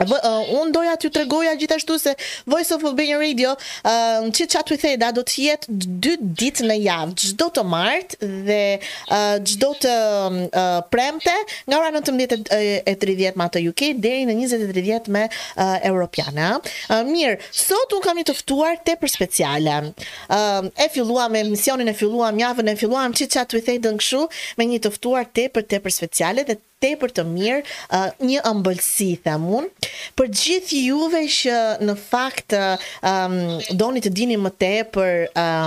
Uh, 0.00 0.48
unë 0.62 0.72
doja 0.72 0.94
t'ju 0.96 1.10
tregoja 1.12 1.52
gjithashtu 1.60 1.96
se 2.00 2.14
Voice 2.48 2.72
of 2.72 2.84
Albania 2.88 3.18
Radio 3.20 3.52
um, 3.84 4.30
që 4.32 4.46
qatë 4.54 4.72
të 4.72 4.78
theda 4.84 5.10
do 5.16 5.22
jetë 5.28 5.68
dy 5.76 6.14
ditë 6.40 6.66
në 6.70 6.76
javë, 6.86 7.16
gjdo 7.24 7.48
të 7.58 7.64
martë 7.74 8.30
dhe 8.46 8.60
uh, 8.80 9.36
gjdo 9.44 9.70
të 9.82 9.92
uh, 9.92 10.68
premte 10.92 11.34
nga 11.68 11.80
ora 11.82 11.90
19.30 11.92 13.20
me 13.20 13.28
e 13.28 13.34
ma 13.42 13.50
të 13.52 13.62
UK 13.74 13.84
deri 14.06 14.24
në 14.30 14.38
20.30 14.40 15.12
me 15.16 15.26
uh, 15.28 15.76
Europiana. 15.90 16.54
Uh, 16.88 17.04
mirë, 17.10 17.36
sot 17.52 17.92
unë 17.98 18.06
kam 18.06 18.20
një 18.22 18.28
tëftuar 18.32 18.80
te 18.86 18.96
për 19.02 19.12
speciale. 19.18 19.76
Uh, 20.32 20.70
e 20.80 20.88
filluam 20.94 21.30
me 21.36 21.44
misionin, 21.52 21.92
e 21.92 21.96
filluam 21.96 22.40
javën, 22.40 22.72
e 22.72 22.76
filluam 22.80 23.12
që 23.14 23.28
qatë 23.36 23.58
të 23.58 23.62
theda 23.68 23.92
në 23.92 24.00
këshu 24.00 24.24
me 24.60 24.70
një 24.72 24.80
tëftuar 24.88 25.28
te 25.36 25.48
për 25.52 25.68
te 25.74 25.82
për 25.84 25.98
speciale 26.00 26.46
dhe 26.48 26.56
për 26.80 27.10
të 27.12 27.22
mirë, 27.28 27.58
uh, 27.92 28.06
një 28.24 28.40
ëmbëlsi 28.48 29.08
them 29.26 29.44
un, 29.52 29.66
për 30.16 30.28
gjithë 30.32 30.78
juve 30.86 31.20
që 31.28 31.56
në 31.84 31.94
fakt 32.00 32.54
um, 32.56 33.34
doni 33.76 34.00
të 34.04 34.10
dini 34.16 34.38
më 34.40 34.50
tepër 34.56 35.18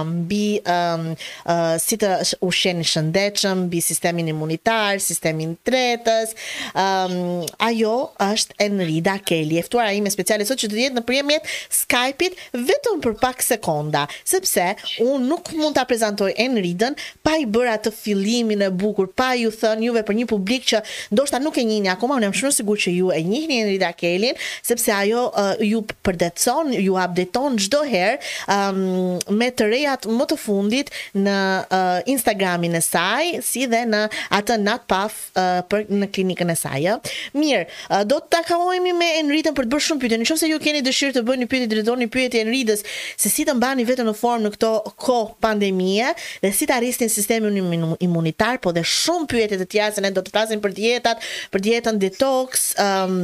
mbi 0.09 0.48
um, 0.66 1.03
um, 1.05 1.09
uh, 1.45 1.76
si 1.80 1.99
të 2.02 2.13
ushqeni 2.48 2.86
shëndetshëm, 2.89 3.62
bi 3.70 3.77
sistemin 3.86 4.31
imunitar, 4.34 4.98
sistemin 5.03 5.53
tretës, 5.67 6.34
um, 6.73 7.45
ajo 7.67 7.94
është 8.31 8.58
Enrida 8.67 9.20
Kelly, 9.27 9.59
e 9.61 9.67
ftuara 9.70 9.94
ime 9.94 10.09
speciale 10.14 10.48
sot 10.50 10.64
që 10.64 10.72
do 10.72 10.73
të 10.80 10.84
jetë 10.88 10.98
në 11.00 11.05
përjemjet 11.11 11.52
Skype-it 11.84 12.39
vetëm 12.58 13.03
për 13.05 13.16
pak 13.22 13.45
sekonda, 13.45 14.08
sepse 14.25 14.66
un 15.05 15.27
nuk 15.30 15.53
mund 15.59 15.77
ta 15.77 15.86
prezantoj 15.89 16.33
Enridën 16.42 16.98
pa 17.23 17.38
i 17.42 17.45
bërë 17.45 17.75
atë 17.77 17.94
fillimin 17.94 18.66
e 18.66 18.72
bukur, 18.73 19.11
pa 19.14 19.31
ju 19.38 19.53
thënë 19.53 19.86
juve 19.92 20.03
për 20.09 20.17
një 20.23 20.27
publik 20.33 20.66
që 20.73 20.81
ndoshta 21.11 21.39
nuk 21.39 21.57
e 21.57 21.63
njihni 21.65 21.89
akoma, 21.91 22.17
unë 22.19 22.29
jam 22.29 22.35
shumë 22.41 22.55
sigurt 22.57 22.83
që 22.85 22.93
ju 22.95 23.11
e 23.15 23.19
njihni 23.27 23.59
Enri 23.63 23.77
Dakelin, 23.81 24.37
sepse 24.65 24.91
ajo 24.93 25.25
uh, 25.29 25.53
ju 25.65 25.81
përdetson, 26.05 26.71
ju 26.79 26.95
updateon 26.99 27.57
çdo 27.65 27.83
herë 27.87 28.15
um, 28.47 29.19
me 29.39 29.49
të 29.53 29.67
rejat 29.71 30.07
më 30.09 30.27
të 30.31 30.37
fundit 30.39 30.91
në 31.23 31.37
uh, 31.65 31.99
Instagramin 32.13 32.75
e 32.79 32.83
saj, 32.83 33.33
si 33.45 33.65
dhe 33.71 33.83
në 33.89 34.03
atë 34.39 34.59
Natpaf 34.63 35.17
uh, 35.37 35.61
për 35.71 35.87
në 35.91 36.09
klinikën 36.15 36.51
e 36.51 36.55
saj. 36.57 36.79
Ja? 36.87 36.97
Mirë, 37.37 37.65
uh, 37.89 38.01
do 38.07 38.19
të 38.21 38.37
takohemi 38.39 38.93
me 38.95 39.09
Enritën 39.21 39.55
për 39.57 39.67
të 39.67 39.73
bërë 39.73 39.85
shumë 39.87 40.03
pyetje. 40.03 40.19
Nëse 40.23 40.49
ju 40.49 40.59
keni 40.61 40.81
dëshirë 40.85 41.15
të 41.17 41.23
bëni 41.27 41.47
pyetje, 41.49 41.69
drejtoni 41.71 42.07
pyetje 42.11 42.41
Enridës 42.43 42.83
se 43.19 43.31
si 43.31 43.45
të 43.47 43.55
mbani 43.57 43.85
veten 43.87 44.07
në 44.09 44.15
formë 44.19 44.47
në 44.47 44.51
këto 44.55 44.71
kohë 45.03 45.35
pandemie 45.43 46.07
dhe 46.43 46.51
si 46.55 46.67
të 46.69 46.75
arrisni 46.79 47.07
sistemin 47.11 47.57
imunitar, 48.03 48.59
po 48.63 48.73
dhe 48.75 48.83
shumë 48.87 49.29
pyetje 49.31 49.59
të 49.63 49.67
tjera 49.73 49.91
që 49.97 50.03
ne 50.05 50.13
do 50.15 50.23
të 50.25 50.33
flasim 50.33 50.61
për 50.63 50.75
të 50.77 50.92
dietat, 50.95 51.25
për 51.53 51.66
dietën 51.69 51.99
detox, 52.05 52.69
um, 52.83 53.17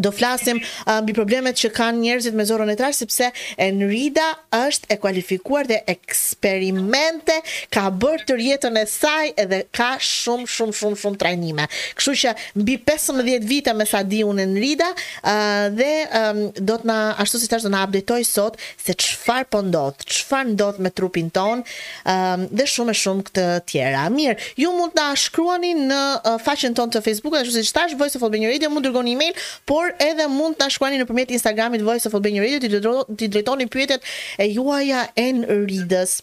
do 0.00 0.10
flasim 0.12 0.56
uh, 0.60 1.00
mbi 1.04 1.12
problemet 1.16 1.56
që 1.58 1.68
kanë 1.76 2.00
njerëzit 2.02 2.36
me 2.36 2.46
zorrën 2.48 2.72
e 2.72 2.76
trash 2.80 3.02
sepse 3.02 3.28
Enrida 3.60 4.30
është 4.56 4.92
e 4.94 4.96
kualifikuar 5.02 5.66
dhe 5.68 5.80
eksperimente, 5.90 7.34
ka 7.72 7.88
bërë 7.92 8.26
të 8.28 8.36
jetën 8.46 8.78
e 8.80 8.84
saj 8.88 9.32
edhe 9.44 9.62
ka 9.76 9.90
shumë 10.02 10.48
shumë 10.48 10.76
shumë 10.78 11.00
shumë 11.02 11.20
trajnime. 11.20 11.66
Kështu 11.98 12.14
që 12.22 12.32
mbi 12.60 12.78
15 12.86 13.48
vite 13.48 13.74
me 13.76 13.86
sa 13.88 14.00
unë 14.02 14.46
Enrida 14.46 14.88
uh, 14.94 15.66
dhe 15.74 15.90
um, 16.20 16.42
do 16.56 16.78
të 16.80 16.88
na 16.88 16.98
ashtu 17.22 17.40
si 17.42 17.50
tash 17.50 17.64
do 17.66 17.72
na 17.72 17.82
updetoj 17.86 18.24
sot 18.28 18.56
se 18.80 18.94
çfarë 18.96 19.48
po 19.52 19.60
ndodh, 19.66 20.06
çfarë 20.08 20.54
ndodh 20.54 20.80
me 20.82 20.90
trupin 20.90 21.28
ton 21.32 21.60
um, 21.62 22.46
dhe 22.50 22.66
shumë 22.70 22.94
e 22.96 23.00
shumë 23.02 23.26
këtë 23.28 23.46
tjera. 23.70 24.06
Mirë, 24.12 24.36
ju 24.60 24.72
mund 24.76 24.96
të 24.96 25.02
na 25.02 25.12
shkruani 25.18 25.74
në 25.78 26.02
uh, 26.16 26.40
faqen 26.44 26.76
tonë 26.78 26.96
të 26.96 27.04
Facebook-ut, 27.06 27.42
ashtu 27.42 27.58
si 27.60 27.74
tash 27.76 27.96
Voice 28.00 28.16
of 28.18 28.26
Albania 28.26 28.50
Radio 28.52 28.70
mund 28.72 28.86
dërgoni 28.88 29.14
email, 29.18 29.36
po 29.68 29.81
por 29.82 29.92
edhe 30.06 30.28
mund 30.30 30.54
ta 30.58 30.68
shkruani 30.70 30.98
nëpërmjet 31.00 31.32
Instagramit 31.34 31.82
Voice 31.82 32.06
of 32.06 32.14
Albania 32.14 32.44
Radio, 32.44 32.60
ti 32.62 32.70
ti 33.18 33.26
drejtoni 33.34 33.66
pyetjet 33.72 34.04
e 34.38 34.46
juaja 34.54 35.00
Enridës. 35.18 36.14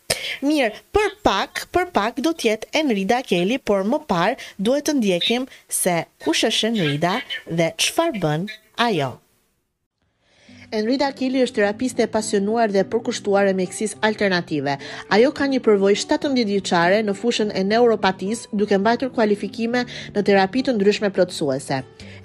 Mirë, 0.48 0.70
për 0.96 1.10
pak, 1.28 1.66
për 1.76 1.92
pak 1.96 2.22
do 2.24 2.32
të 2.40 2.48
jetë 2.54 2.72
Enrida 2.80 3.20
Keli, 3.28 3.60
por 3.60 3.84
më 3.92 4.00
parë 4.08 4.40
duhet 4.64 4.88
të 4.88 4.96
ndjekim 5.02 5.48
se 5.82 5.98
kush 6.24 6.46
është 6.52 6.72
Enrida 6.74 7.18
dhe 7.60 7.74
çfarë 7.84 8.22
bën 8.24 8.48
ajo. 8.88 9.18
Enrida 10.72 11.08
Kili 11.18 11.40
është 11.42 11.56
terapiste 11.64 12.04
e 12.06 12.10
pasionuar 12.14 12.70
dhe 12.70 12.84
përkushtuar 12.94 13.48
e 13.50 13.56
mjekësisë 13.58 13.98
alternative. 14.06 14.76
Ajo 15.16 15.32
ka 15.34 15.48
një 15.50 15.64
përvojë 15.66 15.98
17 16.04 16.44
vjeçare 16.46 17.00
në 17.08 17.16
fushën 17.18 17.50
e 17.58 17.64
neuropatisë, 17.66 18.52
duke 18.54 18.78
mbajtur 18.78 19.10
kualifikime 19.16 19.82
në 20.14 20.22
terapi 20.28 20.62
të 20.68 20.76
ndryshme 20.78 21.10
plotësuese. 21.16 21.80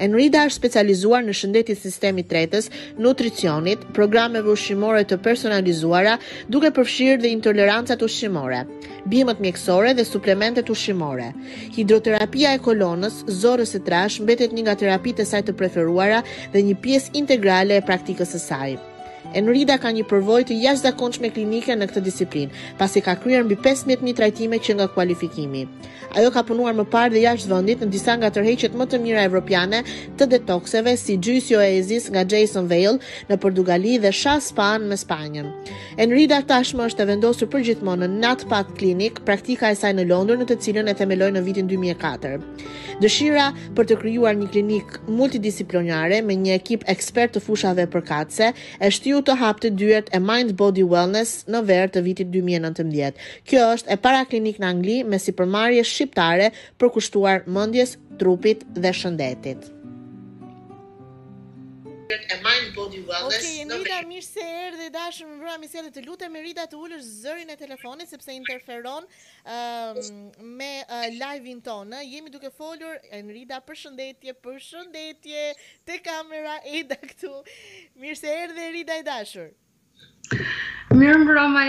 Enrida 0.05 0.43
është 0.45 0.61
specializuar 0.61 1.25
në 1.25 1.37
shëndetin 1.39 1.73
e 1.73 1.81
sistemit 1.81 2.29
tretës, 2.29 2.69
nutricionit, 2.99 3.81
programeve 3.97 4.53
ushqimore 4.53 5.07
të 5.09 5.19
personalizuara, 5.25 6.19
duke 6.53 6.69
përfshirë 6.77 7.23
dhe 7.25 7.33
intolerancat 7.39 8.03
ushqimore, 8.05 8.61
bimët 9.09 9.41
mjekësore 9.45 9.95
dhe 9.97 10.05
suplementet 10.09 10.69
ushqimore. 10.75 11.31
Hidroterapia 11.79 12.53
e 12.53 12.61
kolonës, 12.67 13.23
zorrës 13.41 13.73
së 13.73 13.81
trashë 13.89 14.27
mbetet 14.27 14.53
një 14.53 14.67
nga 14.69 14.77
terapitë 14.85 15.25
e 15.25 15.29
saj 15.33 15.47
të 15.49 15.57
preferuara 15.63 16.21
dhe 16.53 16.65
një 16.69 16.77
pjesë 16.85 17.17
integrale 17.23 17.81
e 17.81 17.87
praktikës 17.93 18.34
society. 18.39 18.94
Enrida 19.35 19.75
ka 19.83 19.91
një 19.91 20.05
përvojë 20.07 20.45
të 20.49 20.57
jashtëzakonshme 20.63 21.29
klinike 21.35 21.75
në 21.75 21.89
këtë 21.91 22.01
disiplinë, 22.07 22.55
pasi 22.79 23.01
ka 23.03 23.17
kryer 23.19 23.43
mbi 23.43 23.57
15000 23.59 24.15
trajtime 24.19 24.61
që 24.63 24.77
nga 24.79 24.87
kualifikimi. 24.95 25.65
Ajo 26.15 26.29
ka 26.31 26.45
punuar 26.47 26.77
më 26.79 26.85
parë 26.93 27.11
dhe 27.17 27.25
jashtë 27.25 27.51
vendit 27.51 27.81
në 27.83 27.89
disa 27.91 28.15
nga 28.21 28.29
tërheqjet 28.31 28.77
më 28.79 28.87
të 28.93 29.01
mira 29.03 29.25
evropiane 29.27 29.81
të 30.19 30.29
detokseve 30.37 30.93
si 31.01 31.17
Juice 31.19 31.57
Oasis 31.59 32.07
nga 32.15 32.23
Jason 32.23 32.69
Vale 32.71 32.93
në 33.29 33.41
Portugali 33.43 33.97
dhe 34.05 34.13
Sha 34.15 34.37
Spa 34.41 34.77
në 34.79 35.01
Spanjë. 35.03 35.45
Enrida 35.99 36.39
tashmë 36.53 36.87
është 36.87 37.03
e 37.03 37.09
vendosur 37.11 37.51
përgjithmonë 37.51 38.07
në 38.15 38.21
Natpath 38.23 38.71
Clinic, 38.79 39.19
praktika 39.27 39.73
e 39.75 39.79
saj 39.79 39.91
në 39.99 40.07
Londër, 40.13 40.39
në 40.45 40.49
të 40.53 40.61
cilën 40.69 40.91
e 40.91 40.97
themeloi 41.03 41.33
në 41.35 41.43
vitin 41.49 41.71
2004. 41.71 42.39
Dëshira 43.03 43.49
për 43.75 43.91
të 43.91 43.99
krijuar 44.05 44.39
një 44.39 44.47
klinikë 44.55 45.09
multidisiplinare 45.11 46.21
me 46.23 46.37
një 46.39 46.55
ekip 46.61 46.85
ekspert 46.95 47.35
të 47.35 47.41
fushave 47.43 47.89
përkatëse 47.91 48.53
është 48.87 49.11
të 49.29 49.35
hapte 49.41 49.71
dyert 49.81 50.11
e 50.15 50.21
Mind 50.21 50.53
Body 50.61 50.85
Wellness 50.93 51.33
në 51.55 51.63
verë 51.71 51.93
të 51.97 52.03
vitit 52.09 52.31
2019. 52.35 53.23
Kjo 53.51 53.67
është 53.77 53.95
e 53.97 54.01
para 54.07 54.25
klinik 54.31 54.61
në 54.63 54.73
Angli 54.73 54.99
me 55.15 55.21
si 55.25 55.35
përmarje 55.41 55.85
shqiptare 55.93 56.51
për 56.81 56.95
kushtuar 56.99 57.47
mëndjes, 57.59 57.97
trupit 58.21 58.67
dhe 58.79 58.95
shëndetit. 59.03 59.74
Institutet 62.15 62.31
e 62.31 62.35
Mind 62.43 62.75
Body 62.75 63.01
Wellness. 63.01 63.39
Okej, 63.39 63.65
okay, 63.65 63.79
Rita, 63.79 64.01
me... 64.03 64.07
mirë 64.11 64.25
se 64.27 64.45
erdhe 64.67 64.87
dashur 64.95 65.29
në 65.31 65.37
programin 65.41 65.71
Selë 65.73 65.91
të 65.95 66.03
Lutë. 66.05 66.29
Merita 66.35 66.67
të 66.71 66.79
ulësh 66.79 67.09
zërin 67.25 67.51
e 67.53 67.57
telefonit 67.61 68.11
sepse 68.11 68.35
interferon 68.37 69.07
uh, 69.07 70.13
me 70.61 70.71
uh, 70.87 71.09
live-in 71.17 71.61
ton. 71.67 71.93
jemi 72.05 72.33
duke 72.35 72.51
folur. 72.57 72.97
Rita, 73.35 73.59
përshëndetje, 73.69 74.37
përshëndetje 74.45 75.45
te 75.91 76.01
kamera 76.07 76.59
e 76.71 76.85
da 76.93 76.99
këtu. 77.03 77.35
Mirë 78.05 78.21
se 78.23 78.35
erdhe 78.45 78.71
Rita 78.79 79.01
e 79.03 79.07
dashur. 79.11 79.51
Mirë 80.95 81.17
më 81.21 81.27
broma, 81.29 81.63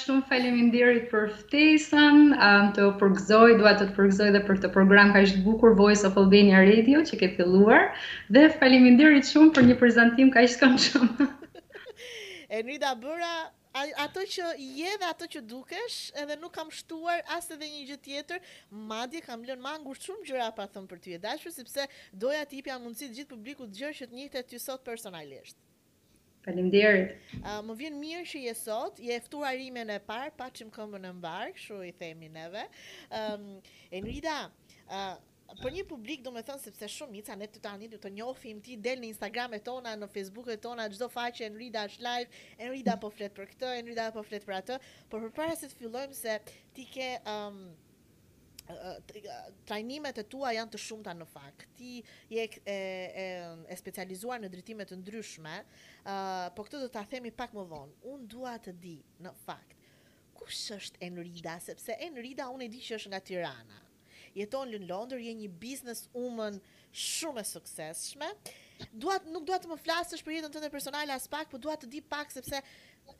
shumë 0.00 0.26
faleminderit 0.28 1.06
për 1.10 1.24
ftesën, 1.38 2.18
um, 2.48 2.68
të 2.76 2.84
përgëzoj, 3.00 3.54
dua 3.60 3.72
të 3.80 3.88
të 3.88 3.94
përgëzoj 3.96 4.28
dhe 4.36 4.42
për 4.48 4.60
të 4.64 4.70
program 4.74 5.10
ka 5.16 5.22
ishtë 5.26 5.40
bukur 5.46 5.74
Voice 5.80 6.04
of 6.08 6.18
Albania 6.22 6.60
Radio 6.68 7.02
që 7.08 7.18
ke 7.22 7.30
filluar, 7.38 7.80
dhe 8.36 8.44
faleminderit 8.60 9.26
shumë 9.32 9.52
për 9.58 9.68
një 9.70 9.78
prezentim 9.82 10.30
ka 10.36 10.44
ishtë 10.48 10.62
kanë 10.62 10.82
shumë. 10.86 11.28
e 12.54 12.64
Nida, 12.68 12.92
bëra 13.02 13.32
ato 14.06 14.22
që 14.34 14.52
je 14.80 14.92
dhe 15.00 15.10
ato 15.12 15.30
që 15.34 15.42
dukesh, 15.54 15.98
edhe 16.22 16.36
nuk 16.40 16.54
kam 16.56 16.70
shtuar 16.72 17.24
asë 17.38 17.56
edhe 17.56 17.72
një 17.72 17.86
gjithë 17.90 18.02
tjetër, 18.10 18.42
madje 18.92 19.24
kam 19.26 19.42
lënë 19.50 19.62
ma 19.66 19.78
ngurë 19.82 20.04
shumë 20.08 20.30
gjëra 20.30 20.50
pa 20.58 20.68
thëmë 20.76 20.92
për 20.92 21.02
ty 21.04 21.16
e 21.18 21.22
dashër, 21.26 21.58
sepse 21.62 21.88
doja 22.12 22.44
t'i 22.52 22.62
pja 22.64 22.78
mundësit 22.86 23.14
gjithë 23.16 23.32
publiku 23.34 23.66
të 23.72 23.82
gjërë 23.86 24.02
që 24.02 24.12
të 24.14 24.28
të 24.38 24.44
ty 24.54 24.62
sot 24.68 24.84
personalisht. 24.90 25.58
Faleminderit. 26.46 27.10
Uh, 27.42 27.58
më 27.66 27.74
vjen 27.80 27.96
mirë 27.98 28.26
që 28.30 28.40
je 28.44 28.52
sot, 28.54 29.00
je 29.02 29.14
ftuar 29.26 29.56
rimen 29.58 29.88
e 29.90 29.96
parë, 30.06 30.30
paçim 30.38 30.68
këmbën 30.72 31.08
e 31.08 31.14
mbar, 31.18 31.48
kështu 31.56 31.80
i 31.88 31.94
themi 32.02 32.28
neve. 32.30 32.62
Ëm 33.10 33.46
um, 33.56 33.56
Enrida, 33.98 34.36
uh, 34.86 35.16
për 35.62 35.74
një 35.74 35.84
publik, 35.90 36.22
do 36.22 36.30
me 36.34 36.44
thënë, 36.46 36.62
sepse 36.68 36.88
shumica, 36.94 37.34
ne 37.40 37.48
të 37.50 37.62
tani 37.66 37.88
du 37.90 37.98
të 38.02 38.12
njofim 38.14 38.60
ti, 38.62 38.76
del 38.86 39.02
në 39.02 39.08
Instagram 39.10 39.56
e 39.58 39.60
tona, 39.68 39.96
në 39.98 40.08
Facebook 40.14 40.52
e 40.54 40.58
tona, 40.62 40.86
gjdo 40.94 41.10
faqe, 41.10 41.48
Enrida 41.50 41.82
është 41.90 42.06
live, 42.06 42.40
Enrida 42.68 42.94
po 43.02 43.10
për 43.18 43.50
këtë, 43.56 43.72
Enrida 43.82 44.06
po 44.14 44.22
për 44.30 44.54
atë, 44.60 44.78
por 45.10 45.26
për 45.26 45.34
para 45.40 45.58
se 45.64 45.72
të 45.74 45.80
fillojmë 45.82 46.14
se 46.22 46.38
ti 46.78 46.86
ke 46.94 47.10
um, 47.34 47.60
trajnimet 49.66 50.18
e 50.20 50.24
tua 50.28 50.52
janë 50.56 50.72
të 50.74 50.80
shumta 50.80 51.12
në 51.14 51.26
fakt. 51.30 51.66
Ti 51.78 51.92
je 52.32 52.44
e, 52.44 52.74
e, 52.76 53.26
e 53.68 53.76
specializuar 53.78 54.42
në 54.42 54.50
drejtime 54.52 54.86
të 54.88 54.98
ndryshme, 55.00 55.56
uh, 55.62 56.46
po 56.56 56.64
këtë 56.66 56.82
do 56.86 56.90
ta 56.96 57.04
themi 57.12 57.30
pak 57.30 57.54
më 57.54 57.66
vonë. 57.70 57.98
Unë 58.14 58.28
dua 58.32 58.56
të 58.66 58.74
di 58.82 58.96
në 59.22 59.32
fakt 59.44 59.72
kush 60.36 60.66
është 60.76 61.00
Enrida, 61.08 61.54
sepse 61.64 61.94
Enrida 62.04 62.48
unë 62.52 62.66
e 62.68 62.72
di 62.74 62.82
që 62.84 62.98
është 62.98 63.10
nga 63.14 63.20
Tirana. 63.24 63.78
Jeton 64.36 64.68
në 64.68 64.82
Londër, 64.84 65.22
je 65.24 65.32
një 65.32 65.46
business 65.62 66.08
woman 66.12 66.58
shumë 66.92 67.40
e 67.40 67.48
suksesshme. 67.48 68.28
Dua 68.92 69.16
nuk 69.32 69.46
dua 69.48 69.56
të 69.56 69.70
më 69.70 69.78
flasësh 69.80 70.20
për 70.26 70.34
jetën 70.36 70.52
tënde 70.52 70.68
personale 70.74 71.14
as 71.14 71.24
pak, 71.32 71.48
por 71.48 71.62
dua 71.64 71.78
të 71.80 71.88
di 71.88 72.02
pak 72.04 72.34
sepse 72.34 72.60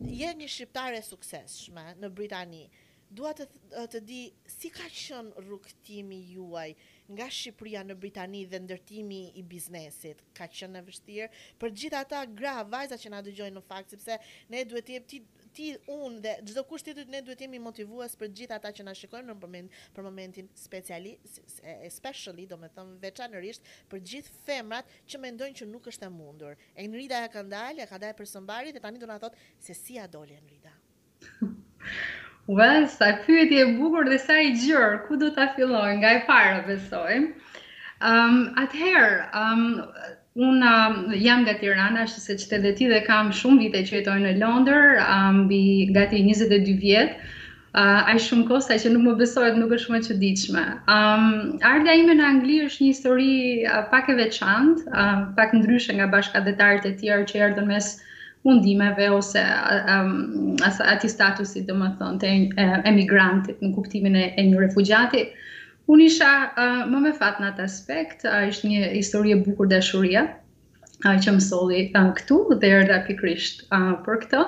je 0.04 0.34
një 0.36 0.50
shqiptare 0.52 1.00
e 1.00 1.06
suksesshme 1.06 1.94
në 2.02 2.12
Britani 2.18 2.66
dua 3.10 3.32
të, 3.36 3.44
të 3.92 4.00
di 4.08 4.20
si 4.50 4.70
ka 4.72 4.86
qënë 4.90 5.44
rukëtimi 5.46 6.18
juaj 6.34 6.70
nga 7.14 7.26
Shqipëria 7.30 7.84
në 7.86 7.94
Britani 8.02 8.40
dhe 8.50 8.58
ndërtimi 8.64 9.20
i 9.38 9.42
biznesit, 9.46 10.24
ka 10.34 10.48
qënë 10.50 10.74
në 10.74 10.80
vështirë, 10.88 11.28
për 11.60 11.74
gjitha 11.82 12.00
ta 12.10 12.24
gra, 12.26 12.56
vajza 12.66 12.98
që 12.98 13.12
na 13.14 13.20
dëgjojnë 13.26 13.54
në 13.56 13.62
fakt, 13.68 13.94
sepse 13.94 14.18
ne 14.50 14.64
duhet 14.66 14.88
të 14.90 14.98
ti, 15.12 15.20
ti 15.54 15.68
unë 15.94 16.18
dhe 16.24 16.32
çdo 16.50 16.64
kush 16.68 16.82
të 16.88 17.06
ne 17.06 17.20
duhet 17.24 17.46
jemi 17.46 17.60
motivues 17.62 18.18
për 18.18 18.32
gjitha 18.40 18.58
ata 18.58 18.74
që 18.74 18.88
na 18.88 18.96
shikojnë 18.98 19.30
në 19.30 19.38
moment, 19.40 19.70
për 19.94 20.08
momentin 20.08 20.50
speciali, 20.58 21.14
especially, 21.88 22.48
do 22.50 22.58
me 22.60 22.70
thëmë 22.74 22.98
veçanërisht, 23.06 23.70
për 23.92 24.02
gjithë 24.12 24.34
femrat 24.48 24.90
që 25.06 25.22
mendojnë 25.22 25.60
që 25.62 25.70
nuk 25.70 25.86
është 25.94 26.10
e 26.10 26.14
mundur. 26.18 26.58
E 26.74 26.90
ja 27.06 27.22
ka 27.30 27.42
ndalë, 27.46 27.84
e 27.84 27.88
ka 27.88 28.02
dajë 28.02 28.18
për 28.18 28.32
sëmbarit 28.34 28.74
dhe 28.74 28.82
tani 28.82 28.98
do 28.98 29.06
në 29.06 29.20
thotë 29.22 29.38
se 29.62 29.74
si 29.78 29.98
a 30.02 30.08
doli 30.08 30.34
Enrida. 30.40 30.74
Well, 32.48 32.86
sa 32.86 33.18
pyet 33.26 33.50
e 33.50 33.64
bukur 33.76 34.06
dhe 34.08 34.18
sa 34.20 34.38
i 34.38 34.52
gjërë, 34.54 35.06
ku 35.08 35.16
do 35.18 35.30
t'a 35.34 35.48
filloj 35.56 35.96
nga 35.98 36.10
e 36.14 36.20
para 36.28 36.60
besojnë. 36.66 37.32
Um, 38.00 38.36
Atëherë, 38.60 39.24
um, 39.34 39.62
unë 40.38 40.68
um, 40.70 40.94
jam 41.18 41.42
nga 41.42 41.54
Tirana, 41.58 42.04
shtë 42.06 42.20
se 42.22 42.36
qëtë 42.44 42.60
dhe 42.66 42.72
ti 42.78 42.86
dhe 42.92 43.00
kam 43.08 43.32
shumë 43.32 43.64
vite 43.66 43.82
që 43.88 43.98
jetojnë 43.98 44.28
në 44.30 44.34
Londër, 44.44 45.00
um, 45.08 45.40
bi 45.50 45.60
gati 45.96 46.22
22 46.28 46.76
vjetë, 46.84 47.18
uh, 47.74 48.14
shumë 48.28 48.46
kosta 48.52 48.78
që 48.78 48.94
nuk 48.94 49.08
më 49.08 49.16
besojnë, 49.24 49.58
nuk 49.64 49.74
është 49.80 49.96
më 49.96 50.02
që 50.06 50.18
diqme. 50.22 50.66
Um, 50.98 51.26
Arda 51.66 51.98
ime 52.04 52.14
në 52.20 52.28
Angli 52.30 52.60
është 52.68 52.84
një 52.84 52.92
histori 52.94 53.32
uh, 53.66 53.82
pak 53.90 54.06
e 54.14 54.20
veçantë, 54.22 54.86
uh, 54.94 55.26
pak 55.40 55.50
ndryshë 55.58 55.98
nga 55.98 56.12
bashka 56.14 56.46
e 56.46 56.94
tjerë 57.02 57.24
që 57.32 57.42
erdo 57.48 57.66
në 57.66 57.74
mes 57.74 57.94
mundimeve 58.46 59.10
ose 59.10 59.42
um, 60.02 60.54
ati 60.86 61.08
statusit 61.10 61.66
dhe 61.68 61.74
më 61.80 61.88
thonë 61.98 62.18
të 62.22 62.30
eh, 62.30 62.74
emigrantit 62.92 63.60
në 63.64 63.72
kuptimin 63.74 64.16
e 64.20 64.24
një 64.38 64.62
refugjati. 64.68 65.24
Unë 65.90 66.06
isha 66.10 66.30
eh, 66.48 66.82
më 66.90 67.02
me 67.08 67.12
fatë 67.14 67.42
në 67.42 67.48
atë 67.52 67.64
aspekt, 67.66 68.24
është 68.30 68.70
një 68.72 68.92
historie 68.94 69.38
bukur 69.42 69.68
dhe 69.70 69.80
shuria, 69.86 70.22
që 71.06 71.34
më 71.36 71.42
soli 71.44 71.80
këtu 71.92 72.38
dhe 72.62 72.70
erë 72.78 73.02
pikrisht 73.06 73.66
për 73.70 74.16
këto. 74.22 74.46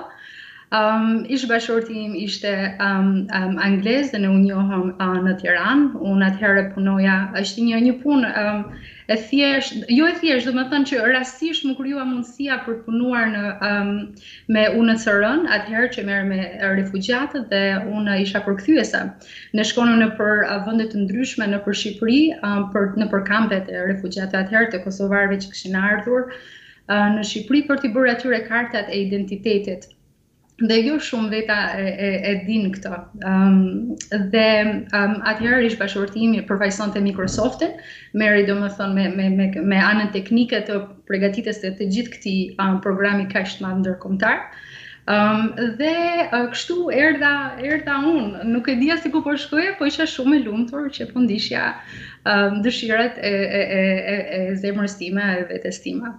Um, 0.73 1.23
Ishë 1.29 1.57
im 1.93 2.13
ishte 2.17 2.49
um, 2.79 3.27
anglez 3.65 4.11
dhe 4.11 4.19
në 4.21 4.29
unjohëm 4.29 4.87
në 5.27 5.33
Tiran, 5.41 5.87
unë 6.01 6.25
atëherë 6.31 6.65
punoja, 6.75 7.15
është 7.41 7.67
një 7.67 7.93
punë, 8.01 8.33
e 9.13 9.17
thjesht, 9.17 9.83
jo 9.89 10.05
e 10.07 10.13
thjesht, 10.19 10.45
dhe 10.47 10.51
më 10.53 10.63
thënë 10.71 10.87
që 10.91 11.01
rastisht 11.15 11.63
më 11.65 11.73
kryua 11.79 12.03
mundësia 12.05 12.59
për 12.65 12.75
punuar 12.85 13.31
në, 13.33 13.41
um, 13.65 13.91
me 14.53 14.65
unë 14.77 14.95
të 14.99 15.05
sërën, 15.07 15.45
atëherë 15.55 15.89
që 15.95 16.03
merë 16.09 16.27
me 16.29 16.37
refugjatët 16.77 17.47
dhe 17.53 17.61
unë 17.97 18.19
isha 18.25 18.43
për 18.45 18.59
këthyese. 18.61 19.01
Në 19.57 19.65
shkonu 19.71 19.97
në 20.03 20.11
për 20.19 20.43
vëndet 20.67 20.93
të 20.93 21.01
ndryshme 21.07 21.47
në 21.55 21.61
për 21.65 21.79
Shqipëri, 21.81 22.19
um, 22.51 22.67
për, 22.75 22.89
në 23.01 23.09
për 23.15 23.25
kampet 23.31 23.71
e 23.73 23.81
refugjatët 23.95 24.37
atëherë 24.43 24.71
të 24.75 24.83
Kosovarve 24.85 25.41
që 25.41 25.53
këshin 25.55 25.81
ardhur, 25.81 26.29
uh, 26.29 27.07
në 27.17 27.25
Shqipëri 27.31 27.65
për 27.71 27.83
të 27.85 27.93
bërë 27.97 28.13
atyre 28.17 28.43
kartat 28.51 28.93
e 28.93 29.01
identitetit 29.07 29.95
dhe 30.67 30.77
ju 30.83 30.95
shumë 30.99 31.29
veta 31.31 31.55
e, 31.79 31.83
e, 31.87 32.09
e 32.31 32.33
din 32.45 32.71
këto. 32.73 32.91
Um, 33.27 33.95
dhe 34.33 34.47
um, 34.67 35.15
atëherë 35.31 35.59
ish 35.69 35.77
bashkëpunimi 35.79 36.41
përfaqëson 36.49 36.91
te 36.95 37.03
Microsofti, 37.05 37.71
merri 38.13 38.45
domethënë 38.47 38.93
me 38.95 39.07
me 39.15 39.29
me, 39.35 39.47
me 39.63 39.79
anën 39.79 40.11
teknike 40.15 40.63
të 40.67 40.81
pregatitës 41.07 41.61
të, 41.63 41.73
të 41.79 41.89
gjithë 41.95 42.15
këtij 42.17 42.39
um, 42.59 42.79
programi 42.83 43.29
kaq 43.31 43.47
të 43.55 43.63
madh 43.69 43.79
ndërkombëtar. 43.85 44.41
Um, 45.09 45.55
dhe 45.79 45.93
uh, 46.27 46.49
kështu 46.51 46.75
erda 46.93 47.29
erda 47.65 47.95
un, 48.05 48.35
nuk 48.53 48.67
e 48.69 48.75
dija 48.77 48.99
si 49.01 49.09
ku 49.09 49.23
po 49.25 49.33
shkoj, 49.41 49.71
po 49.79 49.87
isha 49.89 50.05
shumë 50.05 50.35
e 50.35 50.43
lumtur 50.45 50.89
që 50.93 51.07
po 51.13 51.23
ndishja 51.23 51.63
um, 52.29 52.59
dëshirat 52.65 53.15
e 53.17 53.31
e 53.31 53.63
e 53.79 54.19
e 54.19 54.43
zemrës 54.61 54.99
time 54.99 55.23
e 55.39 55.47
vetes 55.49 55.79
time. 55.85 56.13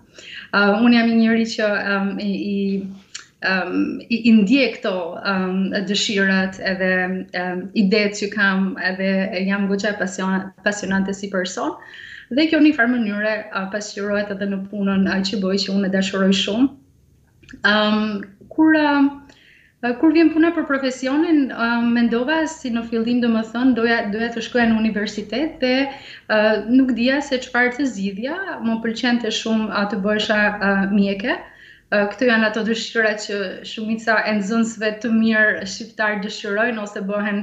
Uh, 0.54 0.80
un 0.80 0.96
jam 0.96 1.12
i 1.12 1.20
njëri 1.20 1.46
që 1.54 1.68
um, 1.92 2.12
i, 2.24 2.34
i 2.54 2.58
um, 3.48 4.00
i, 4.10 4.28
i 4.28 4.32
ndje 4.34 4.68
këto 4.76 4.92
um, 5.24 5.72
dëshirat 5.88 6.58
edhe 6.72 6.90
um, 7.08 7.64
idet 7.78 8.18
që 8.18 8.28
kam 8.34 8.66
edhe 8.92 9.12
jam 9.48 9.66
gogja 9.70 9.94
pasion, 9.98 10.50
pasionante 10.64 11.14
si 11.16 11.30
person. 11.32 11.72
Dhe 12.30 12.44
kjo 12.50 12.60
një 12.62 12.74
farë 12.76 12.92
mënyre 12.92 13.32
uh, 13.48 13.64
pasqyrohet 13.72 14.34
edhe 14.36 14.50
në 14.52 14.60
punën 14.72 15.08
uh, 15.08 15.18
që 15.24 15.40
bojë 15.42 15.62
që 15.64 15.74
unë 15.78 15.88
e 15.88 15.94
dashuroj 15.96 16.30
shumë. 16.44 16.68
Um, 17.66 18.20
kur, 18.52 18.76
uh, 18.78 19.08
uh, 19.08 19.94
kur 19.98 20.12
vjen 20.14 20.30
puna 20.34 20.52
për 20.54 20.68
profesionin, 20.68 21.46
uh, 21.50 21.80
mendova 21.96 22.42
si 22.46 22.70
në 22.76 22.84
fillim 22.92 23.18
dhe 23.24 23.30
më 23.32 23.42
thënë, 23.50 23.74
doja, 23.80 24.02
doja 24.12 24.28
të 24.36 24.44
shkoja 24.46 24.68
në 24.70 24.78
universitet 24.84 25.56
dhe 25.64 25.72
uh, 25.88 26.68
nuk 26.68 26.92
dija 27.00 27.18
se 27.24 27.40
qëfar 27.42 27.72
të 27.78 27.88
zidhja, 27.96 28.36
më 28.68 28.78
përqente 28.84 29.32
shumë 29.40 29.72
uh, 29.72 29.86
të 29.90 30.02
bësha 30.04 30.42
uh, 30.58 30.84
mjeke. 30.94 31.40
Uh, 31.40 31.49
këto 31.90 32.26
janë 32.30 32.46
ato 32.46 32.62
dëshira 32.68 33.10
që 33.18 33.36
shumica 33.66 34.20
e 34.22 34.30
nxënësve 34.38 34.90
të 35.02 35.08
mirë 35.14 35.66
shqiptar 35.66 36.20
dëshirojnë 36.22 36.78
ose 36.84 37.00
bëhen 37.08 37.40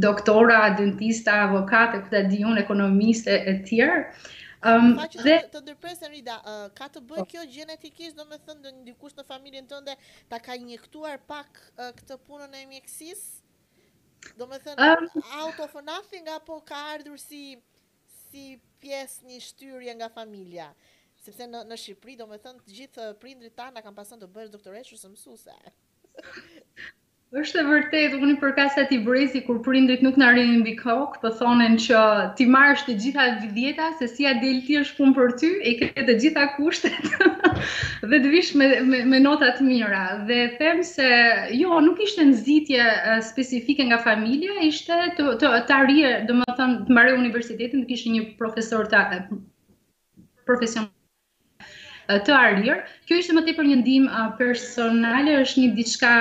doktora, 0.00 0.60
dentista, 0.80 1.34
avokate, 1.50 2.00
këta 2.06 2.22
dijon 2.32 2.56
ekonomiste 2.58 3.34
e 3.52 3.58
tjerë. 3.68 3.98
që 5.12 5.18
dhe... 5.26 5.34
Të 5.52 5.60
ndërpresë 5.66 6.08
rida, 6.14 6.38
ka 6.80 6.88
të 6.92 7.02
bëjë 7.10 7.20
po. 7.20 7.28
kjo 7.32 7.44
genetikisht, 7.56 8.14
do 8.16 8.24
me 8.30 8.40
thëndë, 8.46 8.72
në 8.78 8.84
dikush 8.88 9.12
në 9.16 9.24
familjen 9.28 9.66
tënde, 9.68 9.94
ta 10.32 10.38
ka 10.40 10.56
injektuar 10.56 11.18
pak 11.28 11.60
këtë 11.76 12.16
punën 12.26 12.54
e 12.62 12.64
mjekësis? 12.66 13.22
Do 14.40 14.46
me 14.46 14.56
thëndë, 14.56 15.20
out 15.42 15.60
of 15.64 15.76
nothing, 15.84 16.28
apo 16.32 16.56
ka 16.64 16.76
ardhur 16.96 17.16
si, 17.20 17.60
si 18.30 18.56
pjesë 18.80 19.28
një 19.28 19.38
shtyrje 19.44 19.92
nga 20.00 20.08
familja? 20.08 20.70
sepse 21.24 21.44
në 21.50 21.60
në 21.68 21.76
Shqipëri 21.80 22.14
domethënë 22.18 22.62
të 22.66 22.74
gjithë 22.76 23.06
prindrit 23.22 23.52
tanë 23.60 23.74
na 23.78 23.82
kanë 23.84 23.96
pasur 24.00 24.16
të 24.22 24.26
bësh 24.36 24.52
doktoreshë 24.54 24.96
ose 24.98 25.10
mësuese. 25.10 25.52
Është 27.40 27.60
e 27.60 27.64
vërtetë, 27.68 28.16
unë 28.26 28.32
për 28.42 28.52
kasa 28.56 28.82
ti 28.90 28.96
brezi 29.06 29.38
kur 29.46 29.60
prindrit 29.62 30.00
nuk 30.02 30.16
na 30.18 30.32
rinin 30.34 30.64
mbi 30.64 30.72
kokë, 30.80 31.20
të 31.20 31.22
po 31.22 31.30
thonin 31.40 31.76
që 31.84 32.00
ti 32.40 32.46
marrësh 32.50 32.82
të 32.88 32.94
gjitha 33.04 33.26
dieta 33.58 33.90
se 34.00 34.08
si 34.10 34.26
a 34.26 34.32
del 34.42 34.56
ti 34.66 34.80
është 34.80 34.96
punë 34.96 35.14
për 35.18 35.34
ty, 35.42 35.50
e 35.70 35.74
ke 35.78 36.02
të 36.08 36.16
gjitha 36.24 36.46
kushtet. 36.56 37.12
dhe 38.10 38.20
të 38.24 38.32
vish 38.34 38.50
me 38.58 38.70
me, 38.88 39.04
me 39.12 39.20
nota 39.28 39.52
të 39.58 39.66
mira. 39.68 40.02
Dhe 40.32 40.38
them 40.58 40.80
se 40.90 41.10
jo, 41.60 41.76
nuk 41.86 42.00
ishte 42.08 42.24
nxitje 42.32 42.86
specifike 43.30 43.84
nga 43.92 44.00
familja, 44.08 44.56
ishte 44.72 44.98
të 45.20 45.30
të 45.44 45.52
të 45.68 45.76
arrije, 45.84 46.10
domethënë 46.32 46.82
të 46.88 46.98
marrë 46.98 47.14
universitetin, 47.20 47.84
të 47.86 47.92
kishte 47.94 48.16
një 48.16 48.24
profesor 48.42 48.90
të 48.96 49.06
profesion 50.50 50.90
të 52.18 52.34
arrir. 52.34 52.80
Kjo 53.06 53.18
ishte 53.20 53.34
më 53.36 53.42
tepër 53.46 53.66
një 53.68 53.78
ndihmë 53.82 54.24
personale, 54.38 55.36
është 55.44 55.62
një 55.62 55.74
diçka 55.78 56.12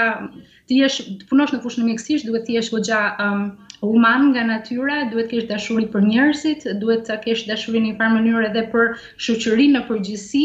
ti 0.69 0.77
jesh 0.83 0.99
të 1.21 1.29
punosh 1.31 1.53
në 1.55 1.61
fushën 1.63 1.81
e 1.81 1.87
mjekësisë, 1.89 2.29
duhet 2.29 2.45
të 2.47 2.57
jesh 2.59 2.69
goxha 2.73 2.99
um, 3.25 3.57
human 3.81 4.27
nga 4.33 4.43
natyra, 4.49 4.99
duhet 5.11 5.31
të 5.31 5.37
kesh 5.39 5.47
dashuri 5.49 5.87
për 5.93 6.05
njerëzit, 6.11 6.67
duhet 6.83 7.07
të 7.09 7.17
kesh 7.25 7.47
dashurinë 7.49 7.95
në 7.95 7.95
një 8.09 8.15
mënyrë 8.19 8.45
edhe 8.51 8.65
për 8.75 8.91
shoqërinë 9.27 9.77
në 9.79 9.83
përgjithësi. 9.89 10.43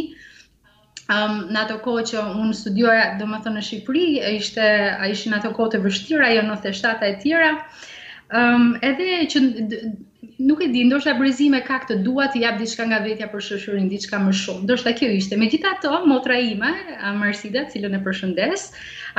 Um, 1.13 1.51
në 1.53 1.61
ato 1.67 1.77
kohë 1.85 2.07
që 2.09 2.23
unë 2.41 2.55
studioja 2.57 3.05
dhe 3.19 3.27
më 3.29 3.43
thënë 3.45 3.59
në 3.61 3.67
Shqipëri, 3.67 4.05
ishte, 4.39 4.69
ishte 5.13 5.29
në 5.35 5.43
ato 5.43 5.51
kohë 5.59 5.75
të 5.75 5.83
vështira, 5.85 6.31
jo 6.39 6.47
në 6.47 6.55
97 6.55 7.11
e 7.11 7.19
tjera. 7.25 7.51
Um, 8.41 8.71
edhe 8.81 9.11
që 9.29 9.41
nuk 10.38 10.61
e 10.62 10.69
di, 10.69 10.83
ndoshta 10.88 11.14
brezime 11.19 11.61
ka 11.62 11.79
këtë 11.85 12.00
dua 12.05 12.26
të 12.33 12.41
jap 12.43 12.57
diçka 12.59 12.87
nga 12.88 12.99
vetja 13.05 13.29
për 13.31 13.43
shoqërinë, 13.49 13.91
diçka 13.93 14.19
më 14.23 14.33
shumë. 14.41 14.64
Ndoshta 14.67 14.93
kjo 14.99 15.11
ishte. 15.19 15.38
Megjithatë, 15.38 15.93
motra 16.11 16.38
ime, 16.43 16.71
Marsida, 17.21 17.62
cilën 17.71 17.95
e 17.95 18.00
përshëndes, 18.07 18.64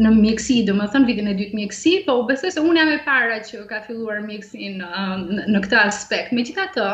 në 0.03 0.11
mjekësi, 0.13 0.55
do 0.69 0.75
më 0.77 0.87
thënë 0.93 1.09
vitin 1.09 1.29
e 1.31 1.35
dytë 1.39 1.57
mjekësi, 1.57 1.93
po 2.05 2.19
u 2.21 2.25
besoj 2.29 2.51
se 2.53 2.61
unë 2.61 2.81
jam 2.81 2.91
e 2.93 2.97
para 3.07 3.39
që 3.49 3.61
ka 3.71 3.79
filluar 3.87 4.19
mjekësin 4.27 4.81
uh, 4.85 5.17
në, 5.25 5.47
në 5.55 5.63
këtë 5.65 5.79
aspekt. 5.83 6.33
Me 6.37 6.45
qita 6.45 6.67
të, 6.77 6.89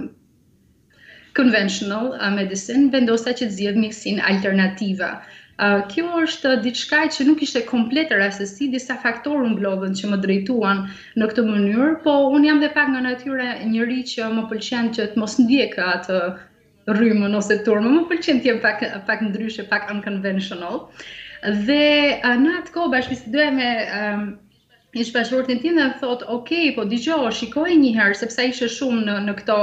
conventional 1.36 2.06
uh, 2.18 2.32
medicine, 2.42 2.90
vendosa 2.96 3.34
që 3.36 3.50
të 3.52 3.56
zjedhë 3.60 3.84
miksin 3.84 4.22
alternativa. 4.24 5.12
Uh, 5.56 5.82
kjo 5.92 6.08
është 6.24 6.54
diçka 6.64 7.04
që 7.16 7.28
nuk 7.30 7.44
ishte 7.46 7.62
komplet 7.68 8.10
rastësi, 8.20 8.70
disa 8.74 8.98
faktorë 9.00 9.52
në 9.52 9.60
blodhën 9.60 9.94
që 10.00 10.10
më 10.14 10.18
drejtuan 10.26 10.84
në 11.20 11.30
këtë 11.32 11.46
mënyrë, 11.50 11.90
po 12.08 12.16
unë 12.36 12.50
jam 12.50 12.64
dhe 12.64 12.72
pak 12.76 12.90
nga 12.94 13.04
natyre 13.06 13.52
njëri 13.70 14.02
që 14.14 14.32
më 14.36 14.46
pëlqen 14.52 14.90
që 14.98 15.08
të 15.14 15.22
mos 15.24 15.38
ndjekë 15.46 15.86
atë 16.00 16.20
rrymën 16.96 17.38
ose 17.40 17.60
turmën, 17.68 17.96
më 18.00 18.08
pëlqen 18.12 18.42
të 18.44 18.52
jem 18.52 18.60
pak, 18.66 18.84
pak 19.08 19.24
ndryshe, 19.30 19.68
pak 19.72 19.88
unconventional. 19.94 20.88
Dhe 21.46 21.84
uh, 22.24 22.36
në 22.42 22.60
atë 22.64 22.76
kohë 22.76 22.92
bashkë 22.96 23.20
si 23.22 23.52
me 23.56 23.72
um, 24.00 24.26
i 24.96 25.04
shpashvortin 25.04 25.60
tim 25.62 25.76
dhe 25.76 25.86
thot, 26.00 26.22
ok, 26.32 26.52
po 26.78 26.86
digjo, 26.88 27.18
shikoj 27.40 27.74
njëherë, 27.82 28.16
sepse 28.20 28.46
ishe 28.50 28.70
shumë 28.78 29.02
në, 29.10 29.16
në 29.28 29.34
këto 29.42 29.58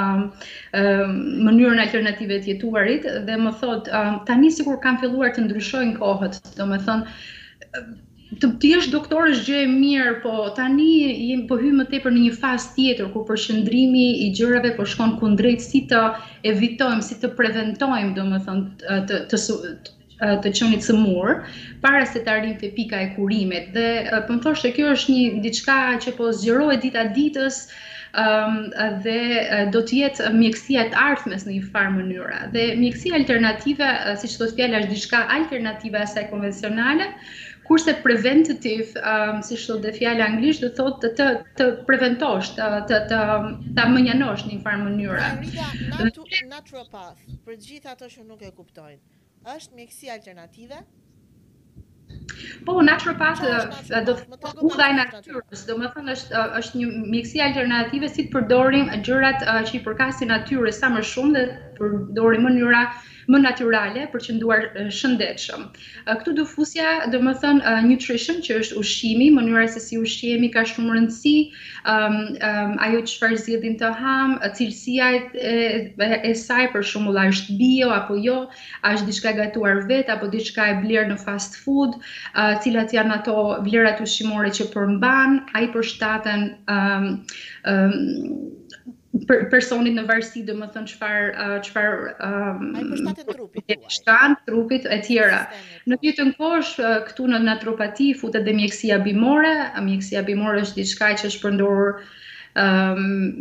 um, 0.00 0.22
um, 0.80 1.14
mënyrën 1.48 1.82
alternative 1.84 2.38
tjetuarit, 2.46 3.04
dhe 3.26 3.36
më 3.44 3.52
thot, 3.60 3.90
um, 3.98 4.16
sikur 4.26 4.52
si 4.56 4.66
kur 4.68 4.78
kam 4.86 4.96
filluar 5.02 5.34
të 5.36 5.44
ndryshojnë 5.44 5.98
kohët, 6.00 6.40
do 6.56 6.68
me 6.70 6.80
thonë, 6.86 7.12
të 8.40 8.50
tjesh 8.64 8.88
doktor 8.94 9.28
është 9.34 9.44
gjë 9.50 9.60
e 9.66 9.68
mirë, 9.74 10.14
po 10.24 10.38
tani 10.56 10.88
po 11.50 11.60
hymë 11.60 11.82
më 11.82 11.88
tepër 11.92 12.16
në 12.16 12.24
një 12.24 12.38
fazë 12.40 12.72
tjetër, 12.78 13.12
ku 13.12 13.26
përshëndrimi 13.28 14.06
i 14.24 14.32
gjërave 14.40 14.72
po 14.80 14.88
shkon 14.94 15.18
kundrejt 15.20 15.66
si 15.68 15.84
të 15.92 16.00
evitojmë, 16.54 17.04
si 17.10 17.20
të 17.26 17.34
preventojmë, 17.36 18.16
do 18.20 18.24
thonë, 18.24 18.68
të, 18.80 19.04
të, 19.12 19.22
të, 19.36 19.60
të 19.84 19.97
të 20.22 20.50
qenit 20.58 20.82
së 20.86 20.94
murë, 20.98 21.34
para 21.82 22.00
se 22.10 22.22
të 22.26 22.32
arrim 22.32 22.54
të 22.58 22.72
pika 22.76 23.02
e 23.04 23.12
kurimet. 23.16 23.68
Dhe 23.76 23.86
përmë 24.12 24.26
po 24.28 24.50
thoshtë 24.50 24.68
që 24.70 24.74
kjo 24.78 24.88
është 24.96 25.14
një 25.14 25.42
diçka 25.46 25.76
që 26.04 26.14
po 26.18 26.30
zgjërojë 26.40 26.78
dita 26.84 27.04
ditës, 27.16 27.58
dhe 29.04 29.18
do 29.76 29.82
të 29.86 30.00
jetë 30.02 30.30
mjekësia 30.40 30.86
e 30.88 30.94
ardhmes 31.10 31.44
në 31.46 31.58
një 31.58 31.68
farë 31.74 31.92
mënyra. 32.00 32.40
Dhe 32.56 32.66
mjekësia 32.80 33.20
alternative, 33.20 33.92
si 34.20 34.32
që 34.32 34.40
të 34.40 34.46
të 34.50 34.56
fjallë, 34.58 34.80
është 34.84 34.94
diçka 34.96 35.20
alternative 35.38 36.02
asaj 36.02 36.26
konvencionale, 36.34 37.12
kurse 37.68 37.92
preventative, 38.00 38.88
um, 39.04 39.42
si 39.44 39.52
thotë 39.60 39.82
dhe 39.84 39.90
fjallë 39.98 40.24
anglisht, 40.24 40.62
dhe 40.64 40.70
thot 40.78 41.02
të, 41.02 41.10
të, 41.18 41.26
të 41.60 41.66
preventosh, 41.90 42.54
të, 42.56 42.68
të, 42.88 43.00
të, 43.12 43.18
të 43.76 43.86
mënjanosh 43.92 44.46
një 44.48 44.58
farë 44.64 44.82
mënyra. 44.86 45.28
Mida, 45.44 45.68
natu, 46.00 46.24
naturopath, 46.48 47.20
për 47.44 47.60
gjitha 47.68 47.92
të 48.00 48.08
që 48.14 48.24
nuk 48.30 48.46
e 48.48 48.54
kuptojnë, 48.56 49.02
është 49.48 49.76
mjekësi 49.78 50.10
alternative? 50.14 50.78
Po, 52.68 52.74
naturopatë 52.84 54.00
do 54.08 54.14
të 54.18 54.26
thotë 54.34 54.56
kundaj 54.64 54.88
natyrës, 54.98 55.62
do 55.70 55.76
të 55.80 55.90
thonë 55.96 56.16
është 56.16 56.42
është 56.60 56.80
një 56.80 56.88
mjekësi 57.14 57.42
alternative 57.46 58.10
si 58.16 58.26
të 58.26 58.34
përdorim 58.36 58.92
gjërat 59.08 59.46
që 59.48 59.74
i 59.78 59.80
përkasin 59.88 60.28
natyrës 60.34 60.80
sa 60.84 60.92
më 60.96 61.04
shumë 61.12 61.34
dhe 61.38 61.46
përdorim 61.80 62.44
mënyra 62.50 62.84
më 63.28 63.38
naturale 63.44 64.06
për 64.12 64.22
që 64.24 64.34
nduar 64.38 64.62
shëndetëshëm. 64.98 65.64
Këtu 66.08 66.32
du 66.38 66.44
fusja, 66.48 66.94
dhe 67.12 67.18
më 67.22 67.34
thënë, 67.42 67.72
nutrition, 67.88 68.38
që 68.46 68.56
është 68.62 68.78
ushimi, 68.80 69.26
më 69.36 69.66
se 69.74 69.82
si 69.84 69.98
ushimi 70.00 70.48
ka 70.54 70.62
shumë 70.70 70.94
rëndësi, 70.96 71.34
ajo 72.86 73.00
që 73.10 73.18
farë 73.20 73.40
zidin 73.44 73.76
të 73.82 73.90
ham, 74.00 74.34
cilësia 74.56 75.10
e 76.32 76.34
saj 76.44 76.64
për 76.74 76.86
shumë 76.92 77.12
ula 77.12 77.26
është 77.34 77.58
bio, 77.60 77.90
apo 77.98 78.16
jo, 78.24 78.38
është 78.92 79.08
diçka 79.10 79.34
gatuar 79.42 79.84
vetë, 79.90 80.16
apo 80.16 80.30
diçka 80.32 80.70
e 80.72 80.78
blirë 80.86 81.08
në 81.12 81.18
fast 81.26 81.58
food, 81.66 81.98
cilat 82.64 82.96
janë 82.96 83.18
ato 83.20 83.36
blirë 83.68 83.92
atë 83.92 84.08
ushimore 84.08 84.54
që 84.56 84.70
përmban, 84.72 85.42
a 85.52 85.66
i 85.66 85.68
përshtaten 85.76 86.48
për 89.28 89.46
personit 89.52 89.94
në 89.96 90.02
varësi, 90.08 90.42
dhe 90.44 90.54
më 90.58 90.66
thënë 90.74 90.90
qëfar... 90.90 91.20
Uh, 91.32 91.56
qëfar 91.64 91.88
um, 92.28 92.76
Ai 92.76 93.14
për 93.16 93.24
trupit. 93.24 94.86
e 94.90 94.98
tjera. 95.06 95.38
Po. 95.48 95.92
Në 95.92 95.98
vjetë 96.02 96.26
në 96.28 96.34
kosh, 96.36 96.74
këtu 97.08 97.28
në 97.32 97.40
natropati, 97.46 98.10
futet 98.20 98.44
dhe 98.44 98.52
mjekësia 98.58 98.98
bimore. 99.06 99.54
Mjekësia 99.80 100.24
bimore 100.28 100.60
është 100.66 100.82
diçka 100.82 101.12
që 101.22 101.30
është 101.32 101.42
përndorë 101.46 101.88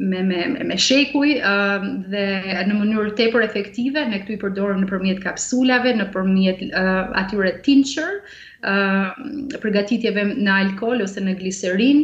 me, 0.07 0.19
me, 0.24 0.41
me 0.71 0.77
shekuj 0.77 1.36
dhe 2.13 2.25
në 2.69 2.79
mënyrë 2.79 3.12
tepër 3.19 3.43
efektive, 3.50 4.05
ne 4.12 4.21
këtu 4.24 4.36
i 4.38 4.41
përdorëm 4.45 4.83
në 4.86 4.91
përmjet 4.91 5.24
kapsulave, 5.25 5.95
në 6.00 6.07
përmjet 6.15 6.63
atyre 7.25 7.55
tincture, 7.67 8.21
përgatitjeve 8.65 10.23
në 10.41 10.53
alkohol 10.53 11.03
ose 11.05 11.21
në 11.21 11.33
gliserin. 11.39 11.99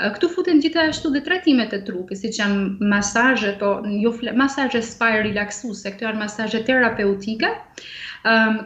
Këtu 0.00 0.28
futen 0.32 0.60
gjithashtu 0.64 1.10
dhe 1.12 1.20
tretimet 1.26 1.72
e 1.76 1.80
trupit, 1.88 2.18
si 2.22 2.30
që 2.32 2.40
janë 2.42 2.88
masajë, 2.92 3.52
po, 3.60 3.72
jo, 4.06 4.12
masajë 4.40 4.82
spa 4.86 5.10
e 5.18 5.22
relaxuse, 5.28 5.84
këtu 5.92 6.06
janë 6.08 6.22
masajë 6.22 6.62
terapeutike, 6.70 7.50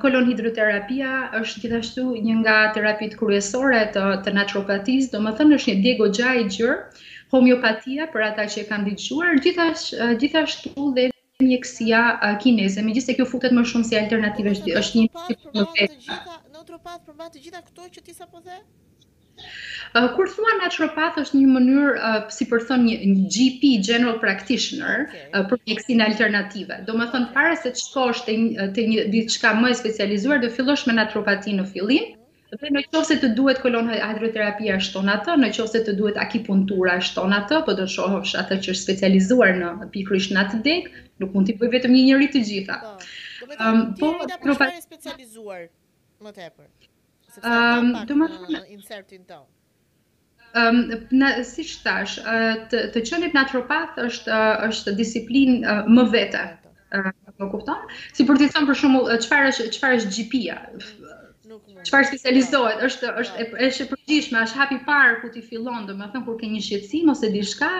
kolon 0.04 0.28
hidroterapia 0.30 1.16
është 1.40 1.64
gjithashtu 1.64 2.04
një 2.28 2.38
nga 2.44 2.58
terapit 2.76 3.16
kryesore 3.20 3.82
të, 3.96 4.04
të 4.26 4.32
naturopatisë, 4.38 5.12
do 5.16 5.22
më 5.26 5.34
thënë 5.40 5.58
është 5.60 5.72
një 5.74 5.82
Diego 5.88 6.08
Gjaj 6.20 6.38
gjërë, 6.58 6.78
homeopatia 7.32 8.06
për 8.12 8.26
ata 8.28 8.44
që 8.54 8.58
e 8.62 8.68
kanë 8.70 8.88
dëgjuar, 8.92 9.36
gjithash, 9.44 9.84
gjithashtu 10.22 10.90
dhe 10.98 11.08
mjekësia 11.42 12.02
kineze, 12.42 12.84
me 12.86 12.94
gjithse 12.94 13.16
kjo 13.18 13.26
futet 13.26 13.56
më 13.56 13.64
shumë 13.70 13.88
si 13.88 13.98
alternativë 13.98 14.54
është 14.78 15.00
një 15.00 15.54
një 15.56 15.62
një 15.62 15.86
naturopath 16.62 17.04
përmban 17.08 17.30
të 17.34 17.40
gjitha 17.44 17.60
këto 17.68 17.86
që 17.94 18.00
ti 18.06 18.12
sapo 18.14 18.40
the? 18.48 18.56
Kur 20.16 20.28
thua 20.34 20.52
naturopath 20.60 21.16
është 21.22 21.38
një 21.38 21.46
mënyrë 21.54 22.10
si 22.36 22.44
për 22.50 22.62
thonë 22.68 22.84
një, 22.86 22.96
një 23.14 23.24
GP 23.36 23.62
general 23.88 24.18
practitioner 24.24 25.06
okay. 25.06 25.44
për 25.52 25.62
mjekësin 25.64 26.04
alternative. 26.06 26.76
Do 26.90 26.94
më 27.00 27.08
thonë 27.14 27.30
pare 27.38 27.56
se 27.64 27.72
që 27.80 27.86
të 27.96 28.28
një, 28.28 28.88
një 28.92 29.06
diçka 29.16 29.54
më 29.62 29.72
e 29.74 29.78
specializuar 29.80 30.44
do 30.44 30.52
fillosh 30.58 30.86
me 30.90 30.98
naturopati 31.02 31.56
në 31.58 31.70
fillim, 31.76 32.18
Dhe 32.52 32.68
në 32.68 32.80
qovë 32.92 33.06
se 33.08 33.14
të 33.16 33.28
duhet 33.36 33.62
kolon 33.64 33.86
hidroterapia 33.88 34.74
shton 34.84 35.06
atë, 35.12 35.34
në 35.40 35.48
qovë 35.56 35.70
se 35.72 35.80
të 35.86 35.92
duhet 35.96 36.18
akipuntura 36.20 36.98
shton 37.06 37.32
atë, 37.36 37.60
po 37.64 37.72
do 37.78 37.86
shohësh 37.88 38.34
atë 38.42 38.58
që 38.66 38.74
është 38.74 38.82
specializuar 38.84 39.54
në 39.56 39.70
pikrish 39.94 40.28
në 40.36 40.42
atë 40.42 40.58
nuk 41.22 41.32
mund 41.32 41.48
t'i 41.48 41.56
bëj 41.62 41.70
vetëm 41.78 41.96
një 41.96 42.04
njëri 42.10 42.28
të 42.34 42.40
gjitha. 42.50 42.76
Do, 43.40 43.56
po, 43.56 43.56
do 43.56 43.56
me 43.56 44.28
të 44.28 44.52
um, 44.52 44.52
po, 44.52 44.68
të 44.68 45.64
më 46.22 46.32
tepër. 46.38 46.70
Ëm, 47.40 47.42
ehm, 47.48 48.06
do 48.06 48.14
uh, 48.14 48.70
insertin 48.70 49.24
ton. 49.24 49.46
Ëm, 50.54 50.76
ehm, 50.76 51.06
na 51.10 51.30
si 51.44 51.64
thash, 51.84 52.16
të 52.70 52.82
të 52.92 53.02
qenit 53.08 53.36
naturopath 53.38 53.96
është 54.08 54.40
është 54.68 54.94
disiplinë 54.98 55.76
më 55.96 56.04
vete. 56.14 56.42
Po 57.40 57.48
kupton? 57.54 57.86
Si 58.12 58.26
për 58.28 58.36
të 58.40 58.50
thënë 58.52 58.68
për 58.70 58.78
shembull 58.82 59.08
çfarë 59.24 59.48
është 59.54 59.70
çfarë 59.78 59.98
është 60.02 60.10
GP-ja? 60.16 60.58
Çfarë 61.88 62.10
specializohet? 62.10 62.84
Është 62.88 63.14
është 63.22 63.46
po. 63.52 63.62
është 63.68 63.86
e 63.86 63.88
përgjithshme, 63.94 64.44
është 64.44 64.60
hapi 64.60 64.78
parë 64.88 65.16
ku 65.22 65.32
ti 65.34 65.42
fillon, 65.48 65.88
domethënë 65.88 66.26
kur 66.28 66.36
ke 66.42 66.52
një 66.52 66.60
shqetësim 66.66 67.14
ose 67.16 67.32
diçka, 67.34 67.72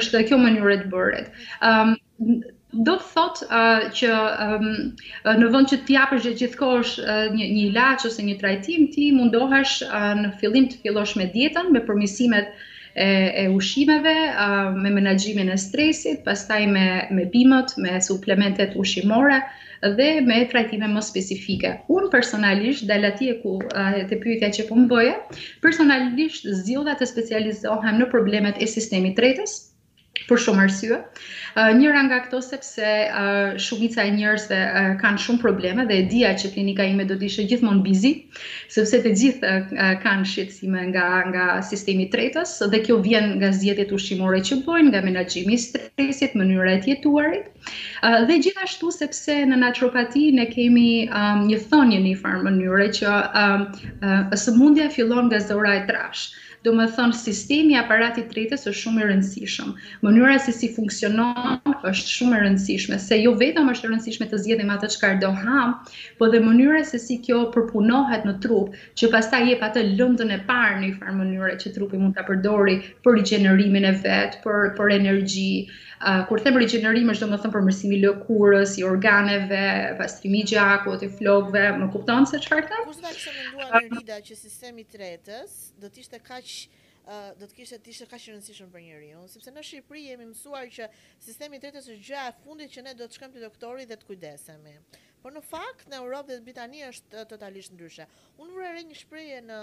është 0.00 0.24
kjo 0.28 0.42
mënyrë 0.42 0.80
të 0.82 0.90
bëret. 0.92 1.30
Ëm 1.70 1.94
ehm, 1.94 2.44
Do 2.84 2.94
të 3.00 3.04
thot 3.14 3.38
uh, 3.56 3.84
që 3.98 4.08
um, 4.44 4.66
uh, 4.98 5.34
në 5.40 5.46
vënd 5.54 5.70
që 5.72 5.76
t'ja 5.88 6.02
përgjë 6.10 6.32
gjithkosh 6.40 6.94
uh, 7.00 7.26
një 7.32 7.46
ilaç 7.68 8.04
ose 8.10 8.24
një 8.26 8.34
trajtim, 8.42 8.82
ti 8.96 9.06
mundohesh 9.16 9.76
në 10.20 10.32
fillim 10.42 10.66
të 10.72 10.80
fillosh 10.82 11.14
me 11.20 11.28
dietën, 11.36 11.70
me 11.76 11.80
përmisimet 11.90 12.56
e 13.04 13.42
ushimeve, 13.52 14.12
me 14.80 14.90
menagjimin 14.96 15.50
e 15.52 15.56
stresit, 15.60 16.22
pastaj 16.24 16.62
me 16.72 16.84
me 17.18 17.26
bimët, 17.34 17.74
me 17.84 17.98
suplementet 18.06 18.72
ushimore 18.82 19.36
dhe 19.98 20.06
me 20.30 20.38
trajtime 20.52 20.88
më 20.94 21.02
spesifike. 21.10 21.72
Unë 21.96 22.08
personalisht, 22.16 22.86
dhe 22.88 22.96
latje 23.02 23.36
ku 23.42 23.52
të 24.08 24.20
pyetja 24.22 24.48
që 24.58 24.66
po 24.70 24.78
më 24.80 24.88
bëje, 24.94 25.14
personalisht 25.66 26.48
zilda 26.64 26.96
të 27.02 27.10
specializohem 27.12 28.00
në 28.00 28.08
problemet 28.16 28.64
e 28.64 28.70
sistemi 28.78 29.12
tretës, 29.20 29.58
për 30.28 30.38
shumë 30.42 30.62
arsye. 30.64 30.96
Eh, 30.96 31.72
njëra 31.78 32.02
nga 32.06 32.18
këto 32.26 32.38
sepse 32.44 32.84
eh, 32.84 33.58
shumica 33.64 34.04
e 34.08 34.12
njerëzve 34.16 34.58
eh, 34.64 34.88
kanë 35.02 35.22
shumë 35.24 35.42
probleme 35.42 35.84
dhe 35.88 35.98
e 36.02 36.06
dia 36.12 36.30
që 36.38 36.50
klinika 36.54 36.84
ime 36.92 37.04
do 37.10 37.16
të 37.20 37.26
ishte 37.30 37.44
gjithmonë 37.50 37.84
busy, 37.88 38.12
sepse 38.76 39.00
të 39.04 39.12
gjithë 39.20 39.52
kanë 40.04 40.26
shqetësime 40.32 40.86
nga 40.92 41.06
nga 41.32 41.46
sistemi 41.70 42.08
tretës 42.14 42.54
dhe 42.74 42.80
kjo 42.88 42.98
vjen 43.04 43.28
nga 43.40 43.52
zgjedhjet 43.58 43.92
ushqimore 43.98 44.40
që 44.48 44.60
bëjnë, 44.68 44.88
nga 44.94 45.04
menaxhimi 45.10 45.54
i 45.54 45.60
stresit, 45.66 46.36
mënyra 46.42 46.74
e 46.74 46.80
jetuarit. 46.88 47.52
Dhe 48.30 48.38
gjithashtu 48.46 48.90
sepse 49.00 49.38
në 49.50 49.60
naturopati 49.64 50.26
ne 50.38 50.46
kemi 50.54 50.88
um, 51.10 51.44
një 51.50 51.60
thonjë 51.70 52.00
në 52.00 52.04
një 52.08 52.18
farë 52.24 52.42
mënyre 52.48 52.88
që 52.98 53.14
um, 53.42 53.64
sëmundja 54.44 54.90
fillon 54.96 55.26
nga 55.30 55.40
zora 55.50 55.78
e 55.80 55.84
trashë 55.88 56.45
do 56.66 56.72
më 56.74 56.86
thënë 56.98 57.16
sistemi 57.16 57.76
aparatit 57.78 58.26
tretës 58.32 58.66
është 58.66 58.78
shumë 58.80 59.02
e 59.02 59.06
rëndësishëm. 59.08 59.68
Mënyra 60.06 60.32
se 60.42 60.54
si 60.56 60.70
funksionon 60.74 61.60
është 61.90 62.12
shumë 62.14 62.38
e 62.38 62.42
rëndësishme, 62.42 62.98
se 63.06 63.18
jo 63.22 63.34
vetëm 63.42 63.70
është 63.74 63.90
rëndësishme 63.92 64.26
të 64.32 64.40
zjedhim 64.46 64.72
atë 64.74 64.90
të 64.92 64.98
ka 65.02 65.12
do 65.22 65.30
ham, 65.44 65.76
po 66.18 66.28
dhe 66.32 66.40
mënyra 66.48 66.82
se 66.88 66.98
si 67.04 67.18
kjo 67.26 67.44
përpunohet 67.54 68.26
në 68.26 68.34
trup, 68.46 68.74
që 68.98 69.12
pasta 69.14 69.42
jep 69.46 69.62
atë 69.68 69.84
lëndën 69.92 70.34
e 70.34 70.42
parë 70.50 70.78
në 70.82 70.88
i 70.90 70.94
farë 70.98 71.16
mënyre 71.22 71.54
që 71.62 71.74
trupi 71.78 72.02
mund 72.02 72.18
të 72.18 72.26
përdori 72.32 72.76
për 73.06 73.20
i 73.22 73.26
gjenërimin 73.30 73.86
e 73.86 73.94
vetë, 74.02 74.42
për, 74.46 74.72
për 74.80 74.96
energji, 75.00 75.48
kur 76.28 76.40
them 76.44 76.56
rigjenerim 76.60 77.08
është 77.08 77.24
domethënë 77.24 77.52
përmirësimi 77.54 77.96
i 77.96 78.00
lëkurës, 78.04 78.74
i 78.80 78.84
organeve, 78.84 79.60
pastrimi 79.98 80.42
i 80.44 80.48
gjakut, 80.50 81.02
i 81.02 81.08
flokëve, 81.16 81.62
më 81.80 81.88
kupton 81.94 82.26
se 82.28 82.40
çfarë 82.44 82.66
them? 82.68 82.82
Kurse 82.84 83.12
kisha 83.14 83.32
menduar 83.32 83.86
Rida 83.94 84.18
që 84.26 84.36
sistemi 84.36 84.84
i 84.84 84.90
tretës 84.96 85.54
do 85.80 85.88
të 85.88 86.04
ishte 86.04 86.20
kaq 86.26 86.52
do 87.38 87.46
të 87.46 87.54
kishte 87.54 87.76
të 87.78 87.90
ishte 87.92 88.06
kaq 88.10 88.18
e 88.26 88.32
rëndësishëm 88.32 88.70
për 88.72 88.80
njeriu, 88.82 89.20
sepse 89.30 89.52
në 89.54 89.62
Shqipëri 89.62 90.00
jemi 90.08 90.24
mësuar 90.26 90.64
që 90.74 90.88
sistemi 91.22 91.60
i 91.60 91.60
tretës 91.62 91.86
është 91.86 92.02
gjë 92.08 92.22
e 92.24 92.32
fundit 92.42 92.72
që 92.74 92.82
ne 92.82 92.96
do 92.98 93.06
të 93.06 93.14
shkojmë 93.20 93.36
te 93.36 93.44
doktori 93.44 93.84
dhe 93.86 93.94
të 94.00 94.08
kujdesemi. 94.08 94.72
Por 95.22 95.30
në 95.36 95.44
fakt 95.46 95.86
në 95.86 96.00
Europë 96.00 96.32
dhe 96.32 96.40
Britani 96.48 96.82
është 96.88 97.22
totalisht 97.30 97.76
ndryshe. 97.76 98.08
Unë 98.42 98.58
vërej 98.58 98.82
një 98.90 98.98
shprehje 99.04 99.38
në 99.46 99.60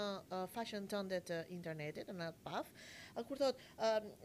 faqen 0.56 0.88
tënde 0.88 1.20
të 1.28 1.42
internetit, 1.52 2.08
në 2.16 2.32
Paf, 2.48 2.72
kur 3.22 3.38
thot, 3.38 3.58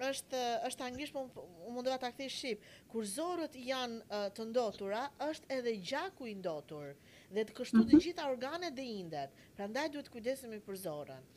është 0.02 0.40
është 0.70 0.86
anglisht, 0.88 1.14
po 1.14 1.44
unë 1.68 1.76
mundova 1.76 2.00
ta 2.02 2.10
kthej 2.14 2.32
shqip. 2.34 2.64
Kur 2.90 3.06
zorët 3.06 3.54
janë 3.60 4.22
të 4.34 4.48
ndotura, 4.50 5.04
është 5.30 5.54
edhe 5.60 5.76
gjaku 5.92 6.32
i 6.32 6.36
ndotur 6.40 6.96
dhe 7.30 7.44
të 7.46 7.54
kështu 7.60 7.78
të 7.78 7.88
mhm. 7.94 8.02
gjitha 8.08 8.28
organet 8.34 8.76
dhe 8.80 8.86
indet. 8.98 9.36
Prandaj 9.60 9.90
duhet 9.94 10.10
të 10.10 10.16
kujdesemi 10.16 10.62
për 10.66 10.80
zorën. 10.88 11.28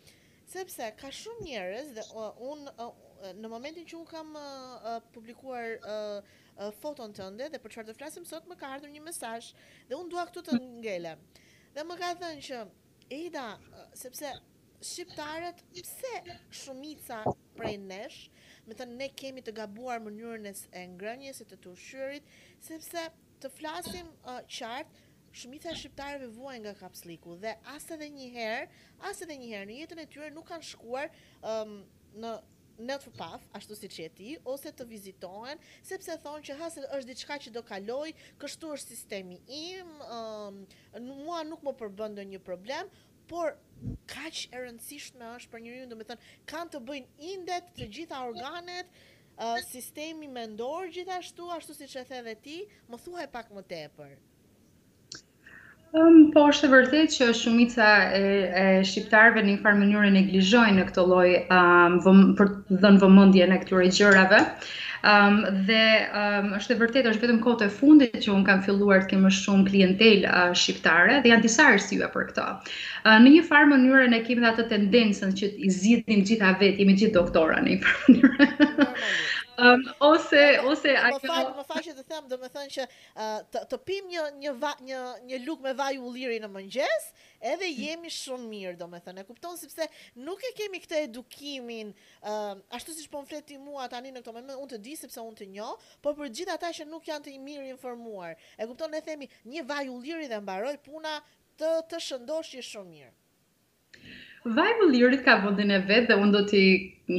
Sepse 0.52 0.88
ka 1.00 1.10
shumë 1.12 1.48
njerëz 1.50 1.90
dhe 1.98 2.06
unë 2.48 2.88
në 3.38 3.48
momentin 3.52 3.84
që 3.86 3.94
un 4.00 4.06
kam 4.08 4.32
uh, 4.34 4.42
uh, 4.42 4.94
publikuar 5.14 5.76
uh, 5.78 6.30
uh, 6.56 6.70
foton 6.82 7.12
tënde 7.14 7.46
dhe 7.54 7.60
për 7.62 7.76
çfarë 7.76 7.92
të 7.92 7.94
flasim 7.94 8.24
sot 8.26 8.48
më 8.50 8.56
ka 8.58 8.72
ardhur 8.74 8.90
një 8.90 8.98
mesazh 9.06 9.52
dhe 9.86 9.94
un 9.94 10.10
dua 10.10 10.24
këtu 10.26 10.42
të 10.48 10.58
ngelem. 10.82 11.22
Dhe 11.76 11.84
më 11.86 11.98
ka 12.00 12.08
thënë 12.18 12.42
që 12.48 12.64
Eda 13.20 13.44
uh, 13.54 13.84
sepse 13.94 14.32
shqiptarët 14.82 15.62
pse 15.70 16.16
shumica 16.50 17.20
prej 17.56 17.78
nesh, 17.82 18.24
me 18.66 18.76
të 18.78 18.86
ne 18.92 19.08
kemi 19.18 19.42
të 19.44 19.54
gabuar 19.56 20.00
mënyrën 20.02 20.48
e 20.50 20.84
ngrënjës 20.96 21.44
e 21.44 21.48
të 21.52 21.58
të 21.64 21.72
ushyrit, 21.76 22.32
sepse 22.64 23.06
të 23.42 23.50
flasim 23.56 24.08
uh, 24.22 24.40
qartë, 24.58 25.08
shumitha 25.32 25.72
shqiptarëve 25.74 26.28
vuajnë 26.36 26.66
nga 26.66 26.74
kapsliku 26.82 27.38
dhe 27.42 27.54
asë 27.74 27.94
edhe 27.96 28.08
një 28.16 28.26
herë, 28.36 28.64
asë 29.10 29.24
edhe 29.26 29.36
një 29.42 29.46
herë 29.54 29.68
në 29.70 29.76
jetën 29.80 30.02
e 30.02 30.08
tyre 30.14 30.28
nuk 30.36 30.48
kanë 30.50 30.66
shkuar 30.74 31.12
um, 31.54 31.76
në 32.24 32.34
në 32.82 32.94
të 33.04 33.26
ashtu 33.54 33.76
si 33.76 33.88
që 33.94 34.04
e 34.06 34.10
ti, 34.16 34.30
ose 34.48 34.70
të 34.74 34.84
vizitohen, 34.88 35.60
sepse 35.86 36.14
thonë 36.24 36.40
që 36.48 36.54
hasë 36.58 36.86
është 36.96 37.08
diçka 37.12 37.36
që 37.44 37.50
do 37.54 37.62
kaloj, 37.68 38.08
kështu 38.40 38.70
është 38.74 38.94
sistemi 38.96 39.36
im, 39.56 39.90
um, 40.08 40.62
mua 41.04 41.42
nuk 41.46 41.60
më 41.68 41.74
përbëndë 41.82 42.24
një 42.32 42.40
problem, 42.46 42.88
por 43.32 43.48
kaq 44.12 44.36
e 44.54 44.58
rëndësishme 44.64 45.30
është 45.38 45.50
për 45.54 45.62
njeriu, 45.64 45.86
domethënë 45.90 46.50
kanë 46.50 46.72
të 46.74 46.80
bëjnë 46.88 47.30
indet, 47.34 47.70
të 47.78 47.86
gjitha 47.96 48.18
organet, 48.28 48.90
uh, 48.90 49.56
sistemi 49.70 50.28
mendor 50.36 50.90
gjithashtu, 50.96 51.48
ashtu 51.56 51.76
siç 51.78 51.94
e 52.02 52.04
the 52.10 52.34
ti, 52.44 52.58
më 52.92 53.00
thuaj 53.06 53.26
pak 53.38 53.48
më 53.56 53.64
tepër. 53.72 54.12
Um, 56.00 56.30
po 56.32 56.46
është 56.52 56.68
e 56.68 56.70
vërtet 56.72 57.12
që 57.16 57.26
shumica 57.36 57.88
e, 58.16 58.20
e 58.60 58.66
shqiptarve 58.90 59.42
një 59.44 59.58
farë 59.64 59.80
mënyrë 59.80 60.12
neglizhojnë 60.14 60.78
në 60.80 60.86
këto 60.90 61.02
loj 61.08 61.28
um, 61.52 61.98
vëm, 62.04 62.22
për 62.38 62.52
dhënë 62.84 63.02
vëmëndje 63.06 63.50
në 63.50 63.58
këtyre 63.64 63.90
gjërave 63.98 64.40
um, 65.10 65.40
dhe 65.66 65.84
um, 66.22 66.52
është 66.58 66.74
e 66.74 66.78
vërtet 66.80 67.06
është 67.10 67.22
vetëm 67.26 67.38
kote 67.44 67.66
fundit 67.76 68.14
që 68.22 68.30
unë 68.32 68.46
kam 68.48 68.60
filluar 68.66 69.02
të 69.04 69.10
kemë 69.12 69.32
shumë 69.40 69.66
klientel 69.70 70.26
uh, 70.30 70.52
shqiptare 70.60 71.16
dhe 71.24 71.32
janë 71.32 71.44
disa 71.46 71.66
arsye 71.74 72.10
për 72.14 72.28
këto. 72.32 72.44
Uh, 72.52 73.18
në 73.24 73.34
një 73.36 73.42
farë 73.48 73.70
mënyrë 73.72 74.04
ne 74.14 74.22
kemi 74.28 74.44
dhe 74.44 74.52
atë 74.52 74.68
tendensën 74.74 75.34
që 75.40 75.50
i 75.56 75.72
zhidim 75.80 76.22
gjitha 76.30 76.54
vetë, 76.62 76.82
jemi 76.84 76.98
gjithë 77.00 77.18
doktora 77.18 77.60
në 77.66 77.76
një 77.76 77.82
farë 77.86 78.18
mënyrë 78.18 78.90
um, 79.62 79.84
ose 80.00 80.60
ose 80.66 80.88
ai 81.02 81.10
më 81.16 81.20
fal 81.30 81.50
më 81.58 81.64
fal 81.68 81.82
që 81.86 81.92
të 81.98 82.04
them 82.08 82.26
domethënë 82.32 82.72
që 82.76 82.86
uh, 82.86 83.40
të, 83.52 83.60
të 83.72 83.78
pim 83.88 84.08
një 84.10 84.24
një 84.42 84.52
va, 84.64 84.72
një 84.88 85.00
një 85.28 85.38
luk 85.46 85.62
me 85.66 85.74
vaj 85.80 85.94
ulliri 86.02 86.38
në 86.42 86.48
mëngjes 86.56 87.06
edhe 87.52 87.68
jemi 87.70 88.10
shumë 88.16 88.48
mirë 88.54 88.72
domethënë 88.80 89.22
e 89.22 89.26
kupton 89.28 89.58
sepse 89.62 89.86
nuk 90.28 90.42
e 90.48 90.52
kemi 90.58 90.80
këtë 90.84 91.00
edukimin 91.08 91.94
uh, 91.94 92.54
ashtu 92.78 92.96
siç 92.96 93.08
po 93.12 93.22
mfleti 93.22 93.58
mua 93.62 93.86
tani 93.92 94.12
në 94.16 94.24
këtë 94.24 94.34
moment 94.40 94.58
unë 94.60 94.72
të 94.74 94.82
di 94.88 94.96
sepse 95.04 95.22
unë 95.30 95.40
të 95.42 95.50
njoh 95.54 95.88
por 96.04 96.18
për 96.18 96.32
gjithë 96.40 96.58
ata 96.58 96.72
që 96.80 96.88
nuk 96.90 97.06
janë 97.12 97.26
të 97.28 97.38
mirë 97.46 97.70
informuar 97.76 98.34
e 98.58 98.66
kupton 98.68 98.92
ne 98.96 99.02
themi 99.08 99.30
një 99.52 99.66
vaj 99.72 99.84
ulliri 99.94 100.30
dhe 100.34 100.42
mbaroj 100.42 100.74
puna 100.88 101.18
të 101.60 101.74
të 101.92 102.02
shëndoshi 102.08 102.64
shumë 102.72 102.92
mirë 102.96 103.18
Vajvë 104.44 104.86
Lyric 104.90 105.20
ka 105.26 105.36
vëndin 105.44 105.70
e 105.74 105.78
vetë 105.86 106.08
dhe 106.08 106.16
unë 106.20 106.32
do 106.34 106.40
t'i 106.50 106.64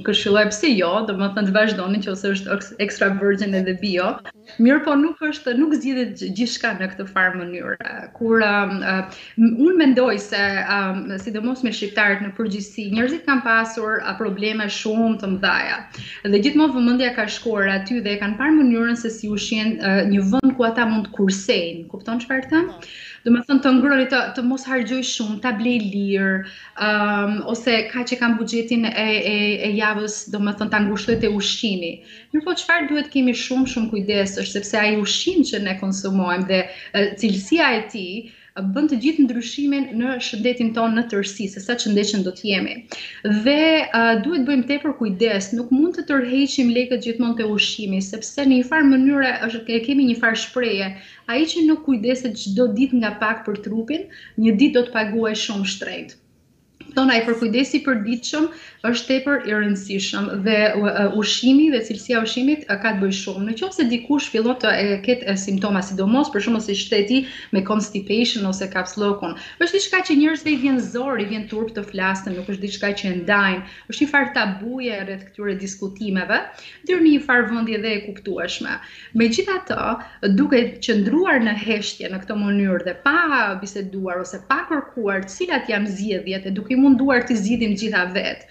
këshilloj 0.07 0.41
pse 0.49 0.69
jo, 0.75 0.89
do 1.07 1.13
më 1.15 1.27
thënë 1.35 1.49
të 1.49 1.53
vazhdoni 1.55 1.99
që 2.03 2.09
ose 2.13 2.29
është 2.35 2.75
extra 2.83 3.07
virgin 3.21 3.55
edhe 3.59 3.75
bio. 3.83 4.07
Mirë 4.65 4.81
po 4.87 4.95
nuk 4.99 5.21
është, 5.27 5.53
nuk 5.59 5.75
zgjidhet 5.77 6.23
gjithçka 6.39 6.71
në 6.81 6.89
këtë 6.93 7.05
farë 7.11 7.39
mënyrë. 7.43 7.91
Kur 8.17 8.43
um, 8.47 8.73
um, 8.91 9.53
unë 9.67 9.75
mendoj 9.83 10.09
se 10.25 10.41
um, 10.75 10.99
sidomos 11.23 11.63
me 11.67 11.71
shqiptarët 11.77 12.25
në 12.25 12.33
përgjithësi, 12.39 12.89
njerëzit 12.97 13.23
kanë 13.29 13.45
pasur 13.47 14.01
uh, 14.03 14.11
probleme 14.19 14.67
shumë 14.79 15.13
të 15.23 15.31
mëdha. 15.37 15.79
Dhe 16.33 16.43
gjithmonë 16.47 16.75
vëmendja 16.79 17.13
ka 17.19 17.29
shkuar 17.37 17.71
aty 17.77 18.01
dhe 18.07 18.17
kanë 18.23 18.39
parë 18.43 18.59
mënyrën 18.59 18.99
se 19.05 19.13
si 19.19 19.31
ushin 19.37 19.77
uh, 19.79 20.03
një 20.11 20.27
vend 20.35 20.57
ku 20.59 20.67
ata 20.71 20.89
mund 20.91 21.07
të 21.11 21.15
kursejnë. 21.21 21.87
Kupton 21.95 22.23
çfarë 22.25 22.51
them? 22.55 22.71
do 23.23 23.31
më 23.31 23.41
thënë 23.47 23.61
të 23.65 23.69
ngrëri 23.77 24.05
të, 24.13 24.17
të 24.37 24.41
mos 24.47 24.63
hargjoj 24.69 24.97
shumë, 25.09 25.35
të 25.43 25.51
blej 25.59 25.75
lirë, 25.93 26.31
um, 26.87 27.37
ose 27.53 27.75
ka 27.93 28.03
që 28.09 28.17
kam 28.21 28.33
buxhetin 28.39 28.83
e, 28.89 29.05
e, 29.15 29.35
e 29.69 29.71
javës, 29.77 30.17
do 30.33 30.41
më 30.43 30.55
thënë 30.59 30.73
të 30.73 30.79
angushlet 30.81 31.23
e 31.23 31.31
ushqimi. 31.39 31.93
Mirpo 32.35 32.51
çfarë 32.51 32.87
qëfar 32.87 32.91
duhet 32.91 33.11
kemi 33.15 33.35
shumë 33.45 33.67
shumë 33.75 33.91
kujdes, 33.95 34.35
është 34.43 34.59
sepse 34.59 34.79
ai 34.81 34.95
ushqim 35.05 35.43
që 35.51 35.63
ne 35.67 35.77
konsumojmë 35.83 36.47
dhe 36.51 36.61
cilësia 37.21 37.71
e 37.79 37.83
ti, 37.95 38.07
bën 38.73 38.87
të 38.89 38.97
gjithë 39.03 39.23
ndryshimin 39.23 39.85
në 39.99 40.09
shëndetin 40.25 40.67
tonë 40.73 40.95
në 40.97 41.03
tërsi, 41.13 41.47
se 41.53 41.61
sa 41.67 41.75
qëndeshën 41.83 42.25
do 42.27 42.33
t'jemi. 42.39 42.75
Dhe 43.47 43.55
uh, 44.01 44.11
duhet 44.27 44.45
bëjmë 44.49 44.67
te 44.71 44.77
për 44.83 44.93
kujdes, 44.99 45.47
nuk 45.59 45.71
mund 45.77 45.97
të 45.97 46.05
tërheqim 46.11 46.69
lekët 46.75 47.01
gjithmonë 47.07 47.39
të 47.41 47.47
ushimi, 47.55 48.01
sepse 48.09 48.45
në 48.45 48.59
një 48.59 48.67
farë 48.69 48.89
mënyre 48.91 49.33
është, 49.49 49.81
kemi 49.89 50.05
një 50.11 50.19
farë 50.21 50.41
shpreje, 50.43 50.91
a 51.25 51.39
i 51.43 51.49
që 51.55 51.65
nuk 51.71 51.81
kujdeset 51.89 52.35
gjithë 52.37 52.57
do 52.61 52.67
dit 52.77 52.93
nga 53.01 53.15
pak 53.25 53.41
për 53.49 53.57
trupin, 53.69 54.05
një 54.45 54.57
dit 54.61 54.77
do 54.77 54.85
të 54.89 54.95
paguajë 54.99 55.41
shumë 55.47 55.71
shtrejtë 55.73 56.21
tona 56.95 57.15
i 57.17 57.21
përkujdesi 57.25 57.79
për 57.85 58.01
ditëshëm 58.05 58.45
është 58.89 59.05
tepër 59.09 59.45
i 59.47 59.53
rëndësishëm 59.55 60.25
dhe 60.45 60.57
uh, 60.77 61.17
ushimi 61.19 61.69
dhe 61.73 61.79
cilësia 61.87 62.19
ushimit 62.25 62.65
uh, 62.69 62.77
ka 62.83 62.91
të 62.95 63.01
bëjë 63.03 63.17
shumë. 63.19 63.43
Në 63.47 63.55
qofë 63.61 63.77
se 63.79 63.85
dikush 63.91 64.27
fillon 64.33 64.57
të 64.61 64.73
e, 64.77 64.97
ketë 65.05 65.35
simptoma 65.39 65.81
sidomos, 65.85 66.31
për 66.33 66.43
shumë 66.47 66.59
ose 66.61 66.75
shteti 66.77 67.21
me 67.55 67.63
constipation 67.67 68.45
ose 68.49 68.67
caps 68.73 68.97
është 69.03 69.71
diçka 69.77 70.01
që 70.09 70.15
njerëzve 70.19 70.51
i 70.53 70.57
vjen 70.63 70.79
zor, 70.83 71.19
i 71.19 71.25
vjen 71.29 71.45
turp 71.49 71.71
të 71.75 71.83
flasin, 71.87 72.35
nuk 72.37 72.49
është 72.51 72.63
diçka 72.67 72.91
që 73.01 73.11
ndajnë, 73.21 73.61
është 73.91 74.03
një 74.05 74.11
farë 74.11 74.31
tabuje 74.35 74.99
rreth 75.07 75.23
këtyre 75.29 75.55
diskutimeve, 75.59 76.39
dyrë 76.87 77.03
një 77.07 77.21
farë 77.25 77.47
vëndje 77.53 77.79
dhe 77.85 77.93
e 77.97 78.01
kuptueshme. 78.05 78.75
Megjithatë, 79.17 79.79
duke 80.39 80.61
qëndruar 80.83 81.39
në 81.47 81.55
heshtje 81.63 82.11
në 82.13 82.19
këtë 82.23 82.37
mënyrë 82.43 82.83
dhe 82.89 82.95
pa 83.05 83.17
biseduar 83.61 84.21
ose 84.23 84.41
pa 84.51 84.61
kërkuar 84.69 85.25
cilat 85.31 85.71
janë 85.71 85.95
zgjedhjet 85.95 86.49
e 86.49 86.53
duke 86.59 86.77
munduar 86.83 87.25
të 87.29 87.35
zgjidhim 87.41 87.73
gjitha 87.79 88.07
vet. 88.17 88.43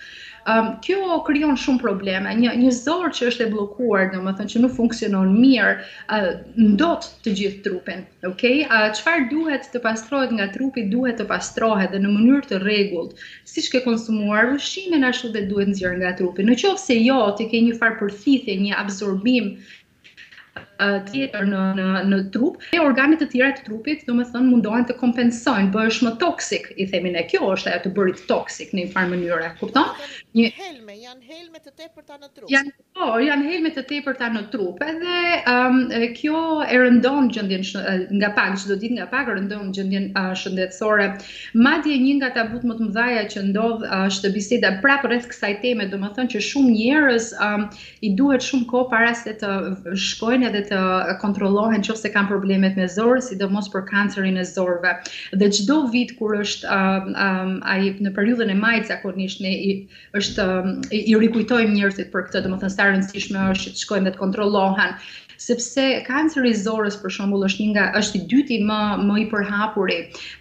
Um, 0.53 0.68
kjo 0.83 1.16
kryon 1.27 1.55
shumë 1.62 1.79
probleme, 1.83 2.33
një, 2.38 2.53
një 2.61 2.71
zorë 2.75 3.12
që 3.18 3.27
është 3.31 3.45
e 3.45 3.51
blokuar, 3.53 4.09
në 4.11 4.23
më 4.25 4.33
thënë 4.38 4.51
që 4.55 4.62
nuk 4.64 4.73
funksionon 4.75 5.29
mirë, 5.38 5.75
uh, 6.16 6.25
ndot 6.73 7.07
të 7.23 7.35
gjithë 7.40 7.61
trupin, 7.68 8.01
ok? 8.31 8.42
Uh, 8.49 8.88
qëfar 8.97 9.23
duhet 9.31 9.68
të 9.75 9.83
pastrohet 9.85 10.35
nga 10.35 10.49
trupi, 10.57 10.88
duhet 10.97 11.21
të 11.21 11.29
pastrohet 11.31 11.95
dhe 11.95 12.01
në 12.03 12.11
mënyrë 12.16 12.51
të 12.51 12.59
regullt, 12.64 13.23
si 13.53 13.62
shke 13.68 13.85
konsumuar, 13.87 14.51
rëshime 14.57 14.99
në 15.05 15.12
ashtu 15.14 15.31
dhe 15.38 15.45
duhet 15.53 15.71
nëzirë 15.75 16.01
nga 16.03 16.11
trupi, 16.23 16.49
në 16.51 16.59
qovë 16.64 16.83
se 16.88 16.99
jo 17.05 17.21
të 17.38 17.47
ke 17.55 17.62
një 17.68 17.79
farë 17.79 18.01
përthithi, 18.03 18.59
një 18.66 18.81
absorbim, 18.83 19.55
tjetër 21.11 21.47
në 21.51 21.62
në 21.79 21.87
në 22.11 22.18
trup, 22.35 22.59
e 22.75 22.81
organet 22.83 23.23
e 23.25 23.29
tjera 23.33 23.53
të 23.59 23.66
trupit 23.66 24.05
domethënë 24.09 24.49
mundohen 24.53 24.87
të 24.88 24.97
kompensojnë, 25.01 25.71
bëhesh 25.75 26.01
më 26.07 26.14
toksik, 26.21 26.71
i 26.81 26.87
themi 26.90 27.12
ne. 27.14 27.25
Kjo 27.31 27.51
është 27.55 27.73
ajo 27.73 27.83
të 27.87 27.92
bërit 27.97 28.23
toksik 28.29 28.73
në 28.75 28.83
një 28.87 28.92
farë 28.95 29.11
mënyre, 29.12 29.51
kupton? 29.61 29.92
Një 30.37 30.49
helme, 30.57 30.95
janë 30.99 31.23
helme 31.29 31.61
të 31.61 31.73
tepërta 31.79 32.16
në 32.23 32.31
trup. 32.37 32.49
Janë 32.53 32.73
po, 32.97 33.09
janë 33.23 33.49
helme 33.51 33.73
të 33.77 33.85
tepërta 33.90 34.31
në 34.33 34.42
trup. 34.55 34.83
Edhe 34.92 35.16
um, 35.53 35.79
kjo 36.16 36.40
e 36.64 36.79
rëndon 36.83 37.29
gjendjen 37.37 37.64
nga 38.18 38.31
pak 38.37 38.57
çdo 38.62 38.77
ditë 38.81 38.97
nga 38.99 39.07
pak 39.12 39.29
rëndon 39.31 39.73
gjendjen 39.77 40.11
uh, 40.18 40.33
shëndetësore. 40.37 41.09
Madje 41.66 41.99
një 42.03 42.14
nga 42.23 42.31
tabut 42.38 42.64
më 42.66 42.79
të 42.79 42.87
mëdhaja 42.88 43.25
që 43.37 43.45
ndodh 43.51 43.85
është 44.03 44.33
biseda 44.35 44.73
prapë 44.85 45.11
rreth 45.12 45.29
kësaj 45.31 45.53
teme, 45.64 45.87
domethënë 45.92 46.33
që 46.35 46.42
shumë 46.49 46.73
njerëz 46.79 47.29
um, 47.45 47.68
i 48.01 48.14
duhet 48.18 48.45
shumë 48.47 48.68
kohë 48.73 48.90
para 48.92 49.12
se 49.16 49.37
të 49.45 49.53
shkojnë 50.07 50.49
edhe 50.53 50.64
të 50.73 50.81
kontrollohen 51.23 51.83
nëse 51.85 52.11
kanë 52.15 52.31
problemet 52.31 52.77
me 52.81 52.87
zorë, 52.95 53.21
sidomos 53.27 53.69
për 53.75 53.85
kancerin 53.91 54.39
e 54.43 54.47
zorëve. 54.53 54.95
Dhe 55.43 55.49
çdo 55.59 55.81
vit 55.93 56.13
kur 56.19 56.37
është 56.41 56.69
um, 56.69 57.17
um, 57.29 57.53
ai 57.73 57.93
në 58.07 58.15
periudhën 58.17 58.53
e 58.55 58.59
majit 58.63 58.89
zakonisht 58.93 59.43
ne 59.45 59.55
i, 59.71 59.75
është 60.21 60.47
um, 60.49 60.75
i, 60.91 61.03
i 61.13 61.19
rikujtojmë 61.27 61.75
njerëzit 61.81 62.13
për 62.15 62.29
këtë, 62.31 62.45
domethënë 62.47 62.77
sa 62.77 62.89
rëndësishme 62.91 63.51
është 63.55 63.75
që 63.75 63.85
shkojnë 63.87 64.09
dhe 64.09 64.15
të 64.17 64.25
kontrollohen 64.27 64.97
sepse 65.43 65.85
kanceri 66.07 66.53
i 66.55 66.55
zorës 66.59 66.95
për 67.03 67.11
shembull 67.17 67.43
është 67.47 67.65
një 67.65 67.71
nga 67.75 67.87
është 67.99 68.15
i 68.15 68.27
dyti 68.31 68.59
më 68.69 68.77
më 69.09 69.15
i 69.25 69.25
përhapuri 69.33 69.97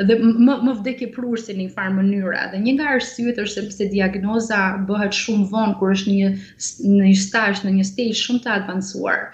dhe 0.06 0.18
më 0.28 0.60
më 0.68 0.76
vdekjeprurse 0.84 1.56
në 1.56 1.64
një 1.64 1.72
farë 1.78 1.96
mënyrë. 1.96 2.44
Dhe 2.52 2.60
një 2.68 2.76
nga 2.78 2.92
arsyet 3.00 3.42
është 3.42 3.56
sepse 3.64 3.88
diagnoza 3.96 4.60
bëhet 4.92 5.18
shumë 5.24 5.48
vonë 5.56 5.78
kur 5.82 5.96
është 5.96 6.14
një 6.20 6.30
në 6.36 7.02
një 7.10 7.18
stazh 7.24 7.66
në 7.66 7.74
një 7.80 7.88
stil 7.90 8.14
shumë 8.24 8.46
të 8.46 8.54
avancuar. 8.60 9.26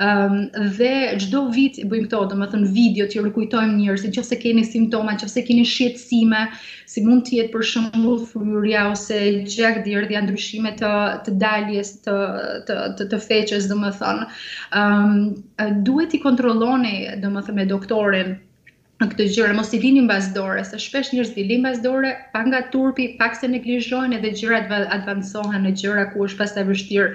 Um, 0.00 0.48
dhe 0.78 1.12
çdo 1.22 1.40
vit 1.54 1.74
bëjmë 1.84 2.06
këto, 2.06 2.18
dhe 2.30 2.36
më 2.42 2.46
thënë 2.52 2.68
video 2.76 3.04
që 3.14 3.24
rëkujtojmë 3.26 3.74
njërë, 3.80 4.08
nëse 4.10 4.24
që 4.28 4.38
keni 4.44 4.62
simptoma, 4.68 5.12
nëse 5.18 5.42
keni 5.48 5.64
shqetësime, 5.68 6.40
si 6.92 7.02
mund 7.08 7.26
të 7.28 7.36
jetë 7.38 7.52
për 7.56 7.66
shumë 7.70 8.14
fryrja 8.30 8.86
ose 8.94 9.18
gjak 9.56 9.82
ndryshime 9.84 10.72
të, 10.80 10.92
të 11.26 11.36
daljes 11.44 11.92
të, 12.06 12.16
të, 12.70 12.78
të, 13.00 13.08
të 13.12 13.18
feqes, 13.28 13.68
dhe 13.68 13.76
më 13.82 13.90
thënë. 14.00 14.28
Ehm, 14.80 15.18
duhet 15.90 16.16
i 16.20 16.24
kontrolloni 16.24 16.96
dhe 17.20 17.34
më 17.36 17.44
thënë, 17.44 17.58
me 17.60 17.68
doktorin, 17.74 18.38
në 19.00 19.06
këtë 19.14 19.24
gjëra 19.34 19.52
mos 19.56 19.70
i 19.72 19.78
dinim 19.80 20.04
mbas 20.04 20.26
dore, 20.36 20.60
se 20.68 20.76
shpesh 20.82 21.14
njërës 21.14 21.30
i 21.40 21.44
lin 21.48 21.62
mbas 21.64 21.78
dore 21.84 22.10
pa 22.34 22.42
nga 22.44 22.58
turpi, 22.74 23.06
pak 23.20 23.36
se 23.38 23.48
neglizhojnë 23.48 24.18
edhe 24.18 24.32
gjërat 24.42 24.72
advansohen, 24.98 25.64
në 25.64 25.72
gjëra 25.82 26.04
ku 26.12 26.26
është 26.28 26.48
të 26.56 26.64
vështirë 26.70 27.10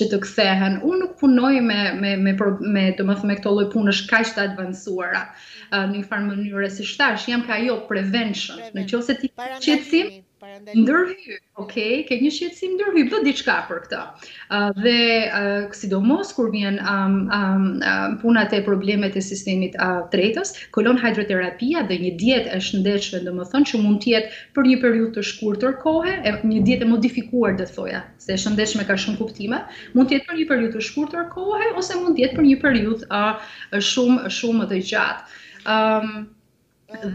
që 0.00 0.08
të 0.14 0.18
kthehen. 0.24 0.76
Unë 0.90 1.00
nuk 1.04 1.14
punoj 1.22 1.52
me 1.70 1.78
me 2.02 2.16
me 2.24 2.32
me 2.78 2.84
domethënë 3.02 3.30
me 3.32 3.38
këtë 3.38 3.54
lloj 3.58 3.68
punësh 3.76 4.02
kaq 4.14 4.34
të 4.34 4.48
avancuara 4.48 5.22
uh, 5.28 5.84
në 5.84 6.00
një 6.00 6.08
farë 6.10 6.26
mënyrë 6.32 6.72
si 6.78 6.90
thash, 6.98 7.28
jam 7.32 7.46
ka 7.50 7.62
jo 7.68 7.78
prevention. 7.92 8.58
që 8.58 8.74
Nëse 8.82 9.18
ti 9.22 9.30
qetësim, 9.38 10.16
parandalimi. 10.40 10.82
Ndërhyj, 10.86 11.38
okay, 11.62 12.00
ke 12.08 12.16
një 12.22 12.30
shqetësim 12.34 12.74
ndërhyj, 12.78 13.04
bë 13.10 13.20
diçka 13.26 13.56
për 13.68 13.80
këtë. 13.86 13.98
Ë 13.98 14.60
uh, 14.60 14.78
dhe 14.78 15.00
uh, 15.26 15.74
sidomos 15.78 16.30
kur 16.36 16.50
vjen 16.52 16.78
um, 16.82 17.16
um, 17.38 17.66
um 17.90 18.16
punat 18.22 18.54
e 18.58 18.62
problemet 18.66 19.16
e 19.20 19.24
sistemit 19.28 19.76
uh, 19.84 20.04
tretës, 20.14 20.52
kolon 20.76 21.00
hidroterapia 21.02 21.84
dhe 21.90 21.98
një 22.04 22.12
dietë 22.22 22.54
e 22.54 22.60
shëndetshme, 22.68 23.22
domethënë 23.26 23.70
që 23.72 23.82
mund 23.84 24.00
të 24.04 24.14
jetë 24.14 24.40
për 24.58 24.70
një 24.72 24.78
periudhë 24.86 25.12
të 25.18 25.26
shkurtër 25.32 25.76
kohe, 25.84 26.14
e, 26.14 26.34
një 26.52 26.62
dietë 26.70 26.86
e 26.88 26.92
modifikuar 26.94 27.58
do 27.60 27.68
thoja, 27.74 28.02
se 28.22 28.34
e 28.36 28.40
shëndetshme 28.44 28.86
ka 28.90 28.98
shumë 29.04 29.20
kuptime, 29.22 29.62
mund 29.98 30.10
të 30.12 30.20
jetë 30.20 30.30
për 30.30 30.40
një 30.40 30.48
periudhë 30.54 30.74
të 30.78 30.86
shkurtër 30.90 31.28
kohe 31.34 31.72
ose 31.82 32.00
mund 32.02 32.16
të 32.18 32.26
jetë 32.28 32.38
për 32.40 32.48
një 32.50 32.56
periudhë 32.64 33.12
uh, 33.12 33.54
shumë 33.92 34.32
shumë 34.40 34.70
të 34.72 34.82
gjatë. 34.90 35.40
um, 35.66 36.28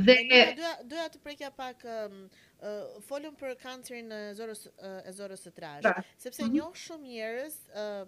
dhe 0.06 0.14
doja 0.30 0.74
doja 0.92 1.08
të 1.10 1.18
prekja 1.24 1.48
pak 1.58 1.82
um, 1.90 2.18
Uh, 2.64 3.00
folëm 3.04 3.34
për 3.36 3.58
kancerin 3.60 4.12
e 4.14 4.18
zorës 4.40 4.62
uh, 4.70 5.02
e 5.04 5.12
zorës 5.18 5.42
së 5.44 5.52
trashë, 5.58 5.82
pra. 5.84 6.04
sepse 6.24 6.46
mm 6.46 6.54
-hmm. 6.54 6.76
shumë 6.84 7.10
njerëz 7.10 7.58
uh, 7.82 8.06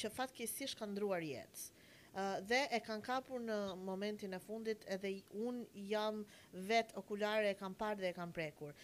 që 0.00 0.10
fatkeqësisht 0.18 0.76
kanë 0.80 0.92
ndruar 0.98 1.24
jetë. 1.24 1.62
Uh, 1.68 2.34
dhe 2.50 2.58
e 2.78 2.82
kanë 2.84 3.04
kapur 3.06 3.40
në 3.46 3.56
momentin 3.86 4.34
e 4.36 4.40
fundit 4.44 4.84
edhe 4.96 5.14
un 5.46 5.62
jam 5.92 6.20
vet 6.52 6.92
okulare 7.00 7.50
e 7.50 7.54
kam 7.62 7.74
parë 7.74 8.00
dhe 8.02 8.08
e 8.10 8.16
kam 8.20 8.32
prekur. 8.32 8.74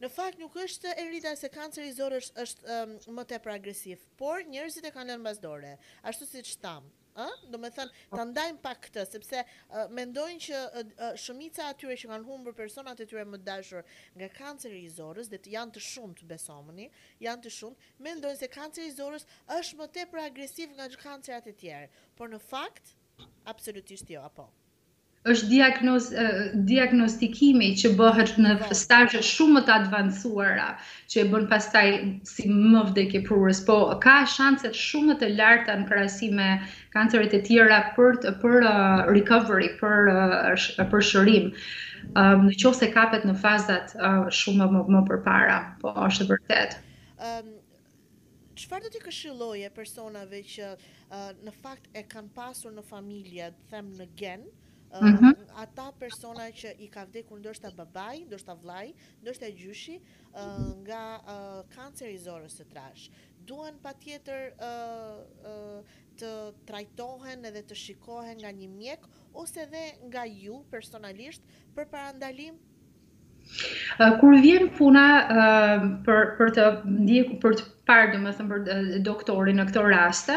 Në 0.00 0.08
fakt 0.16 0.38
nuk 0.40 0.56
është 0.64 0.94
e 0.96 1.04
rrita 1.04 1.36
se 1.36 1.48
kanceri 1.52 1.88
i 1.92 1.96
zorës 2.00 2.32
është 2.44 2.62
um, 2.76 2.96
më 3.18 3.24
tepër 3.32 3.52
agresiv, 3.58 4.06
por 4.16 4.36
njerëzit 4.54 4.84
e 4.88 4.94
kanë 4.94 5.10
lënë 5.10 5.24
mbas 5.26 5.38
dore, 5.40 5.76
ashtu 6.02 6.24
siç 6.26 6.56
tham 6.64 6.88
ë? 7.18 7.26
Do 7.50 7.58
të 7.60 7.68
thënë 7.76 8.02
ta 8.14 8.24
ndajmë 8.30 8.58
pak 8.64 8.80
këtë 8.86 9.02
sepse 9.08 9.42
uh, 9.42 9.84
mendojnë 9.96 10.42
që 10.46 10.58
uh, 10.72 11.06
shumica 11.22 11.64
e 11.64 11.70
atyre 11.72 11.96
që 12.02 12.10
kanë 12.12 12.28
humbur 12.28 12.56
personat 12.58 13.00
e 13.00 13.06
tyre 13.08 13.24
më 13.30 13.40
dashur 13.46 13.84
nga 14.18 14.28
kanceri 14.36 14.82
i 14.88 14.92
zorrës, 14.98 15.30
dhe 15.32 15.40
të 15.46 15.54
janë 15.56 15.76
të 15.78 15.84
shumtë 15.90 16.38
janë 17.20 17.42
të 17.46 17.50
shumtë, 17.58 17.80
mendojnë 18.08 18.40
se 18.42 18.48
kanceri 18.58 18.88
i 18.90 18.96
zorrës 18.98 19.26
është 19.58 19.78
më 19.80 19.86
tepër 19.96 20.22
agresiv 20.28 20.68
nga 20.78 20.88
kancerat 21.02 21.46
e 21.46 21.52
tjerë. 21.60 21.90
Por 22.18 22.28
në 22.32 22.38
fakt, 22.50 22.94
absolutisht 23.52 24.10
jo 24.12 24.22
apo 24.26 24.50
është 25.32 25.46
diagnoz, 25.50 26.06
diagnostikimi 26.70 27.68
që 27.80 27.90
bëhet 27.98 28.36
në 28.42 28.52
po. 28.60 28.74
stajë 28.78 29.22
shumë 29.28 29.62
të 29.66 29.72
advancuara, 29.80 30.66
që 31.10 31.22
e 31.22 31.24
bën 31.32 31.46
pastaj 31.50 31.88
si 32.32 32.46
më 32.50 32.82
vdekje 32.92 33.22
prurës, 33.26 33.62
po 33.66 33.78
ka 34.04 34.20
shanset 34.34 34.76
shumë 34.82 35.16
të 35.22 35.30
larta 35.38 35.74
në 35.80 35.88
krasime 35.88 36.36
me 36.36 36.68
kancerit 36.96 37.34
e 37.34 37.40
tjera 37.48 37.80
për, 37.96 38.20
të, 38.22 38.32
për 38.44 38.66
uh, 38.70 39.10
recovery, 39.16 39.72
për, 39.80 40.12
uh, 40.14 40.68
për 40.94 41.06
shërim, 41.10 41.50
um, 42.14 42.46
në 42.46 42.54
që 42.62 42.72
se 42.78 42.90
kapet 42.94 43.26
në 43.26 43.34
fazat 43.42 43.96
uh, 43.98 44.28
shumë 44.40 44.70
më, 44.76 44.82
më 44.94 45.02
përpara, 45.10 45.58
po 45.82 45.94
është 46.06 46.28
vërtet. 46.32 46.78
Um, 47.18 47.52
Qëfar 48.56 48.80
do 48.80 48.88
t'i 48.88 49.64
e 49.66 49.70
personave 49.74 50.38
që 50.54 50.68
uh, 50.70 51.32
në 51.44 51.52
fakt 51.62 51.90
e 52.00 52.04
kanë 52.14 52.30
pasur 52.38 52.72
në 52.72 52.84
familje, 52.92 53.50
them 53.70 53.90
në 53.98 54.06
genë, 54.22 54.48
Mhm. 54.94 55.34
ata 55.58 55.92
persona 55.98 56.48
që 56.58 56.74
i 56.80 56.88
ka 56.92 57.04
vdekur 57.04 57.38
ndoshta 57.40 57.70
babai, 57.76 58.24
ndoshta 58.26 58.54
vllai, 58.54 58.94
ndoshta 59.22 59.50
gjyshi 59.50 59.98
uh, 59.98 60.42
nga 60.82 61.00
uh, 61.18 61.60
kanceri 61.74 62.14
i 62.14 62.22
zorrës 62.22 62.54
së 62.60 62.66
trash 62.70 63.10
duan 63.46 63.76
patjetër 63.82 64.54
uh, 64.54 65.18
uh, 65.46 65.82
të 66.18 66.30
trajtohen 66.70 67.44
edhe 67.50 67.62
të 67.68 67.76
shikohen 67.82 68.38
nga 68.42 68.50
një 68.52 68.68
mjek 68.70 69.04
ose 69.34 69.60
edhe 69.66 69.84
nga 70.08 70.24
ju 70.26 70.62
personalisht 70.70 71.42
për 71.74 71.90
parandalim 71.92 72.56
Kur 74.20 74.34
vjen 74.42 74.70
puna 74.74 75.04
uh, 75.22 75.82
për, 76.06 76.22
për 76.40 76.48
të 76.56 76.64
ndjeku, 76.90 77.38
për 77.44 77.54
të 77.60 77.66
parë 77.86 78.10
do 78.14 78.18
më 78.20 78.30
thëmë 78.36 78.50
për 78.50 79.02
doktori 79.06 79.52
në 79.54 79.64
këto 79.68 79.82
raste, 79.92 80.36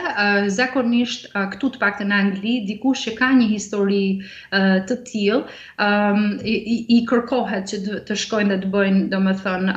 zakonisht 0.58 1.26
këtu 1.56 1.70
të 1.76 1.82
pak 1.84 1.96
të 1.98 2.06
në 2.10 2.18
Angli, 2.24 2.54
dikush 2.70 3.08
që 3.08 3.14
ka 3.18 3.30
një 3.40 3.48
histori 3.54 4.02
të 4.54 4.98
tilë, 5.08 5.40
i, 6.54 7.00
kërkohet 7.10 7.72
që 7.72 7.80
të 8.10 8.20
shkojnë 8.26 8.54
dhe 8.54 8.60
të 8.66 8.70
bëjnë 8.76 9.02
do 9.16 9.22
më 9.28 9.34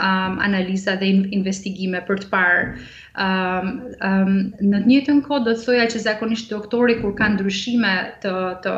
analiza 0.09 0.99
dhe 1.01 1.09
investigime 1.41 2.05
për 2.11 2.23
të 2.27 2.31
parë. 2.35 2.69
Në 3.17 4.85
të 4.85 4.85
njëtën 4.93 5.25
kodë, 5.31 5.49
do 5.49 5.57
të 5.57 5.65
thëja 5.71 5.89
që 5.97 6.05
zakonisht 6.11 6.53
doktori 6.53 7.01
kur 7.01 7.17
kanë 7.23 7.39
ndryshime 7.41 7.97
të, 8.27 8.37
të 8.67 8.77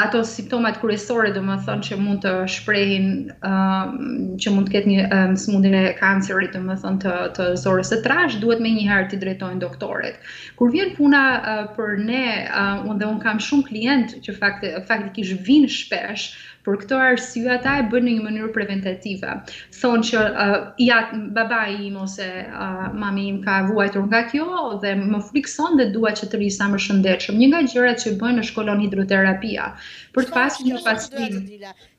ato 0.00 0.20
simptomat 0.24 0.76
kryesore 0.82 1.32
do 1.36 1.40
më 1.46 1.54
thonë 1.66 1.86
që 1.88 1.96
mund 2.04 2.20
të 2.24 2.32
shprehin 2.54 3.06
uh, 3.46 3.92
që 4.40 4.52
mund 4.54 4.68
të 4.68 4.74
ketë 4.74 4.90
një 4.92 5.04
um, 5.18 5.32
smundin 5.44 5.76
e 5.78 5.82
kancerit 6.00 6.52
do 6.56 6.60
më 6.64 6.76
thonë 6.82 7.00
të, 7.04 7.14
të 7.38 7.46
zorës 7.64 7.92
e 7.96 8.00
trash 8.04 8.38
duhet 8.42 8.62
me 8.64 8.74
njëherë 8.76 9.08
të 9.14 9.20
drejtojnë 9.24 9.62
doktorit 9.62 10.32
kur 10.60 10.72
vjen 10.74 10.92
puna 10.98 11.22
uh, 11.38 11.62
për 11.78 11.94
ne 12.10 12.22
uh, 12.48 12.88
unë 12.90 12.98
dhe 13.00 13.10
unë 13.14 13.24
kam 13.26 13.40
shumë 13.48 13.68
klient 13.70 14.16
që 14.28 14.36
fakti, 14.42 14.72
faktikisht 14.90 15.44
vinë 15.48 15.72
shpesh 15.78 16.30
por 16.64 16.78
këto 16.80 16.96
arsye 17.06 17.44
ata 17.54 17.74
e 17.80 17.84
bën 17.92 18.06
në 18.06 18.12
një 18.16 18.22
mënyrë 18.24 18.50
preventative. 18.54 19.32
Thonë 19.78 20.06
që 20.10 20.20
uh, 20.30 20.54
ja 20.80 21.00
babai 21.36 21.74
im 21.88 21.98
ose 22.00 22.28
uh, 22.40 22.86
mami 23.02 23.26
im 23.32 23.42
ka 23.44 23.58
vuajtur 23.68 24.06
nga 24.08 24.22
kjo 24.30 24.46
dhe 24.84 24.94
më 25.02 25.20
frikson 25.28 25.76
dhe 25.80 25.90
dua 25.98 26.14
që 26.18 26.30
të 26.32 26.40
rrisa 26.40 26.70
më 26.72 26.80
shëndetshëm. 26.86 27.40
Një 27.42 27.50
nga 27.52 27.60
gjërat 27.74 28.02
që 28.06 28.14
bëjnë 28.22 28.38
në 28.40 28.46
shkollon 28.50 28.82
hidroterapia 28.86 29.68
për 30.16 30.28
të 30.30 30.34
pasur 30.38 30.68
një 30.70 30.80
pastim 30.86 31.38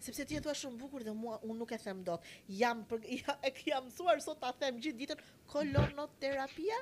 sepse 0.05 0.25
ti 0.29 0.37
e 0.37 0.41
thua 0.45 0.53
shumë 0.57 0.75
bukur 0.81 1.01
dhe 1.05 1.13
mua 1.17 1.37
unë 1.45 1.59
nuk 1.61 1.71
e 1.73 1.77
them 1.85 2.01
dot. 2.09 2.25
Jam 2.57 2.83
për, 2.89 2.99
ja, 3.21 3.37
e 3.45 3.53
kam 3.61 3.85
mësuar 3.85 4.21
sot 4.25 4.41
ta 4.41 4.53
them 4.61 4.77
gjithë 4.81 4.99
ditën 5.03 5.23
kolonoterapia. 5.53 6.81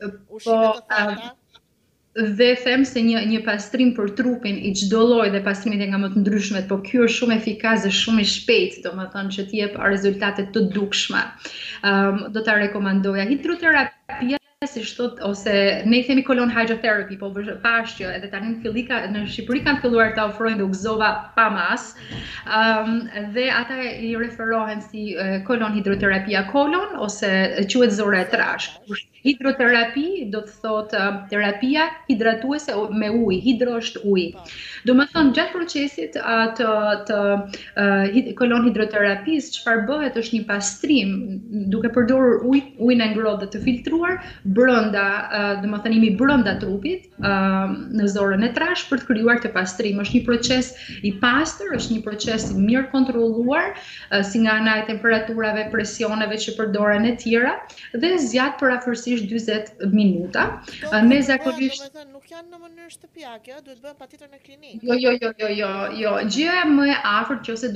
Po, 0.00 0.72
dhe 2.16 2.50
them 2.64 2.84
se 2.86 3.02
një, 3.02 3.22
një 3.30 3.40
pastrim 3.46 3.88
për 3.96 4.10
trupin 4.20 4.58
i 4.68 4.70
qdo 4.80 5.00
loj 5.10 5.26
dhe 5.34 5.40
pastrimit 5.46 5.82
e 5.82 5.88
nga 5.90 5.98
më 6.04 6.10
të 6.14 6.22
ndryshmet, 6.22 6.68
po 6.72 6.78
kjo 6.86 7.06
është 7.08 7.18
shumë 7.18 7.36
efikaz 7.40 7.86
dhe 7.86 7.90
shumë 7.98 8.22
i 8.22 8.28
shpejt, 8.34 8.78
do 8.84 8.92
më 9.00 9.08
thënë 9.14 9.34
që 9.38 9.46
tjep 9.50 9.76
rezultate 9.94 10.46
të 10.54 10.64
dukshma. 10.76 11.24
Um, 11.26 11.92
ehm, 11.92 12.20
do 12.38 12.46
të 12.50 12.58
rekomandoja 12.62 13.26
hidroterapia 13.32 14.38
si 14.66 14.82
shtot, 14.84 15.20
ose 15.22 15.82
ne 15.86 15.96
i 15.98 16.04
themi 16.06 16.24
kolon 16.24 16.50
hydrotherapy, 16.52 17.18
po 17.20 17.30
bërë 17.34 17.56
edhe 17.58 18.28
tani 18.32 18.52
në 18.54 18.62
fillika, 18.64 19.02
në 19.12 19.24
Shqipëri 19.28 19.62
kanë 19.66 19.80
filluar 19.82 20.14
të 20.16 20.24
ofrojnë 20.32 20.58
dhe 20.60 20.64
u 20.64 20.70
gëzova 20.72 21.10
pa 21.36 21.48
mas, 21.50 21.90
um, 22.46 23.08
dhe 23.34 23.48
ata 23.50 23.80
i 24.00 24.16
referohen 24.16 24.82
si 24.82 25.16
kolon 25.46 25.74
hidroterapia 25.78 26.46
kolon, 26.52 26.96
ose 26.98 27.30
quet 27.70 27.90
zore 27.92 28.20
e 28.24 28.28
trash. 28.32 28.72
Hidroterapi 29.24 30.28
do 30.28 30.42
të 30.44 30.52
thot 30.60 30.90
terapia 31.30 31.86
hidratuese 32.10 32.74
me 32.92 33.08
uj, 33.08 33.38
hidro 33.40 33.78
është 33.80 34.02
uj. 34.12 34.24
Do 34.84 34.92
më 34.92 35.06
thonë 35.14 35.32
gjatë 35.38 35.52
procesit 35.54 36.18
të, 36.18 37.06
të, 37.08 37.20
uh, 37.80 38.34
kolon 38.36 38.66
hidroterapis, 38.68 39.46
që 39.54 39.64
farë 39.64 39.86
bëhet 39.88 40.18
është 40.20 40.36
një 40.38 40.42
pastrim, 40.50 41.14
duke 41.72 41.88
përdorur 41.96 42.44
uj, 42.52 42.60
ujnë 42.84 43.08
e 43.08 43.14
dhe 43.40 43.48
të 43.54 43.62
filtruar, 43.64 44.20
brënda, 44.56 45.04
dhe 45.62 45.68
më 45.72 45.78
thënimi 45.84 46.10
brënda 46.20 46.52
trupit, 46.62 47.08
në 47.98 48.06
zorën 48.14 48.46
e 48.46 48.50
trash 48.56 48.84
për 48.90 49.02
të 49.04 49.08
kryuar 49.10 49.42
të 49.42 49.50
pastrim. 49.56 50.00
është 50.00 50.14
një 50.18 50.24
proces 50.28 50.70
i 51.02 51.10
pastër, 51.24 51.74
është 51.78 51.90
një 51.96 52.02
proces 52.06 52.46
i 52.52 52.54
mirë 52.68 52.88
kontroluar, 52.94 53.72
si 54.30 54.40
nga 54.44 54.54
nga 54.64 54.74
e 54.80 54.86
temperaturave, 54.90 55.66
presioneve 55.74 56.36
që 56.44 56.54
përdore 56.60 56.98
në 57.04 57.12
tjera, 57.22 57.54
dhe 58.02 58.08
zjatë 58.28 58.58
për 58.60 58.70
afërsisht 58.78 59.26
20 59.28 59.94
minuta. 60.00 60.46
Me 61.10 61.20
zakonisht... 61.28 61.90
Nuk 62.14 62.28
janë 62.30 62.48
në 62.54 62.60
mënyrë 62.62 62.92
shtëpjak, 62.94 63.50
jo? 63.50 63.56
Duhet 63.64 63.80
bëhen 63.82 63.96
pa 63.98 64.06
titër 64.08 64.28
në 64.32 64.38
klinik. 64.44 64.76
Jo, 64.86 64.94
jo, 65.02 65.10
jo, 65.22 65.30
jo, 65.38 65.48
jo, 65.60 65.70
jo. 66.02 66.12
Gjë 66.34 66.54
e 66.62 66.66
më 66.70 66.86
e 66.94 66.98
afrë 67.10 67.36
që 67.44 67.54
ose 67.56 67.70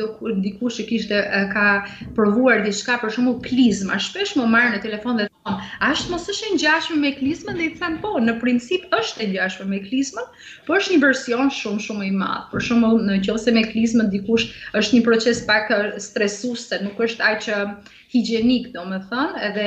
dikush 0.45 0.79
që 0.81 0.87
kishtë 0.91 1.21
ka 1.53 1.67
provuar 2.17 2.63
diçka 2.65 2.77
shka 2.79 3.01
për 3.03 3.15
shumë 3.17 3.33
u 3.35 3.39
klizma, 3.45 3.99
shpesh 4.01 4.37
më 4.39 4.45
marë 4.55 4.71
në 4.77 4.81
telefon 4.85 5.19
dhe 5.19 5.27
të 5.29 5.38
Po, 5.49 5.57
A 5.81 5.89
është 5.95 6.11
mos 6.13 6.25
është 6.31 6.47
e 6.49 6.57
njashme 6.59 6.97
me 7.01 7.11
klizmën 7.17 7.57
dhe 7.57 7.67
i 7.67 7.75
thënë 7.79 8.01
po, 8.03 8.09
në 8.21 8.33
princip 8.43 8.85
është 8.99 9.23
e 9.25 9.27
ngjashme 9.33 9.65
me 9.71 9.79
klizmën, 9.85 10.27
po 10.67 10.77
është 10.77 10.93
një 10.95 10.99
version 11.05 11.49
shumë 11.59 11.85
shumë 11.87 12.09
i 12.09 12.11
madhë, 12.23 12.47
për 12.53 12.65
shumë 12.69 12.91
në 13.09 13.15
qëllëse 13.27 13.55
me 13.57 13.63
klizmën 13.71 14.11
dikush 14.15 14.45
është 14.83 14.97
një 14.99 15.05
proces 15.07 15.41
pak 15.51 15.71
stresus, 16.09 16.67
nuk 16.83 16.99
është 17.07 17.25
aj 17.31 17.39
që 17.47 17.61
higjenik, 18.13 18.67
do 18.75 18.83
me 18.89 18.99
thënë, 19.09 19.41
edhe 19.47 19.65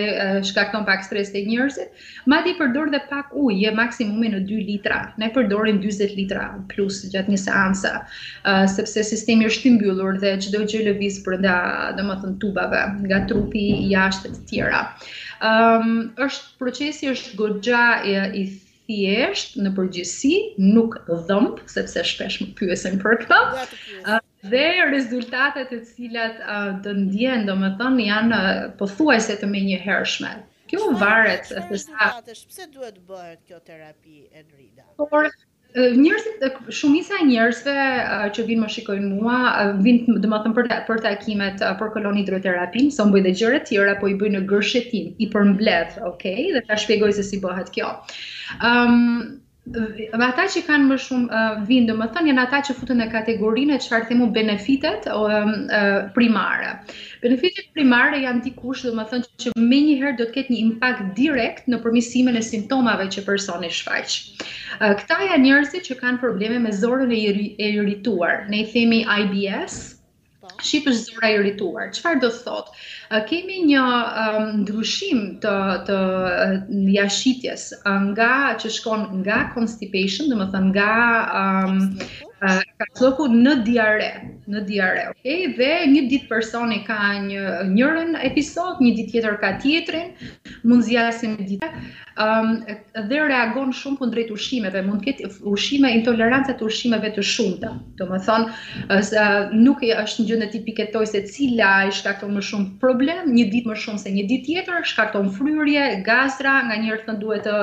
shkakton 0.50 0.86
pak 0.86 1.04
stres 1.06 1.32
të 1.34 1.44
njërësit, 1.48 2.06
ma 2.32 2.40
di 2.46 2.54
përdor 2.60 2.92
dhe 2.94 3.02
pak 3.10 3.34
ujë, 3.46 3.74
maksimume 3.80 4.32
në 4.36 4.40
2 4.52 4.62
litra, 4.70 5.00
ne 5.22 5.32
përdorim 5.36 5.82
20 5.84 6.16
litra 6.18 6.48
plus 6.74 7.02
gjatë 7.14 7.34
një 7.36 7.42
seansa, 7.48 7.96
sepse 8.78 9.04
sistemi 9.14 9.50
është 9.50 9.66
të 9.68 9.74
mbyllur 9.78 10.22
dhe 10.26 10.36
qdo 10.46 10.64
gjelëvis 10.74 11.22
përnda, 11.28 11.58
do 11.98 12.08
me 12.10 12.18
thënë, 12.24 12.40
tubave, 12.46 12.86
nga 13.10 13.24
trupi, 13.34 13.66
jashtë 13.94 14.36
të 14.38 14.46
tjera 14.54 14.88
um, 15.42 15.90
është 16.20 16.62
procesi 16.62 17.10
është 17.12 17.38
goxha 17.40 17.82
i, 18.10 18.14
i 18.42 18.44
thjesht 18.90 19.58
në 19.64 19.72
përgjithësi, 19.78 20.34
nuk 20.76 20.98
dhëmb, 21.28 21.62
sepse 21.72 22.04
shpesh 22.12 22.40
më 22.44 22.50
pyesen 22.60 22.98
për 23.02 23.22
këtë. 23.24 23.42
Uh, 24.04 24.20
dhe 24.54 24.66
rezultatet 24.92 25.74
e 25.78 25.82
cilat 25.92 26.42
uh, 26.46 26.78
të 26.86 26.96
ndjen, 27.06 27.46
do 27.50 27.56
më 27.62 27.74
thënë, 27.80 28.08
janë 28.10 28.42
uh, 28.78 29.36
të 29.42 29.52
me 29.54 29.66
një 29.70 30.02
Kjo 30.72 30.86
varet... 30.96 31.50
Qëfar 31.52 31.66
rezultatesh, 31.68 32.46
pëse 32.48 32.66
duhet 32.72 33.02
bëhet 33.04 33.42
kjo 33.44 33.58
terapi 33.68 34.22
e 34.32 34.40
nërida? 34.40 34.86
Por, 35.02 35.28
njerëzit 35.76 36.42
shumica 36.80 37.14
e 37.22 37.26
njerëzve 37.30 37.76
që 38.36 38.44
vinë 38.48 38.62
më 38.64 38.70
shikojnë 38.76 39.12
mua 39.12 39.38
vinë 39.86 40.16
domethënë 40.26 40.56
për 40.58 40.68
për 40.90 41.02
takimet 41.06 41.64
për 41.82 41.94
kolon 41.96 42.18
hidroterapin, 42.20 42.90
son 42.98 43.14
dhe 43.16 43.32
gjëra 43.42 43.62
të 43.64 43.68
tjera, 43.72 43.96
po 44.02 44.12
i 44.12 44.18
bëjnë 44.24 44.42
në 44.42 44.48
gërshetim, 44.52 45.14
i 45.18 45.30
përmbledh, 45.36 46.00
okay, 46.12 46.50
dhe 46.58 46.64
ta 46.72 46.76
shpjegoj 46.84 47.14
se 47.20 47.24
si 47.32 47.40
bëhet 47.48 47.72
kjo. 47.78 47.94
Dhe 49.68 50.08
ata 50.26 50.44
që 50.50 50.62
kanë 50.68 50.86
më 50.92 50.96
shumë 51.02 51.40
uh, 51.62 51.82
do 51.90 51.94
më 51.98 52.06
thënë, 52.14 52.28
janë 52.32 52.42
ata 52.44 52.60
që 52.68 52.74
futën 52.80 52.98
në 53.02 53.06
kategorinë 53.12 53.76
e 53.76 53.78
që 53.84 53.90
farë 53.92 54.08
themu 54.12 54.28
benefitet 54.38 55.06
uh, 55.06 56.10
primare. 56.16 56.72
Benefitet 57.26 57.68
primare 57.78 58.24
janë 58.24 58.42
t'i 58.48 58.54
kushë, 58.64 58.90
do 58.90 58.96
më 59.02 59.06
thënë, 59.12 59.28
që 59.44 59.54
me 59.66 59.80
njëherë 59.86 60.16
do 60.18 60.26
t'ket 60.32 60.50
një 60.56 60.60
impact 60.66 61.06
direkt 61.20 61.70
në 61.70 61.82
përmisimin 61.86 62.42
e 62.42 62.42
simptomave 62.50 63.06
që 63.14 63.26
personi 63.30 63.70
shfaqë. 63.70 64.18
Uh, 64.18 64.94
këta 65.04 65.20
janë 65.30 65.44
njërësi 65.46 65.84
që 65.92 66.00
kanë 66.02 66.22
probleme 66.26 66.64
me 66.66 66.74
zorën 66.82 67.14
e, 67.14 67.22
e 67.62 67.72
ne 67.78 68.62
i 68.66 68.68
themi 68.74 69.04
IBS, 69.22 69.80
Shqip 70.60 70.88
është 70.90 71.12
zëra 71.14 71.30
i 71.34 71.38
rrituar, 71.42 71.88
Qëfar 71.96 72.20
do 72.24 72.30
thot? 72.34 72.72
Kemi 73.30 73.60
një 73.70 73.84
ndryshim 74.64 75.22
të, 75.46 75.54
të 75.90 76.00
jashitjes 76.96 77.66
nga 78.10 78.30
që 78.62 78.72
shkon 78.80 79.06
nga 79.22 79.40
constipation, 79.56 80.30
dhe 80.32 80.40
më 80.42 80.48
thënë 80.54 80.72
nga 80.72 80.92
um, 81.42 81.82
ka 82.82 82.88
shloku 82.98 83.28
në 83.34 83.56
diare, 83.70 84.12
në 84.52 84.64
diare, 84.72 85.08
ok? 85.16 85.32
Dhe 85.60 85.72
një 85.94 86.06
ditë 86.14 86.30
personi 86.32 86.82
ka 86.90 87.00
një, 87.28 87.42
njërën 87.74 88.16
episod, 88.32 88.80
një 88.86 88.94
ditë 89.00 89.16
tjetër 89.16 89.40
ka 89.44 89.54
tjetërin, 89.60 90.16
mund 90.68 90.88
një 90.88 91.36
ditë, 91.52 91.72
Ehm, 92.20 92.58
dhe 93.08 93.20
reagon 93.24 93.70
shumë 93.72 94.00
për 94.02 94.10
drejt 94.12 94.32
ushimeve, 94.36 94.82
mund 94.84 95.06
këtë 95.06 95.30
ushime, 95.52 95.88
intolerancët 95.96 96.60
ushimeve 96.68 97.08
të 97.16 97.24
shumë 97.24 97.62
të, 97.62 97.72
të 98.02 98.08
më 98.10 98.20
thonë, 98.28 99.56
nuk 99.68 99.86
e 99.88 99.94
është 100.02 100.20
një 100.20 100.28
gjëndë 100.34 100.50
të 100.56 100.64
piketoj 100.68 101.06
se 101.14 101.24
cila 101.32 101.72
i 101.88 101.94
shkakton 101.96 102.36
më 102.36 102.44
shumë 102.52 102.70
problem, 102.84 103.32
një 103.38 103.48
dit 103.56 103.66
më 103.72 103.80
shumë 103.88 104.04
se 104.04 104.12
një 104.18 104.28
dit 104.34 104.46
tjetër, 104.50 104.84
shkakton 104.92 105.32
fryrje, 105.40 105.88
gazra, 106.10 106.60
nga 106.68 106.82
njërë 106.84 107.06
të 107.08 107.18
duhet 107.24 107.46
të 107.48 107.60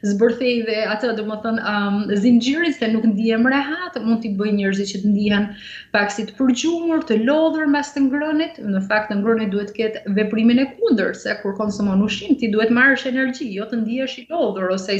zbërthej 0.00 0.62
dhe 0.64 0.74
atë 0.94 1.08
dhe 1.18 1.24
më 1.28 1.34
thonë, 1.42 1.64
ehm, 1.70 1.98
zingjirin 2.22 2.72
se 2.72 2.86
nuk 2.88 3.04
ndihem 3.04 3.44
rehat, 3.52 3.98
mund 4.00 4.22
t'i 4.22 4.30
bëj 4.38 4.52
njërëzit 4.56 4.88
që 4.94 4.98
të 5.02 5.08
ndihem 5.12 5.44
pak 5.92 6.10
si 6.14 6.24
të 6.24 6.38
përgjumur, 6.38 7.02
të 7.04 7.18
lodhur 7.26 7.66
mes 7.68 7.90
të 7.92 8.06
ngrënit, 8.08 8.54
në 8.64 8.80
fakt 8.88 9.10
të 9.12 9.18
ngrënit 9.20 9.50
duhet 9.52 9.68
të 9.68 9.74
ketë 9.76 10.14
veprimin 10.16 10.58
e 10.62 10.66
kunder, 10.78 11.12
se 11.14 11.36
kur 11.42 11.52
konsumon 11.58 12.00
ushim, 12.06 12.32
ti 12.40 12.48
duhet 12.48 12.72
marrësh 12.72 13.04
energji, 13.12 13.50
jo 13.58 13.68
të 13.68 13.79
ndihesh 13.82 14.16
i 14.22 14.26
lodhur 14.32 14.72
ose 14.74 14.96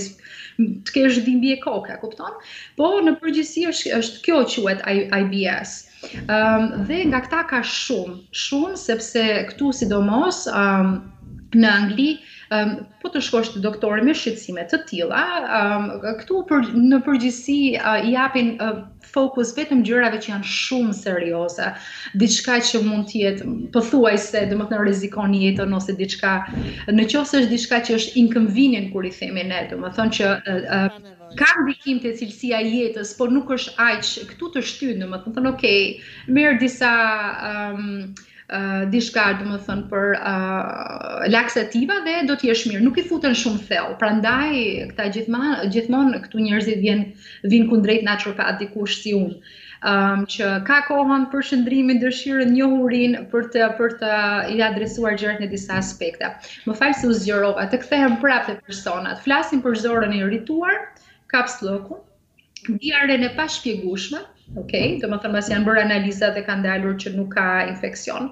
të 0.61 0.97
kesh 0.97 1.21
dhimbje 1.29 1.57
koke, 1.65 1.97
kupton? 2.03 2.37
Po 2.81 2.89
në 3.07 3.15
përgjithësi 3.23 3.65
është 3.73 3.93
është 4.01 4.23
kjo 4.27 4.41
quhet 4.55 4.85
IBS. 5.21 5.75
Ëm 5.81 6.35
ehm, 6.35 6.59
um, 6.59 6.85
dhe 6.91 6.99
nga 7.13 7.21
kta 7.27 7.43
ka 7.53 7.63
shumë, 7.75 8.17
shumë 8.45 8.81
sepse 8.87 9.25
këtu 9.53 9.73
sidomos 9.81 10.43
ëm 10.49 10.61
ehm, 10.65 11.01
um, 11.01 11.57
në 11.61 11.71
Angli 11.79 12.11
po 13.03 13.09
të 13.15 13.21
shkosh 13.23 13.53
të 13.55 13.61
doktorë 13.63 14.03
me 14.07 14.15
shqetësime 14.19 14.65
të 14.73 14.79
tilla, 14.89 15.21
këtu 16.21 16.41
për 16.49 16.65
në 16.91 16.99
përgjithësi 17.07 17.57
i 17.79 18.11
japin 18.11 18.49
fokus 19.13 19.53
vetëm 19.55 19.85
gjërave 19.87 20.19
që 20.25 20.33
janë 20.33 20.49
shumë 20.55 20.97
serioze, 20.99 21.69
diçka 22.23 22.57
që 22.69 22.81
mund 22.89 23.07
të 23.13 23.21
jetë 23.23 23.47
pothuajse 23.77 24.43
domethënë 24.51 24.81
rrezikon 24.83 25.37
jetën 25.39 25.77
ose 25.79 25.95
diçka, 26.01 26.33
në 26.91 27.07
është 27.21 27.45
diçka 27.53 27.81
që 27.87 27.99
është 28.01 28.19
inconvenient 28.25 28.91
kur 28.97 29.07
i 29.07 29.13
themi 29.21 29.47
ne, 29.53 29.61
domethënë 29.71 30.17
që 30.17 30.33
ka 31.39 31.53
ndikim 31.61 32.01
te 32.03 32.17
cilësia 32.19 32.59
e 32.67 32.73
jetës, 32.73 33.15
por 33.15 33.31
nuk 33.31 33.55
është 33.55 33.77
aq 33.87 34.11
këtu 34.33 34.51
të 34.57 34.65
shtyt, 34.73 34.99
domethënë 35.05 35.47
okay, 35.53 35.87
merr 36.27 36.59
disa 36.59 36.91
um, 37.53 38.11
uh, 38.51 38.85
diçka 38.93 39.27
do 39.41 39.57
të 39.63 39.75
për 39.91 40.07
uh, 40.17 40.35
eh, 40.35 41.31
laksativa 41.35 41.99
dhe 42.07 42.17
do 42.31 42.37
të 42.39 42.49
jesh 42.51 42.65
mirë. 42.71 42.83
Nuk 42.87 42.99
i 43.03 43.07
futen 43.11 43.35
shumë 43.39 43.63
thell. 43.69 43.93
Prandaj 44.01 44.53
këta 44.93 45.07
gjithmonë 45.17 45.69
gjithmonë 45.77 46.21
këtu 46.27 46.45
njerëzit 46.47 46.81
vjen 46.83 47.05
vin 47.53 47.69
kundrejt 47.71 48.07
naturopat 48.09 48.59
dikush 48.63 48.99
si 49.05 49.15
unë. 49.17 49.37
Um, 49.91 50.27
që 50.29 50.49
ka 50.69 50.81
kohën 50.91 51.29
për 51.33 51.45
shëndrimin, 51.51 52.03
dëshirën, 52.03 52.51
njohurin 52.53 53.15
për 53.33 53.47
të 53.55 53.69
për 53.79 53.95
të 54.03 54.17
i 54.53 54.59
adresuar 54.67 55.17
gjërat 55.23 55.41
në 55.41 55.49
disa 55.55 55.79
aspekte. 55.81 56.29
Më 56.69 56.77
fal 56.83 56.93
se 56.99 57.09
u 57.09 57.17
zgjerova, 57.17 57.65
të 57.73 57.81
kthehem 57.87 58.19
prapë 58.21 58.51
te 58.51 58.59
personat. 58.67 59.23
Flasim 59.25 59.63
për 59.65 59.79
zorën 59.87 60.13
e 60.13 60.21
irrituar, 60.21 60.83
kapslokun, 61.33 62.03
diarren 62.83 63.25
e 63.25 63.33
pashpjegushme, 63.39 64.21
Ok, 64.59 64.73
do 64.99 65.07
më 65.11 65.17
thëmë 65.23 65.41
janë 65.49 65.67
bërë 65.67 65.83
analizat 65.87 66.35
dhe 66.35 66.41
kanë 66.47 66.65
dalur 66.67 66.97
që 66.99 67.11
nuk 67.17 67.29
ka 67.37 67.45
infekcion. 67.73 68.27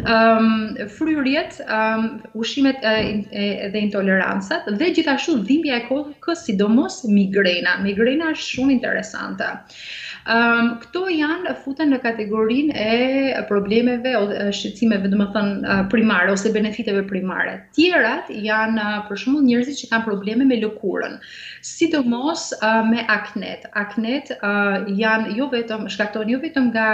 Um, 0.00 0.76
ehm, 0.78 0.88
fryrjet, 0.94 1.58
um, 1.78 2.06
ushimet 2.42 2.80
e, 2.80 3.68
dhe 3.74 3.82
intoleransat 3.88 4.64
dhe 4.80 4.88
gjithashtu 4.96 5.36
dhimbja 5.50 5.82
e 5.82 5.84
kohë 5.90 6.14
kësidomos 6.24 7.02
sidomos 7.02 7.02
migrena. 7.18 7.76
Migrena 7.84 8.32
është 8.32 8.48
shumë 8.54 8.76
interesanta. 8.78 9.50
Uh, 9.58 10.07
Ehm, 10.28 10.74
këto 10.82 11.06
janë 11.08 11.54
futen 11.64 11.88
në 11.94 11.98
kategorin 12.04 12.68
e 12.76 13.40
problemeve 13.48 14.10
o 14.18 14.26
shqecimeve, 14.52 15.08
dhe 15.08 15.18
më 15.22 15.26
thënë, 15.36 15.76
primare, 15.94 16.34
ose 16.36 16.50
benefiteve 16.52 17.04
primare. 17.08 17.54
Tjerat 17.78 18.28
janë 18.48 18.88
për 19.08 19.22
shembull 19.22 19.46
njerëzit 19.46 19.80
që 19.80 19.90
kanë 19.94 20.08
probleme 20.10 20.44
me 20.50 20.58
lukurën, 20.60 21.16
si 21.70 21.88
të 21.94 22.02
mos 22.12 22.48
me 22.90 23.06
aknet. 23.16 23.64
Aknet 23.86 24.34
janë 25.00 25.32
jo 25.38 25.48
vetëm, 25.54 25.88
shkaktohen 25.96 26.34
jo 26.34 26.42
vetëm 26.44 26.68
nga 26.74 26.90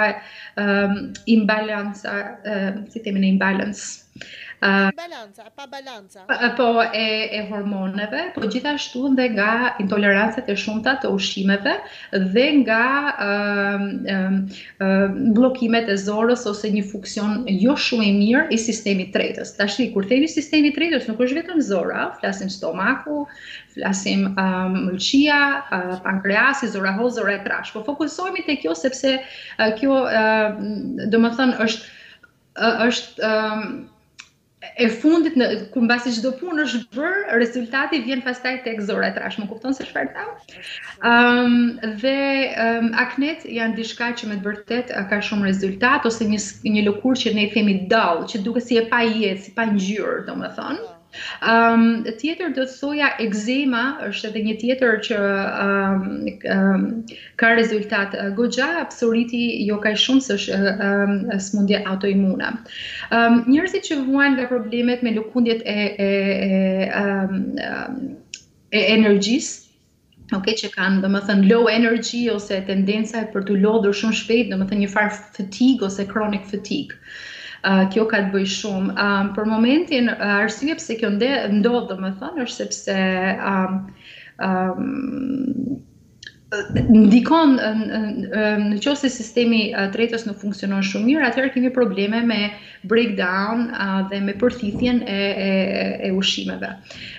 imbalansa, 1.39 2.15
si 2.93 3.03
temin 3.09 3.27
e 3.27 3.35
imbalans, 3.35 3.87
balanca, 4.69 5.43
pa 5.57 5.67
balanca. 5.67 6.25
Po 6.57 6.83
e 6.95 7.29
e 7.37 7.41
hormoneve, 7.51 8.21
po 8.35 8.41
gjithashtu 8.51 9.03
edhe 9.13 9.27
nga 9.37 9.51
intolerancat 9.83 10.49
e 10.53 10.57
shumta 10.57 10.97
të 11.03 11.11
ushqimeve 11.13 11.75
dhe 12.35 12.47
nga 12.61 12.79
ëm 13.27 13.85
ëm 14.09 15.33
bllokimet 15.37 15.89
e 15.89 15.97
zorrës 16.07 16.47
ose 16.53 16.71
një 16.77 16.85
funksion 16.93 17.45
jo 17.65 17.77
shumë 17.77 18.09
i 18.11 18.15
mirë 18.21 18.47
i 18.57 18.59
sistemit 18.65 19.13
tretës. 19.15 19.55
Tashi 19.59 19.91
kur 19.95 20.07
themi 20.09 20.29
sistemi 20.35 20.73
tretës, 20.77 21.09
nuk 21.11 21.21
është 21.27 21.43
vetëm 21.43 21.61
zora, 21.71 22.09
flasim 22.21 22.49
stomaku, 22.51 23.25
flasim 23.77 24.31
ëm 24.41 24.79
mëlçia, 24.89 25.43
pankreasi, 26.07 26.73
zora 26.75 26.95
e 26.97 27.01
hozore 27.03 27.37
e 27.39 27.43
trash. 27.45 27.75
Po 27.77 27.85
fokusohemi 27.89 28.47
te 28.49 28.57
kjo 28.65 28.75
sepse 28.79 29.19
kjo 29.81 30.01
ëm 30.23 31.09
domethën 31.13 31.57
është 31.67 31.93
është 32.85 33.29
ëm 33.35 33.69
e 34.79 34.87
fundit 35.01 35.35
në 35.39 35.47
ku 35.73 35.83
mbasi 35.85 36.13
çdo 36.19 36.31
punë 36.41 36.63
është 36.63 36.81
bër, 36.95 37.17
rezultati 37.43 37.99
vjen 38.07 38.23
pastaj 38.25 38.55
tek 38.67 38.81
zora 38.87 39.11
trash, 39.17 39.39
më 39.43 39.49
kupton 39.51 39.77
se 39.77 39.87
çfarë 39.89 40.13
thau? 40.17 40.33
Ëm 41.11 41.47
um, 41.47 41.57
dhe 42.05 42.15
um, 42.67 42.89
aknet 43.05 43.45
janë 43.59 43.79
diçka 43.83 44.09
që 44.21 44.31
me 44.33 44.39
të 44.41 44.49
vërtet 44.49 44.95
ka 45.13 45.21
shumë 45.29 45.49
rezultat 45.51 46.09
ose 46.11 46.27
një 46.33 46.41
një 46.77 46.87
lëkurë 46.89 47.23
që 47.25 47.37
ne 47.39 47.47
i 47.49 47.53
themi 47.57 47.79
dall, 47.93 48.25
që 48.33 48.45
duket 48.49 48.69
si 48.71 48.81
e 48.81 48.87
pa 48.95 49.05
jetë, 49.09 49.41
si 49.49 49.55
pa 49.61 49.69
ngjyrë, 49.75 50.21
domethënë. 50.31 50.83
Mm 50.85 50.94
Um, 51.47 51.83
tjetër 52.21 52.49
do 52.57 52.65
të 52.67 52.73
thoja 52.79 53.09
ekzema 53.25 53.81
është 54.09 54.29
edhe 54.31 54.41
një 54.49 54.55
tjetër 54.63 54.95
që 55.09 55.19
um, 55.67 56.07
um, 56.57 56.87
ka 57.43 57.51
rezultat 57.59 58.17
gogja, 58.39 58.71
psoriti 58.91 59.43
jo 59.69 59.77
ka 59.85 59.93
shumë 60.05 60.25
së 60.29 60.39
është 60.41 60.61
um, 60.91 61.15
smundje 61.47 61.83
autoimuna. 61.93 62.51
Um, 63.19 63.39
njërësi 63.53 63.83
që 63.91 64.01
vuan 64.09 64.39
nga 64.39 64.49
problemet 64.51 65.05
me 65.07 65.15
lukundjet 65.19 65.63
e, 65.63 65.77
e, 66.09 66.11
e, 66.89 66.89
um, 67.03 67.45
e 68.75 70.55
që 70.59 70.69
kanë, 70.75 71.03
dhe 71.05 71.09
më 71.15 71.21
thënë, 71.29 71.47
low 71.53 71.69
energy 71.77 72.25
ose 72.35 72.59
tendenca 72.73 73.23
e 73.23 73.31
për 73.37 73.47
të 73.51 73.61
lodhur 73.65 73.95
shumë 74.01 74.19
shpejt, 74.23 74.51
dhe 74.51 74.59
më 74.63 74.67
thënë, 74.71 74.83
një 74.87 74.91
farë 74.99 75.15
fatigue 75.37 75.87
ose 75.91 76.09
chronic 76.15 76.51
fatigue 76.55 76.99
kjo 77.93 78.05
ka 78.11 78.19
të 78.27 78.33
bëjë 78.35 78.51
shumë. 78.59 78.95
Um, 79.03 79.31
për 79.37 79.49
momentin, 79.49 80.11
arsye 80.19 80.77
pëse 80.79 80.97
kjo 81.01 81.13
ndodhë, 81.17 81.85
dhe 81.91 81.97
më 82.05 82.11
thënë, 82.21 82.45
është 82.45 82.69
sepse 82.69 83.09
um, 83.55 83.83
um, 84.45 85.83
ndikon 86.95 87.57
në 87.57 88.77
qo 88.85 88.93
se 88.95 89.09
sistemi 89.11 89.63
tretës 89.97 90.23
nuk 90.29 90.37
funksionon 90.39 90.85
shumë 90.87 91.09
mirë, 91.09 91.25
atëherë 91.33 91.51
kemi 91.57 91.71
probleme 91.75 92.21
me 92.29 92.37
breakdown 92.87 93.65
dhe 94.13 94.21
me 94.23 94.37
përthithjen 94.39 95.01
e, 95.11 95.17
e, 95.49 95.83
e 96.07 96.13
ushimeve. 96.15 96.71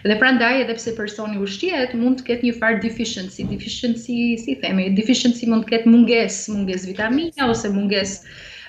Dhe 0.07 0.15
pra 0.21 0.31
ndaj 0.37 0.61
edhe 0.61 0.77
pse 0.79 0.93
personi 0.95 1.41
ushqiet, 1.43 1.97
mund 1.99 2.21
të 2.21 2.29
ketë 2.29 2.47
një 2.47 2.55
farë 2.61 2.79
deficiency, 2.85 3.43
deficiency, 3.51 4.19
si 4.39 4.55
themi, 4.63 4.87
deficiency 4.95 5.51
mund 5.51 5.67
të 5.67 5.73
ketë 5.75 5.91
munges, 5.97 6.43
munges 6.55 6.87
vitamina 6.87 7.51
ose 7.51 7.73
munges 7.75 8.21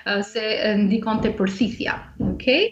Eh, 0.07 0.23
se 0.33 0.41
eh, 0.43 0.75
ndikon 0.83 1.19
të 1.23 1.33
përthithja. 1.37 1.97
Okay? 2.33 2.67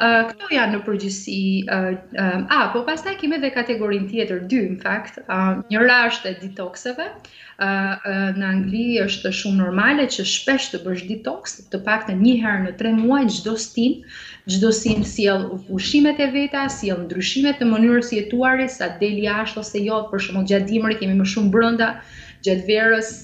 Uh, 0.00 0.30
këto 0.30 0.54
janë 0.56 0.72
në 0.72 0.78
përgjësi, 0.86 1.40
uh, 1.68 1.90
um, 2.16 2.46
a, 2.48 2.58
po 2.72 2.80
pas 2.86 3.02
ta 3.04 3.12
kime 3.20 3.36
dhe 3.42 3.50
kategorin 3.52 4.06
tjetër, 4.08 4.38
dy, 4.48 4.60
në 4.70 4.78
fakt, 4.80 5.18
uh, 5.26 5.58
një 5.68 5.82
rasht 5.84 6.24
e 6.24 6.32
detokseve, 6.40 7.10
uh, 7.12 7.58
uh, 7.60 8.22
në 8.32 8.46
Angli 8.48 8.86
është 9.04 9.34
shumë 9.42 9.58
normale 9.60 10.06
që 10.14 10.24
shpesh 10.32 10.70
të 10.72 10.80
bësh 10.86 11.04
detox, 11.10 11.58
të 11.68 11.82
pak 11.84 12.08
të 12.08 12.16
njëherë 12.22 12.64
në 12.64 12.72
tre 12.80 12.94
muaj, 12.96 13.20
gjdo 13.42 13.54
stin, 13.66 13.98
gjdo 14.54 14.72
sim 14.80 15.04
si 15.04 15.28
jelë 15.28 15.50
ufushimet 15.58 16.24
e 16.24 16.30
veta, 16.32 16.64
si 16.72 16.88
jelë 16.88 17.04
ndryshimet 17.10 17.60
të 17.60 17.68
mënyrës 17.68 18.14
jetuare, 18.16 18.70
sa 18.78 18.88
deli 19.04 19.28
ashtë 19.34 19.60
ose 19.66 19.84
jo, 19.84 20.00
për 20.14 20.26
shumë 20.30 20.48
gjatë 20.54 20.70
dimërë, 20.72 20.98
kemi 21.04 21.20
më 21.20 21.28
shumë 21.36 21.52
brënda, 21.58 21.92
gjatë 22.48 22.70
verës, 22.72 23.14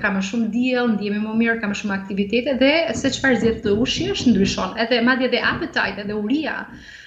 ka 0.00 0.08
më 0.08 0.20
shumë 0.24 0.46
diell, 0.56 0.86
ndihemi 0.96 1.20
më 1.20 1.32
mirë, 1.36 1.60
ka 1.60 1.66
më 1.68 1.76
shumë 1.76 1.94
aktivitete 1.96 2.52
dhe 2.60 2.70
se 2.96 3.10
çfarë 3.12 3.40
zjet 3.42 3.58
të 3.64 3.74
ushi 3.84 4.06
është 4.12 4.32
ndryshon. 4.32 4.70
Edhe 4.84 5.02
madje 5.04 5.26
edhe 5.28 5.42
appetite 5.48 6.00
edhe 6.04 6.14
uria 6.20 6.54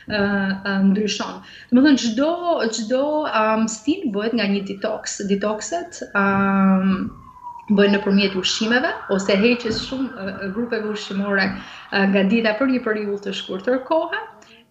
ë 0.07 0.19
uh, 0.19 0.81
ndryshon. 0.91 1.39
Um, 1.41 1.71
Domethën 1.73 1.97
çdo 2.03 2.29
çdo 2.77 3.01
um, 3.25 3.65
stil 3.75 4.05
bëhet 4.13 4.37
nga 4.37 4.45
një 4.53 4.61
detox. 4.69 5.17
Detoxet 5.31 5.97
ë 6.13 6.21
um, 6.21 7.09
bëhen 7.73 7.97
nëpërmjet 7.97 8.37
ushqimeve 8.37 8.93
ose 9.17 9.39
heqjes 9.41 9.81
shumë 9.89 10.09
uh, 10.13 10.45
grupeve 10.53 10.93
ushqimore 10.93 11.49
uh, 11.49 12.05
nga 12.13 12.21
dita 12.29 12.53
për 12.61 12.69
një 12.75 12.83
periudhë 12.85 13.23
të 13.25 13.33
shkurtër 13.41 13.81
kohë, 13.89 14.21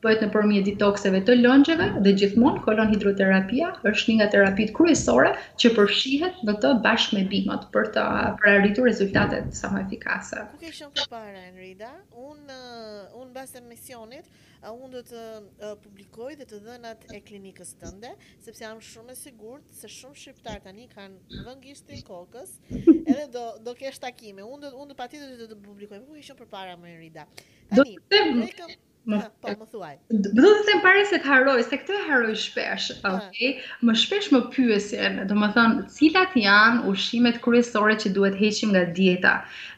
bëhet 0.05 0.21
në 0.23 0.27
përmjet 0.31 0.67
detokseve 0.69 1.21
të 1.27 1.35
lëngjeve 1.41 1.87
dhe 2.05 2.11
gjithmonë 2.21 2.61
kolon 2.63 2.91
hidroterapia 2.93 3.71
është 3.91 4.13
një 4.13 4.15
nga 4.21 4.29
terapit 4.35 4.71
kryesore 4.77 5.33
që 5.63 5.73
përshihet 5.79 6.39
në 6.47 6.55
të 6.63 6.71
bashkë 6.85 7.19
me 7.19 7.25
bimët 7.33 7.65
për 7.75 7.91
të 7.97 8.05
për 8.43 8.53
arritur 8.53 8.87
rezultatet 8.91 9.51
sa 9.59 9.73
më 9.75 9.83
efikase. 9.87 10.45
Ku 10.53 10.61
ke 10.63 10.73
shumë 10.79 11.01
të 11.01 11.09
para, 11.15 11.43
Enrida? 11.51 11.91
Unë 12.15 12.29
un, 12.31 12.55
uh, 12.55 13.25
un 13.25 13.33
basë 13.35 13.59
të 13.59 13.65
misionit, 13.73 14.31
uh, 14.63 14.71
unë 14.71 14.95
do 14.95 15.03
të 15.11 15.23
uh, 15.35 15.77
publikoj 15.83 16.31
dhe 16.43 16.47
të 16.53 16.61
dhenat 16.69 17.05
e 17.11 17.21
klinikës 17.31 17.75
tënde, 17.83 18.15
sepse 18.47 18.63
jam 18.67 18.79
shumë 18.93 19.17
e 19.17 19.19
sigur 19.25 19.61
se 19.81 19.91
shumë 19.97 20.23
shqiptar 20.23 20.63
tani 20.69 20.87
kanë 20.95 21.43
vëngishtë 21.49 21.99
i 21.99 22.05
kokës, 22.07 22.55
edhe 22.71 23.31
do, 23.35 23.49
do 23.67 23.75
kesh 23.83 23.99
takime. 24.07 24.47
Unë 24.47 24.69
do, 24.71 24.77
un 24.85 24.93
do 24.93 24.95
pa 24.99 25.11
të 25.11 25.51
publikoj. 25.59 26.05
Ku 26.07 26.15
ke 26.15 26.27
shumë 26.31 26.45
për 26.45 26.55
para, 26.55 26.79
Enrida? 26.79 27.27
Tani, 27.73 27.99
të... 28.09 28.23
Dhe 28.45 28.53
kam, 28.57 28.79
Më 29.09 29.23
po 29.40 29.49
më 29.57 29.66
thuaj. 29.73 29.94
Do 30.38 30.44
të 30.44 30.64
them 30.68 30.81
para 30.85 31.01
se 31.11 31.16
të 31.21 31.25
haroj, 31.29 31.55
se 31.66 31.77
këtë 31.83 31.94
e 31.97 32.01
haroj 32.09 32.33
shpesh, 32.40 32.87
okay? 33.11 33.53
Më 33.88 33.94
shpesh 34.01 34.27
më 34.35 34.40
pyesin, 34.53 35.14
domethënë, 35.31 35.87
cilat 35.94 36.35
janë 36.37 36.83
ushqimet 36.90 37.38
kryesore 37.47 37.94
që 38.03 38.12
duhet 38.18 38.37
heqim 38.42 38.75
nga 38.75 38.83
dieta? 38.99 39.33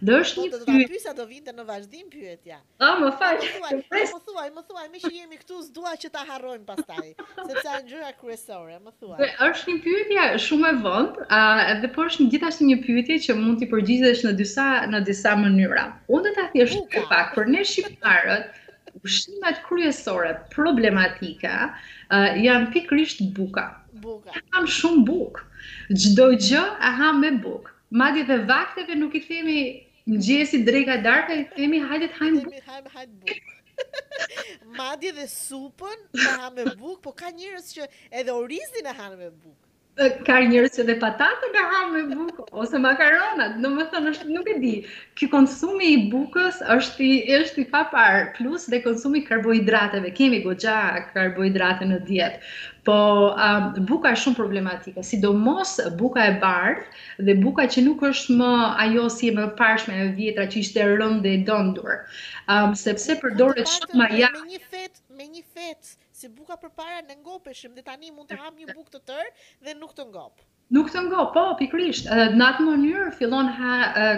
Do 0.08 0.16
është 0.18 0.40
po, 0.40 0.46
një 0.46 0.48
pyetje. 0.50 0.64
Do 0.64 0.82
të 0.82 1.04
thotë, 1.04 1.14
do 1.20 1.26
vinte 1.34 1.54
në 1.60 1.66
vazhdim 1.68 2.08
pyetja. 2.16 2.58
Ah, 2.88 2.96
më 2.98 3.06
po, 3.06 3.12
fal. 3.20 3.38
Po, 3.38 3.70
më 3.70 3.70
thuaj, 3.70 4.06
më 4.08 4.26
thuaj, 4.26 4.48
më 4.58 4.66
thuaj, 4.72 4.88
më 4.96 5.04
jemi 5.06 5.38
këtu, 5.44 5.60
s'dua 5.68 5.94
që 6.02 6.10
ta 6.16 6.26
harrojmë 6.32 6.68
pastaj, 6.72 7.06
sepse 7.20 7.64
janë 7.68 7.86
gjëra 7.92 8.12
kryesore, 8.24 8.78
më 8.88 8.96
thuaj. 8.98 9.22
Dhe 9.22 9.28
është 9.46 9.70
një 9.70 9.84
pyetje 9.84 10.24
shumë 10.48 10.72
e 10.74 10.76
vonë, 10.88 11.28
edhe 11.76 11.92
po 11.94 12.08
është 12.10 12.26
gjithashtu 12.34 12.66
një 12.72 12.80
pyetje 12.88 13.20
që 13.28 13.38
mund 13.44 13.62
të 13.62 13.70
përgjigjesh 13.76 14.24
në 14.26 14.34
dysa 14.42 14.66
në 14.90 15.04
disa 15.12 15.36
mënyra. 15.44 15.86
Unë 16.18 16.26
do 16.26 16.34
ta 16.42 16.48
thjesht 16.56 16.98
pak 17.14 17.30
për 17.38 17.52
ne 17.54 17.62
shqiptarët, 17.74 18.50
ushimet 19.06 19.56
kryesore 19.66 20.32
problematika 20.54 21.52
uh, 22.10 22.36
janë 22.36 22.72
pikrisht 22.74 23.22
buka. 23.36 23.64
Buka. 24.02 24.34
E 24.36 24.42
ham 24.54 24.66
shumë 24.78 25.04
buk. 25.08 25.40
Gjdoj 26.02 26.36
gjë 26.50 26.64
e 26.78 26.90
ham 27.00 27.20
me 27.24 27.30
buk. 27.44 27.70
Madje 28.02 28.24
dhe 28.30 28.38
vakteve 28.50 28.96
nuk 29.00 29.16
i 29.18 29.22
themi 29.28 29.58
mëgjesi 30.10 30.60
drega 30.66 31.00
darka, 31.06 31.36
i 31.42 31.46
themi 31.56 31.80
hajde 31.88 32.10
të 32.12 32.20
hajmë 32.20 32.44
buk. 32.44 32.60
Hajmë 32.66 32.94
hajmë 32.98 33.18
buk. 33.24 33.56
Madje 34.80 35.14
dhe 35.20 35.26
supën 35.36 36.06
e 36.18 36.28
ham 36.36 36.54
me 36.60 36.68
buk, 36.84 37.00
po 37.06 37.16
ka 37.20 37.32
njërës 37.40 37.72
që 37.78 37.90
edhe 38.20 38.36
orizin 38.44 38.86
e 38.86 38.96
ham 39.00 39.16
me 39.24 39.30
buk 39.32 39.58
ka 39.98 40.34
njerëz 40.48 40.76
që 40.78 40.84
dhe 40.88 40.94
patate 41.02 41.48
ka 41.54 41.62
hanë 41.70 42.00
me 42.08 42.16
bukë 42.18 42.44
ose 42.64 42.78
makarona, 42.82 43.46
thënë 43.62 44.12
është 44.12 44.28
nuk 44.34 44.46
e 44.48 44.54
di. 44.64 44.72
Ky 45.20 45.28
konsumi 45.32 45.88
i 45.94 46.04
bukës 46.12 46.60
është 46.76 47.04
i 47.14 47.16
është 47.40 47.62
i 47.64 47.66
papar 47.74 48.20
plus 48.38 48.68
dhe 48.74 48.80
konsumi 48.84 49.20
i 49.22 49.26
karbohidrateve. 49.30 50.12
Kemi 50.20 50.40
goxha 50.46 50.76
karbohidrate 51.16 51.88
në 51.90 51.98
dietë. 52.08 52.54
Po 52.88 52.98
a, 53.36 53.48
buka 53.90 54.14
është 54.14 54.24
shumë 54.28 54.38
problematika, 54.40 55.04
sidomos 55.10 55.74
buka 56.00 56.24
e 56.30 56.38
bardhë 56.46 57.26
dhe 57.28 57.36
buka 57.42 57.66
që 57.74 57.84
nuk 57.88 58.06
është 58.12 58.38
më 58.40 58.54
ajo 58.86 59.08
si 59.16 59.28
e 59.32 59.36
më 59.40 59.50
parshme 59.58 59.98
e 60.00 60.08
vjetra 60.20 60.48
që 60.54 60.62
ishte 60.64 60.86
rëndë 60.96 61.34
e 61.34 61.42
dondur. 61.50 61.98
Ëm 62.48 62.72
sepse 62.86 63.18
përdoret 63.26 63.68
shumë 63.76 64.08
ja 64.22 64.32
me 64.38 64.46
një 64.54 64.88
me 65.20 65.28
një 65.36 65.42
fec, 65.54 65.88
si 66.16 66.28
buka 66.32 66.56
për 66.62 66.72
para 66.80 67.00
në 67.04 67.74
dhe 67.76 67.82
tani 67.88 68.10
mund 68.16 68.30
të 68.30 68.38
hamë 68.42 68.62
një 68.64 68.74
buk 68.76 68.88
të 68.94 69.00
tërë 69.08 69.32
dhe 69.66 69.74
nuk 69.80 69.92
të 69.98 70.06
ngopë. 70.14 70.46
Nuk 70.76 70.86
të 70.92 71.00
ngop, 71.08 71.32
po, 71.34 71.42
pikrisht, 71.58 72.06
në 72.38 72.44
atë 72.46 72.64
më 72.66 72.74
njërë 72.84 73.06
fillon 73.18 73.48
ha 73.56 73.72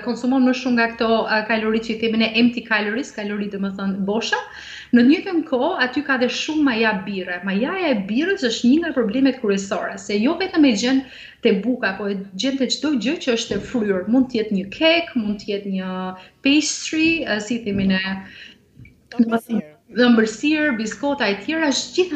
konsumon 0.04 0.44
më 0.46 0.52
shumë 0.60 0.76
nga 0.76 0.86
këto 0.92 1.06
kalori 1.48 1.80
që 1.86 1.94
i 1.94 1.96
temin 2.02 2.24
empty 2.26 2.62
calories, 2.66 3.10
kalori 3.16 3.46
domethënë 3.48 3.72
më 3.72 3.96
thënë 3.96 4.04
bosha, 4.10 4.38
në 4.92 5.04
një 5.08 5.18
të 5.24 5.34
nko, 5.40 5.60
aty 5.86 6.04
ka 6.10 6.18
dhe 6.20 6.28
shumë 6.42 6.66
maja 6.68 6.92
bire, 7.08 7.38
maja 7.48 7.72
e 7.88 7.94
birës 8.10 8.44
është 8.50 8.68
një 8.72 8.76
nga 8.84 8.92
problemet 9.00 9.40
kërësore, 9.40 9.96
se 10.04 10.20
jo 10.26 10.36
vetë 10.44 10.60
me 10.66 10.74
gjenë 10.84 11.16
të 11.46 11.54
buka, 11.64 11.94
po 12.00 12.12
e 12.12 12.18
gjenë 12.44 12.60
të 12.60 12.70
qdoj 12.76 12.92
gjë 13.06 13.16
që 13.24 13.36
është 13.40 13.54
të 13.56 13.66
fryrë, 13.72 14.04
mund 14.12 14.28
të 14.34 14.42
jetë 14.42 14.58
një 14.60 14.68
kek, 14.76 15.14
mund 15.24 15.40
të 15.40 15.54
jetë 15.54 15.74
një 15.80 15.96
pastry, 16.44 17.08
si 17.48 17.62
temin 17.64 17.96
e... 17.96 18.04
më 19.24 19.71
dhëmbërsirë, 19.96 20.72
biskota 20.78 21.26
e 21.28 21.34
tjera, 21.42 21.68
është 21.68 22.06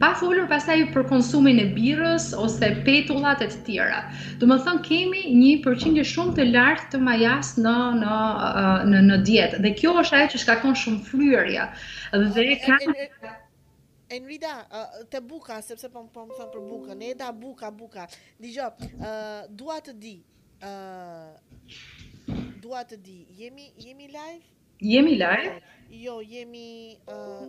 pa 0.00 0.12
folur 0.18 0.46
pasaj 0.50 0.80
për 0.94 1.06
konsumin 1.10 1.58
e 1.62 1.66
birës 1.74 2.28
ose 2.38 2.68
petullat 2.86 3.42
e 3.42 3.48
tjera. 3.66 4.02
Dë 4.40 4.46
më 4.50 4.56
thënë, 4.66 4.82
kemi 4.86 5.22
një 5.40 5.52
përqindje 5.64 6.04
shumë 6.12 6.34
të 6.38 6.44
lartë 6.54 6.86
të 6.94 6.98
majas 7.06 7.54
në, 7.58 7.74
në, 8.02 8.18
në, 8.92 8.98
në 9.10 9.16
dietë, 9.28 9.56
dhe 9.64 9.74
kjo 9.78 9.94
është 10.02 10.16
ajo 10.20 10.28
që 10.34 10.38
shkakon 10.44 10.76
shumë 10.76 11.00
fryërja. 11.10 11.64
Dhe 12.34 12.54
ka... 12.62 12.78
Enrida, 14.14 14.54
te 15.10 15.18
buka, 15.24 15.56
sepse 15.64 15.88
po 15.90 16.04
po 16.12 16.26
më 16.28 16.34
thon 16.38 16.50
për 16.52 16.60
bukën. 16.68 17.02
edha 17.10 17.32
buka, 17.32 17.70
buka. 17.70 18.06
Dgjoj, 18.38 18.70
ë 19.00 19.12
dua 19.50 19.80
të 19.88 19.92
di, 20.02 20.16
ë 20.62 21.30
dua 22.64 22.84
të 22.88 23.00
di, 23.04 23.18
jemi 23.40 23.72
jemi 23.82 24.06
live? 24.12 24.53
Jemi 24.80 25.18
live? 25.18 25.60
Eh, 25.90 26.04
jo, 26.04 26.20
jemi... 26.22 26.98
Uh, 27.08 27.48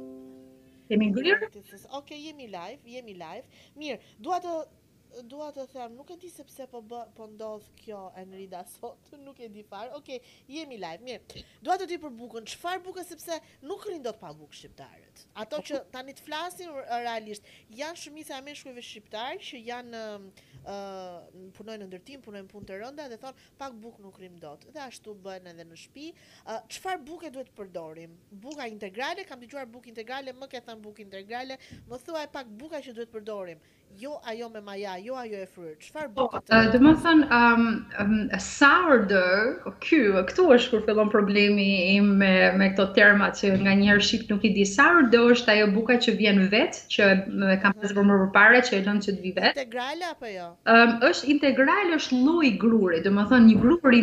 jemi 0.90 1.08
ngrirë? 1.10 1.50
Ok, 1.98 2.12
jemi 2.18 2.48
live, 2.52 2.80
jemi 2.88 3.16
live. 3.18 3.46
Mirë, 3.76 4.00
duat 4.22 4.46
të 4.46 4.58
dua 5.32 5.46
të 5.56 5.64
them, 5.72 5.94
nuk 5.96 6.10
e 6.12 6.18
di 6.20 6.28
se 6.28 6.44
pse 6.44 6.66
po 6.68 6.82
bë, 6.84 6.98
po 7.16 7.24
ndodh 7.32 7.70
kjo 7.80 8.00
Enrida 8.20 8.66
sot, 8.68 9.14
nuk 9.26 9.38
e 9.40 9.48
di 9.54 9.62
fare. 9.64 9.94
Okej, 9.98 10.20
okay, 10.20 10.42
jemi 10.52 10.78
live. 10.82 11.00
Mirë. 11.08 11.44
Dua 11.64 11.78
të 11.80 11.88
di 11.94 11.98
për 12.04 12.12
bukën. 12.20 12.50
Çfarë 12.52 12.82
bukën, 12.90 13.08
sepse 13.08 13.38
nuk 13.64 13.86
rrin 13.88 14.04
dot 14.06 14.20
pa 14.22 14.34
bukë 14.36 14.60
shqiptarët. 14.62 15.24
Ato 15.46 15.62
që 15.70 15.82
tani 15.96 16.14
të 16.20 16.28
flasin 16.28 16.76
realisht, 17.02 17.48
janë 17.74 18.02
shumica 18.06 18.38
e 18.42 18.46
meshkujve 18.52 18.84
shqiptar 18.86 19.40
që 19.42 19.64
janë 19.72 20.06
uh, 20.70 21.48
punojnë 21.58 21.84
në 21.84 21.88
ndërtim, 21.92 22.22
punojnë 22.26 22.50
punë 22.52 22.68
të 22.70 22.78
rënda 22.82 23.06
dhe 23.12 23.20
thon 23.22 23.38
pak 23.60 23.76
bukë 23.84 24.04
nuk 24.06 24.20
rrim 24.22 24.38
dot. 24.42 24.66
Dhe 24.74 24.82
ashtu 24.86 25.14
bëhen 25.28 25.50
edhe 25.52 25.66
në 25.70 25.80
shtëpi. 25.82 26.08
Çfarë 26.76 27.00
uh, 27.02 27.06
bukë 27.10 27.32
duhet 27.36 27.52
të 27.52 27.56
përdorim? 27.60 28.16
Buka 28.48 28.68
integrale, 28.72 29.26
kam 29.30 29.42
dëgjuar 29.46 29.70
bukë 29.76 29.94
integrale, 29.94 30.36
më 30.40 30.52
ke 30.56 30.64
thënë 30.68 30.86
bukë 30.88 31.06
integrale, 31.08 31.60
më 31.90 32.02
thuaj 32.08 32.26
pak 32.38 32.54
buka 32.64 32.82
që 32.88 32.98
duhet 32.98 33.12
të 33.12 33.18
përdorim 33.20 33.64
jo 34.00 34.20
ajo 34.28 34.50
me 34.50 34.62
maja, 34.68 34.98
jo 35.04 35.16
ajo 35.16 35.38
e 35.44 35.48
fryrë, 35.52 35.76
qëfar 35.82 36.08
po, 36.16 36.26
bëhet? 36.28 36.50
Po, 36.50 36.60
dhe 36.74 36.80
më 36.84 36.92
thënë, 37.04 37.40
um, 37.40 37.68
um 38.02 39.76
ky, 39.86 40.00
këtu 40.30 40.48
është 40.56 40.70
kur 40.74 40.82
fillon 40.88 41.12
problemi 41.12 41.68
im 41.96 42.10
me, 42.20 42.32
me 42.60 42.68
këto 42.74 42.90
terma 42.98 43.30
që 43.38 43.54
nga 43.64 43.76
njërë 43.80 44.04
shqip 44.08 44.28
nuk 44.34 44.44
i 44.44 44.52
di, 44.58 44.66
sourdough 44.68 45.32
është 45.36 45.52
ajo 45.56 45.68
buka 45.76 45.98
që 46.06 46.16
vjen 46.20 46.42
vetë, 46.52 46.84
që 46.96 47.10
me 47.46 47.58
kam 47.64 47.76
pasë 47.80 47.96
vërmër 47.98 48.24
për 48.26 48.32
pare, 48.36 48.64
që 48.68 48.76
e 48.76 48.82
lënë 48.90 49.06
që 49.08 49.14
të 49.20 49.26
vi 49.28 49.34
vetë. 49.38 49.54
Integrale 49.56 50.10
apo 50.12 50.34
jo? 50.34 50.50
Um, 50.76 50.96
është 51.12 51.32
integrale 51.36 52.00
është 52.00 52.22
loj 52.26 52.52
gruri, 52.66 53.02
dhe 53.06 53.16
më 53.16 53.28
thënë, 53.32 53.52
një 53.52 53.62
grur 53.64 53.98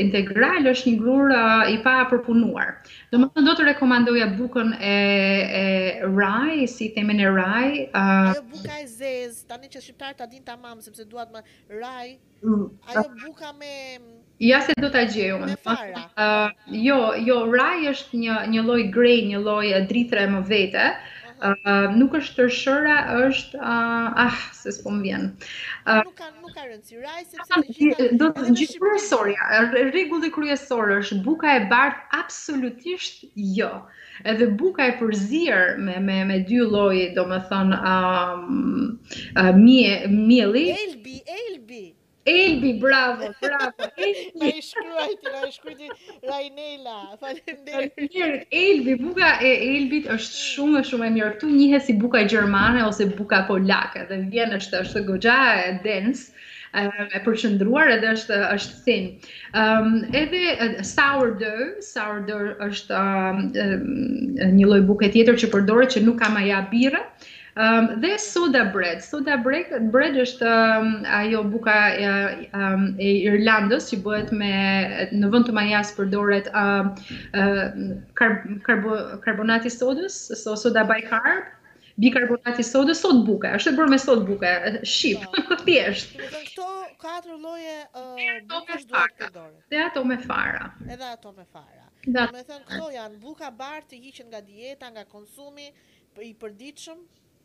integrale 0.00 0.72
është 0.74 0.92
një 0.94 0.98
grur 1.02 1.34
uh, 1.34 1.64
i 1.68 1.76
pa 1.84 1.98
përpunuar. 2.12 2.72
Do 3.12 3.20
më 3.22 3.30
thënë, 3.34 3.48
do 3.50 3.56
të 3.60 3.68
rekomandoja 3.70 4.30
bukën 4.38 4.74
e, 4.76 4.96
e 5.44 6.08
rai, 6.08 6.64
si 6.70 6.88
themin 6.96 7.20
e 7.24 7.28
rai. 7.28 7.86
Uh, 7.90 8.34
ajo 8.34 8.44
buka 8.54 8.78
e 8.78 8.86
shpez, 9.10 9.44
tani 9.48 9.68
që 9.70 9.80
shqiptarë 9.84 10.16
ta 10.18 10.26
din 10.32 10.42
tamam 10.50 10.80
sepse 10.84 11.04
duat 11.08 11.32
më 11.32 11.40
raj. 11.80 12.16
Mm. 12.42 12.66
Ajo 12.88 13.04
buka 13.24 13.52
me 13.52 13.72
Ja 14.40 14.60
se 14.62 14.72
do 14.80 14.88
ta 14.88 15.04
gjej 15.04 15.32
unë. 15.32 15.56
Uh, 15.68 16.48
jo, 16.72 17.12
jo, 17.26 17.44
raj 17.52 17.84
është 17.90 18.16
një 18.16 18.36
një 18.54 18.60
lloj 18.64 18.82
grej, 18.94 19.18
një 19.28 19.40
lloj 19.44 19.66
dritre 19.88 20.22
më 20.32 20.40
vete 20.48 20.86
nuk 21.98 22.14
është 22.18 22.34
tërshëra, 22.38 22.96
është 23.26 23.58
ah, 23.62 24.36
se 24.56 24.72
s'po 24.72 24.90
më 24.96 25.02
vjen. 25.06 25.22
nuk 26.04 26.14
ka 26.18 26.28
nuk 26.40 26.54
ka 26.56 26.64
rëndësi, 26.66 27.00
raj 27.00 27.24
sepse 27.30 28.08
do 28.20 28.26
të 28.36 28.48
gjithë 28.58 28.78
profesoria, 28.78 29.44
rregulli 29.72 30.30
kryesor 30.34 30.92
është 30.98 31.20
buka 31.24 31.54
e 31.60 31.64
bardh 31.70 32.00
absolutisht 32.20 33.24
jo. 33.34 33.70
Edhe 34.24 34.50
buka 34.60 34.84
e 34.90 34.98
përzier 35.00 35.78
me 35.78 35.96
me 36.00 36.18
me 36.28 36.40
dy 36.48 36.60
lloje, 36.60 37.12
domethënë 37.16 37.78
më 37.78 38.34
um, 38.34 38.98
uh, 39.36 40.40
Elbi, 40.40 41.22
elbi. 41.46 41.89
Elbi, 42.26 42.74
bravo, 42.80 43.32
bravo. 43.40 43.72
Elbi. 43.96 44.38
Ma 44.38 44.46
i 44.46 44.60
shkruajti, 44.60 45.30
ma 45.32 45.46
i 45.46 45.52
shkruajti 45.52 45.88
Rajnela, 46.28 47.16
falemderit. 47.16 48.44
Elbi, 48.52 48.94
buka 49.00 49.38
e 49.40 49.54
Elbit 49.70 50.08
është 50.14 50.42
shumë 50.52 50.82
e 50.82 50.84
shumë 50.90 51.06
e 51.08 51.14
mirë. 51.16 51.30
Tu 51.40 51.48
njëhe 51.54 51.80
si 51.86 51.96
buka 52.02 52.20
i 52.24 52.28
Gjermane 52.34 52.84
ose 52.88 53.06
buka 53.16 53.42
Polake 53.48 54.04
dhe 54.10 54.20
vjen 54.34 54.52
është 54.58 54.82
është 54.84 55.04
gogja 55.08 55.38
e 55.64 55.72
dense 55.84 56.32
e 56.80 57.20
përqendruar 57.24 57.88
edhe 57.96 58.12
është 58.16 58.36
është 58.56 58.78
thin. 58.84 59.08
Ëm 59.56 59.90
ehm, 60.12 60.18
edhe 60.22 60.84
sourdough, 60.86 61.80
sourdough 61.82 62.60
është 62.68 63.00
ehm, 63.64 63.88
një 64.60 64.68
lloj 64.70 64.82
buke 64.92 65.08
tjetër 65.16 65.40
që 65.42 65.50
përdoret 65.56 65.96
që 65.96 66.04
nuk 66.06 66.20
ka 66.22 66.28
maja 66.36 66.60
birre. 66.70 67.00
Um, 67.60 68.00
dhe 68.00 68.16
soda 68.18 68.64
bread. 68.72 68.98
Soda 69.10 69.34
bread, 69.44 69.66
bread 69.94 70.14
është 70.22 70.46
ehm, 70.48 70.92
ajo 71.16 71.40
buka 71.54 71.74
ehm, 72.02 72.84
e, 72.96 73.10
Irlandës 73.28 73.90
që 73.90 73.98
bëhet 74.06 74.30
me 74.40 74.52
në 75.20 75.30
vend 75.34 75.48
të 75.48 75.52
majas 75.58 75.90
përdoret 75.98 76.48
karbonati 79.26 79.74
sodës, 79.74 80.16
so 80.44 80.56
soda 80.62 80.86
bicarb, 80.88 81.52
bikarbonati 82.06 82.64
sodës, 82.70 83.02
sod 83.04 83.20
buka. 83.28 83.52
Është 83.60 83.74
bërë 83.76 83.92
me 83.96 84.00
sod 84.06 84.24
buka, 84.30 84.54
ship, 84.94 85.20
so, 85.20 85.44
po. 85.50 85.60
thjesht. 85.68 86.16
Këto 86.32 86.70
katër 87.02 87.36
lloje 87.44 87.76
uh, 87.92 88.42
bukash 88.56 88.88
duhet 88.88 89.16
të 89.20 89.44
Dhe 89.74 89.82
ato 89.90 90.06
me 90.12 90.16
fara. 90.24 90.64
Dhe 90.88 90.98
ato 91.12 91.36
me 91.36 91.44
fara. 91.52 91.84
Do 92.08 92.24
të 92.32 92.40
thonë 92.48 92.66
këto 92.72 92.90
janë 92.96 93.18
buka 93.26 93.52
bardhë 93.60 93.88
të 93.92 94.00
hiqen 94.06 94.32
nga 94.32 94.40
dieta, 94.48 94.88
nga 94.96 95.04
konsumi 95.12 95.72
i 96.28 96.34
përditshëm, 96.44 96.98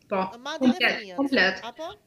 Po, 0.08 0.26
komplet, 0.58 1.16
komplet. 1.16 1.60
Apo? 1.66 1.98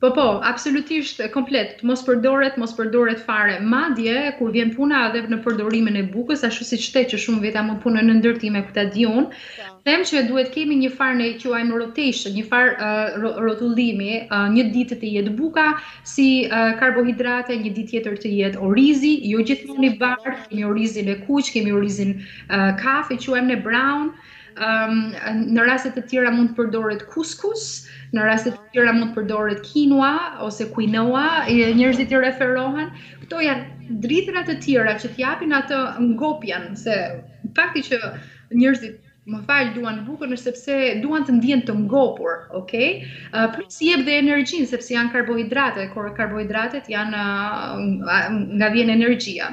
Po 0.00 0.10
po, 0.12 0.26
absolutisht 0.44 1.22
komplet. 1.32 1.80
Mos 1.86 2.02
përdoret, 2.04 2.56
mos 2.60 2.72
përdoret 2.78 3.22
fare. 3.28 3.54
Madje 3.74 4.16
kur 4.38 4.50
vjen 4.52 4.72
puna 4.74 5.04
edhe 5.08 5.22
në 5.30 5.38
përdorimin 5.44 5.96
e 5.96 6.02
bukës, 6.16 6.42
ashtu 6.48 6.66
siç 6.70 6.88
the 6.96 7.04
që 7.12 7.16
shumë 7.22 7.40
veta 7.46 7.62
mund 7.68 7.80
punojnë 7.86 8.10
në 8.10 8.14
ndërtim 8.18 8.52
me 8.58 8.62
këtë 8.66 8.84
po. 8.90 9.30
them 9.88 10.00
që 10.10 10.24
duhet 10.32 10.52
kemi 10.56 10.74
një 10.82 10.90
farë 10.98 11.16
në 11.22 11.26
quajmë 11.44 11.72
rotation, 11.82 12.32
një 12.40 12.44
farë 12.50 12.72
uh, 12.76 13.38
rrotullimi, 13.40 14.10
uh, 14.28 14.44
një 14.56 14.66
ditë 14.76 14.96
të 15.00 15.06
jetë 15.16 15.30
buka 15.40 15.68
si 16.12 16.28
uh, 16.50 16.74
karbohidrate, 16.82 17.54
një 17.62 17.70
ditë 17.78 17.90
tjetër 17.94 18.16
të 18.18 18.28
jetë 18.42 18.58
orizi, 18.68 19.14
jo 19.32 19.38
gjithmonë 19.52 19.86
i 19.86 19.90
bardh, 20.04 20.42
kemi 20.50 20.64
orizin 20.74 21.08
e 21.08 21.16
kuq, 21.24 21.52
kemi 21.56 21.70
orizin 21.80 22.18
uh, 22.18 22.74
kafe, 22.84 23.14
quajmë 23.24 23.46
ne 23.46 23.56
brown. 23.68 24.10
Ehm, 24.56 25.00
në 25.56 25.64
rastet 25.66 25.96
të 25.98 26.02
tjera 26.10 26.30
mund 26.34 26.52
të 26.54 26.54
përdoret 26.58 27.02
kuskus, 27.14 27.64
në 28.16 28.22
rastet 28.26 28.54
të 28.60 28.70
tjera 28.76 28.94
mund 28.96 29.10
të 29.10 29.16
përdoret 29.18 29.58
kinoa 29.66 30.12
ose 30.46 30.64
quinoa, 30.76 31.24
njerëzit 31.78 32.14
i 32.16 32.20
referohen. 32.24 32.88
Këto 33.24 33.42
janë 33.48 33.98
dritëra 34.06 34.46
të 34.48 34.56
tjera 34.64 34.96
që 35.02 35.12
t'japin 35.18 35.52
atë 35.60 35.82
ngopjen, 36.06 36.66
se 36.86 36.96
fakti 37.60 37.84
që 37.90 38.00
njerëzit 38.56 39.02
më 39.26 39.38
falë 39.46 39.70
duan 39.76 39.96
bukën 40.06 40.32
është 40.36 40.50
sepse 40.52 40.74
duan 41.02 41.24
të 41.26 41.32
ndjen 41.40 41.62
të 41.66 41.74
ngopur, 41.80 42.36
ok? 42.60 42.74
Uh, 43.34 43.48
plus 43.56 43.78
jep 43.82 44.04
dhe 44.06 44.14
energjin, 44.20 44.66
sepse 44.70 44.92
janë 44.94 45.10
karbohidrate, 45.14 45.88
kore 45.94 46.12
karbohidratet 46.18 46.86
janë 46.92 47.24
uh, 47.24 47.74
nga 48.04 48.70
vjen 48.76 48.92
energjia. 48.94 49.48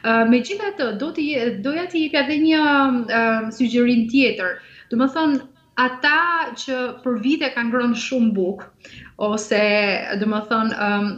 Uh, 0.00 0.24
me 0.32 0.40
gjitha 0.48 0.70
të, 0.80 0.88
do 1.02 1.10
të 1.12 1.28
doja 1.66 1.84
të 1.92 2.04
jepja 2.06 2.24
dhe 2.30 2.40
një 2.48 2.62
uh, 2.64 3.46
sugjerim 3.58 4.06
tjetër, 4.12 4.56
du 4.88 5.00
më 5.02 5.10
thonë, 5.18 5.40
ata 5.78 6.20
që 6.58 6.76
për 7.04 7.20
vite 7.22 7.52
kanë 7.54 7.70
ngrënë 7.70 8.00
shumë 8.08 8.32
bukë, 8.40 8.70
ose, 9.28 9.64
du 10.18 10.26
më 10.32 10.40
thonë, 10.50 10.84
um, 10.88 11.12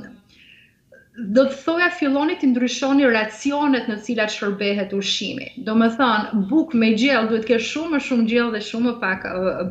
do 1.20 1.42
të 1.48 1.56
thoja 1.64 1.88
filloni 1.92 2.36
të 2.40 2.48
ndryshoni 2.50 3.08
racionet 3.12 3.88
në 3.90 3.96
cilat 4.04 4.32
shërbehet 4.32 4.92
ushimi. 4.96 5.48
Do 5.66 5.74
më 5.76 5.88
thonë, 5.98 6.44
buk 6.48 6.72
me 6.80 6.92
gjell, 6.96 7.28
duhet 7.28 7.46
kërë 7.48 7.66
shumë, 7.70 8.00
shumë 8.06 8.26
gjell 8.30 8.52
dhe 8.54 8.60
shumë 8.64 8.94
pak 9.02 9.26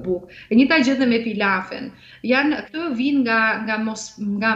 buk. 0.05 0.27
E 0.51 0.57
një 0.59 0.67
ta 0.69 0.77
gjithë 0.85 1.07
me 1.09 1.21
pilafin. 1.25 1.89
Janë, 2.29 2.61
këto 2.69 2.89
vinë 2.99 3.23
nga, 3.25 3.39
nga, 3.65 3.79
mos, 3.87 4.05
nga 4.37 4.51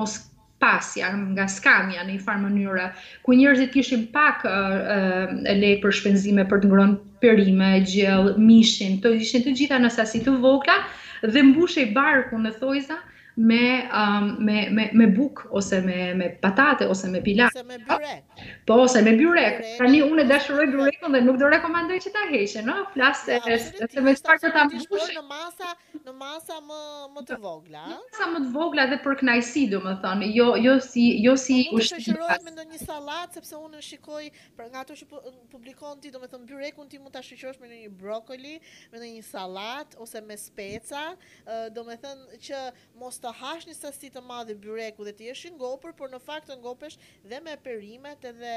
mos 0.00 0.16
pasja, 0.62 1.12
nga 1.36 1.46
skamja 1.50 2.02
në 2.06 2.16
një 2.16 2.24
farë 2.26 2.42
mënyrë 2.48 2.88
ku 3.26 3.36
njerëzit 3.38 3.72
kishin 3.74 4.04
pak 4.14 4.42
e 4.46 5.56
lejë 5.62 5.78
për 5.84 5.96
shpenzime, 6.00 6.46
për 6.50 6.64
të 6.64 6.70
ngronë 6.72 7.00
perime, 7.22 7.70
gjell, 7.86 8.32
mishin, 8.38 8.98
të 9.02 9.14
ishin 9.20 9.46
të 9.46 9.56
gjitha 9.60 9.78
në 9.82 9.92
sasi 9.94 10.22
të 10.26 10.36
vogla 10.42 10.80
dhe 11.22 11.44
mbushej 11.52 11.88
i 11.90 11.94
barku 11.94 12.38
në 12.42 12.50
thojza, 12.58 12.98
me 13.36 13.88
um, 13.92 14.44
me 14.44 14.68
me 14.70 14.90
me 14.92 15.06
buk 15.06 15.46
ose 15.50 15.80
me 15.80 16.12
me 16.14 16.36
patate 16.42 16.82
ose 16.84 17.04
me 17.08 17.20
pilaf 17.20 17.48
ose 17.54 17.64
me 17.64 17.76
byrek. 17.78 18.22
Po 18.66 18.74
ose 18.74 19.00
me 19.02 19.12
byrek. 19.16 19.64
Tani 19.78 20.02
unë 20.04 20.20
e 20.20 20.24
dashuroj 20.28 20.66
byrekun 20.70 21.12
dhe 21.12 21.20
nuk 21.24 21.38
do 21.40 21.48
rekomandoj 21.50 21.96
që 22.04 22.10
ta 22.14 22.26
heqë, 22.28 22.62
no? 22.66 22.84
Flas 22.92 23.24
se 23.24 23.38
se 23.88 24.04
me 24.04 24.12
çfarë 24.14 24.40
do 24.44 24.50
ta 24.54 24.66
mbushësh 24.68 24.88
po, 24.88 25.22
në 25.22 25.24
masa, 25.28 25.72
në 26.06 26.12
masa 26.20 26.58
më 26.66 26.80
më 27.16 27.22
të 27.28 27.38
vogla, 27.42 27.80
a? 27.94 27.96
Masa 27.96 28.26
më 28.32 28.40
të 28.44 28.52
vogla 28.54 28.86
dhe 28.92 28.98
për 29.04 29.16
kënaqësi, 29.22 29.64
domethënë, 29.72 30.28
jo 30.36 30.48
jo 30.66 30.76
si 30.86 31.06
jo 31.24 31.34
si 31.36 31.58
po, 31.70 31.80
ushqim. 31.80 32.18
Ne 32.20 32.36
e 32.36 32.52
në 32.58 32.66
një 32.76 32.82
sallat 32.84 33.32
sepse 33.38 33.56
unë 33.60 33.80
shikoj 33.88 34.28
për 34.60 34.68
nga 34.74 34.84
ato 34.84 34.92
që 35.00 35.08
publikon 35.56 35.96
ti, 36.04 36.12
domethënë 36.14 36.44
byrekun 36.52 36.88
ti 36.92 36.98
mund 37.00 37.16
ta 37.16 37.22
shoqërosh 37.24 37.60
me 37.64 37.72
një 37.72 37.90
brokoli, 37.96 38.58
me 38.92 39.00
një 39.02 39.24
sallat 39.30 39.96
ose 39.98 40.20
me 40.22 40.36
speca, 40.36 41.16
domethënë 41.74 42.40
që 42.46 42.62
mos 43.00 43.21
të 43.22 43.30
hash 43.38 43.66
një 43.68 43.74
sasi 43.76 44.08
të 44.10 44.22
madhe 44.26 44.54
byreku 44.58 45.04
dhe 45.06 45.12
të 45.14 45.28
jesh 45.28 45.44
i 45.48 45.52
ngopur, 45.54 45.92
por 45.98 46.10
në 46.10 46.18
fakt 46.24 46.48
të 46.50 46.56
ngopesh 46.58 46.96
dhe 47.30 47.38
me 47.46 47.54
perimet 47.64 48.26
edhe 48.32 48.54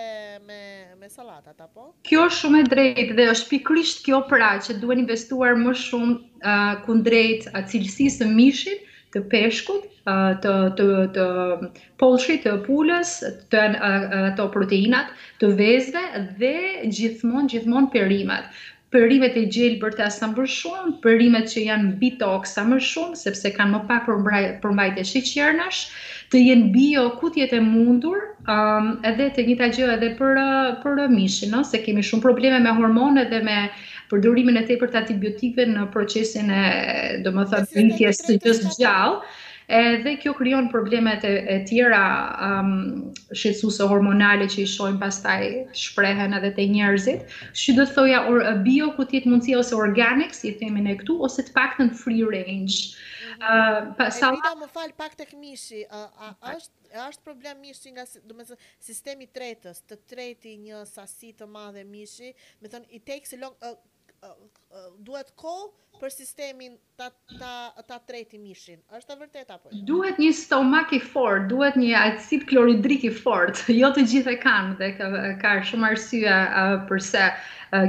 me 0.48 0.60
me 1.02 1.10
sallatat 1.14 1.62
apo? 1.68 1.90
Kjo 2.10 2.26
është 2.30 2.40
shumë 2.40 2.62
e 2.64 2.68
drejtë 2.74 3.18
dhe 3.20 3.28
është 3.36 3.52
pikërisht 3.54 4.02
kjo 4.08 4.24
pra 4.32 4.50
që 4.66 4.80
duhen 4.82 5.04
investuar 5.04 5.58
më 5.62 5.76
shumë 5.86 6.16
uh, 6.16 6.74
kundrejt 6.88 7.48
atë 7.54 7.66
uh, 7.66 7.70
cilësisë 7.74 8.24
të 8.24 8.30
mishit, 8.40 8.90
të 9.14 9.22
peshkut, 9.32 9.86
uh, 10.10 10.34
të 10.44 10.54
të 10.82 10.90
të 11.20 11.28
polshit, 12.02 12.42
të 12.48 12.56
pulës, 12.66 13.14
të 13.54 13.66
uh, 13.70 13.76
uh, 13.76 14.20
ato 14.32 14.50
uh, 14.50 14.54
proteinat, 14.56 15.14
të 15.44 15.54
vezëve 15.62 16.26
dhe 16.42 16.56
gjithmonë 16.98 17.54
gjithmonë 17.54 17.94
perimet 17.94 18.50
përrimet 18.96 19.36
e 19.40 19.46
gjelbërta 19.54 20.06
sa 20.16 20.30
më 20.32 20.44
shumë, 20.56 20.92
përrimet 21.04 21.50
që 21.52 21.64
janë 21.70 21.96
bitok 22.02 22.46
sa 22.48 22.64
më 22.68 22.78
shumë, 22.90 23.18
sepse 23.24 23.52
kanë 23.58 23.74
më 23.74 23.82
pak 23.90 24.08
përmbajtje 24.64 25.04
shiqernash, 25.10 25.82
të 26.32 26.44
jenë 26.48 26.70
bio 26.76 27.04
ku 27.20 27.32
tjetë 27.36 27.60
e 27.60 27.66
mundur, 27.66 28.22
um, 28.52 28.94
edhe 29.12 29.28
të 29.36 29.48
njëta 29.50 29.70
gjë 29.76 29.90
edhe 29.98 30.14
për, 30.22 30.40
për 30.86 31.04
mishin, 31.18 31.58
se 31.74 31.84
kemi 31.86 32.06
shumë 32.12 32.24
probleme 32.28 32.62
me 32.70 32.76
hormone 32.80 33.28
dhe 33.34 33.42
me 33.50 33.58
përdurimin 34.14 34.62
e 34.62 34.66
për 34.72 34.92
të 34.96 35.02
antibiotikve 35.04 35.68
në 35.74 35.88
procesin 35.96 36.52
e, 36.56 36.64
do 37.26 37.34
më 37.36 37.50
thëmë, 37.52 37.92
të 37.96 38.38
gjithë 38.38 38.78
gjallë 38.80 39.26
edhe 39.68 40.16
kjo 40.22 40.34
kryon 40.38 40.68
problemet 40.72 41.24
e, 41.26 41.64
tjera 41.68 42.04
um, 42.48 43.14
shqetësuese 43.34 43.88
hormonale 43.90 44.46
që 44.52 44.62
i 44.62 44.68
shojnë 44.70 45.00
pastaj 45.02 45.40
shprehen 45.74 46.36
edhe 46.38 46.52
të 46.54 46.68
njerëzit. 46.76 47.24
Shqy 47.58 47.76
dhe 47.80 47.88
thoja 47.96 48.20
or, 48.30 48.44
bio 48.66 48.92
ku 48.98 49.06
tjetë 49.06 49.32
mundësia 49.32 49.58
ose 49.64 49.76
organik, 49.78 50.36
si 50.38 50.54
temi 50.60 50.84
në 50.86 51.00
këtu, 51.02 51.18
ose 51.26 51.46
të 51.48 51.56
pak 51.58 51.78
të 51.80 51.88
në 51.90 52.00
free 52.04 52.28
range. 52.38 52.94
uh, 53.42 53.90
pa, 53.98 54.08
e 54.08 54.14
sala... 54.16 54.54
më 54.62 54.70
falë 54.72 54.94
pak 54.98 55.16
të 55.20 55.26
këmishi, 55.34 55.82
a, 55.90 56.04
a, 56.14 56.32
a 56.42 56.54
është, 56.60 56.76
a 56.96 57.10
është 57.10 57.26
problem 57.26 57.60
mishi 57.66 57.92
nga 57.92 58.06
dhe 58.06 58.56
sistemi 58.80 59.28
tretës, 59.28 59.82
të 59.90 59.98
treti 60.08 60.54
një 60.62 60.86
sasi 60.88 61.34
të 61.36 61.50
madhe 61.52 61.84
mishi, 61.84 62.30
me 62.62 62.70
thënë 62.72 62.88
i 62.96 63.00
tek 63.04 63.28
si 63.28 63.36
long, 63.42 63.52
uh, 63.60 63.74
uh, 63.74 64.38
uh, 64.72 64.88
duhet 65.04 65.34
ko 65.36 65.58
për 66.00 66.12
sistemin 66.14 66.78
ta 66.98 67.10
ta 67.40 67.84
ta 67.88 67.98
treti 68.08 68.38
mishin. 68.40 68.78
Është 68.96 69.14
e 69.14 69.18
vërtetë 69.22 69.56
apo 69.56 69.70
jo? 69.74 69.82
Duhet 69.90 70.20
një 70.22 70.30
stomak 70.38 70.94
i 70.96 71.00
fort, 71.04 71.48
duhet 71.52 71.76
një 71.80 71.92
acid 72.00 72.46
kloridrik 72.50 73.04
i 73.04 73.12
fort. 73.12 73.60
Jo 73.80 73.90
të 73.94 74.06
gjithë 74.12 74.32
e 74.32 74.40
kanë 74.40 74.76
dhe 74.80 74.90
ka, 75.00 75.08
ka 75.42 75.52
shumë 75.68 75.90
arsye 75.92 76.38
uh, 76.48 76.78
përse 76.90 77.26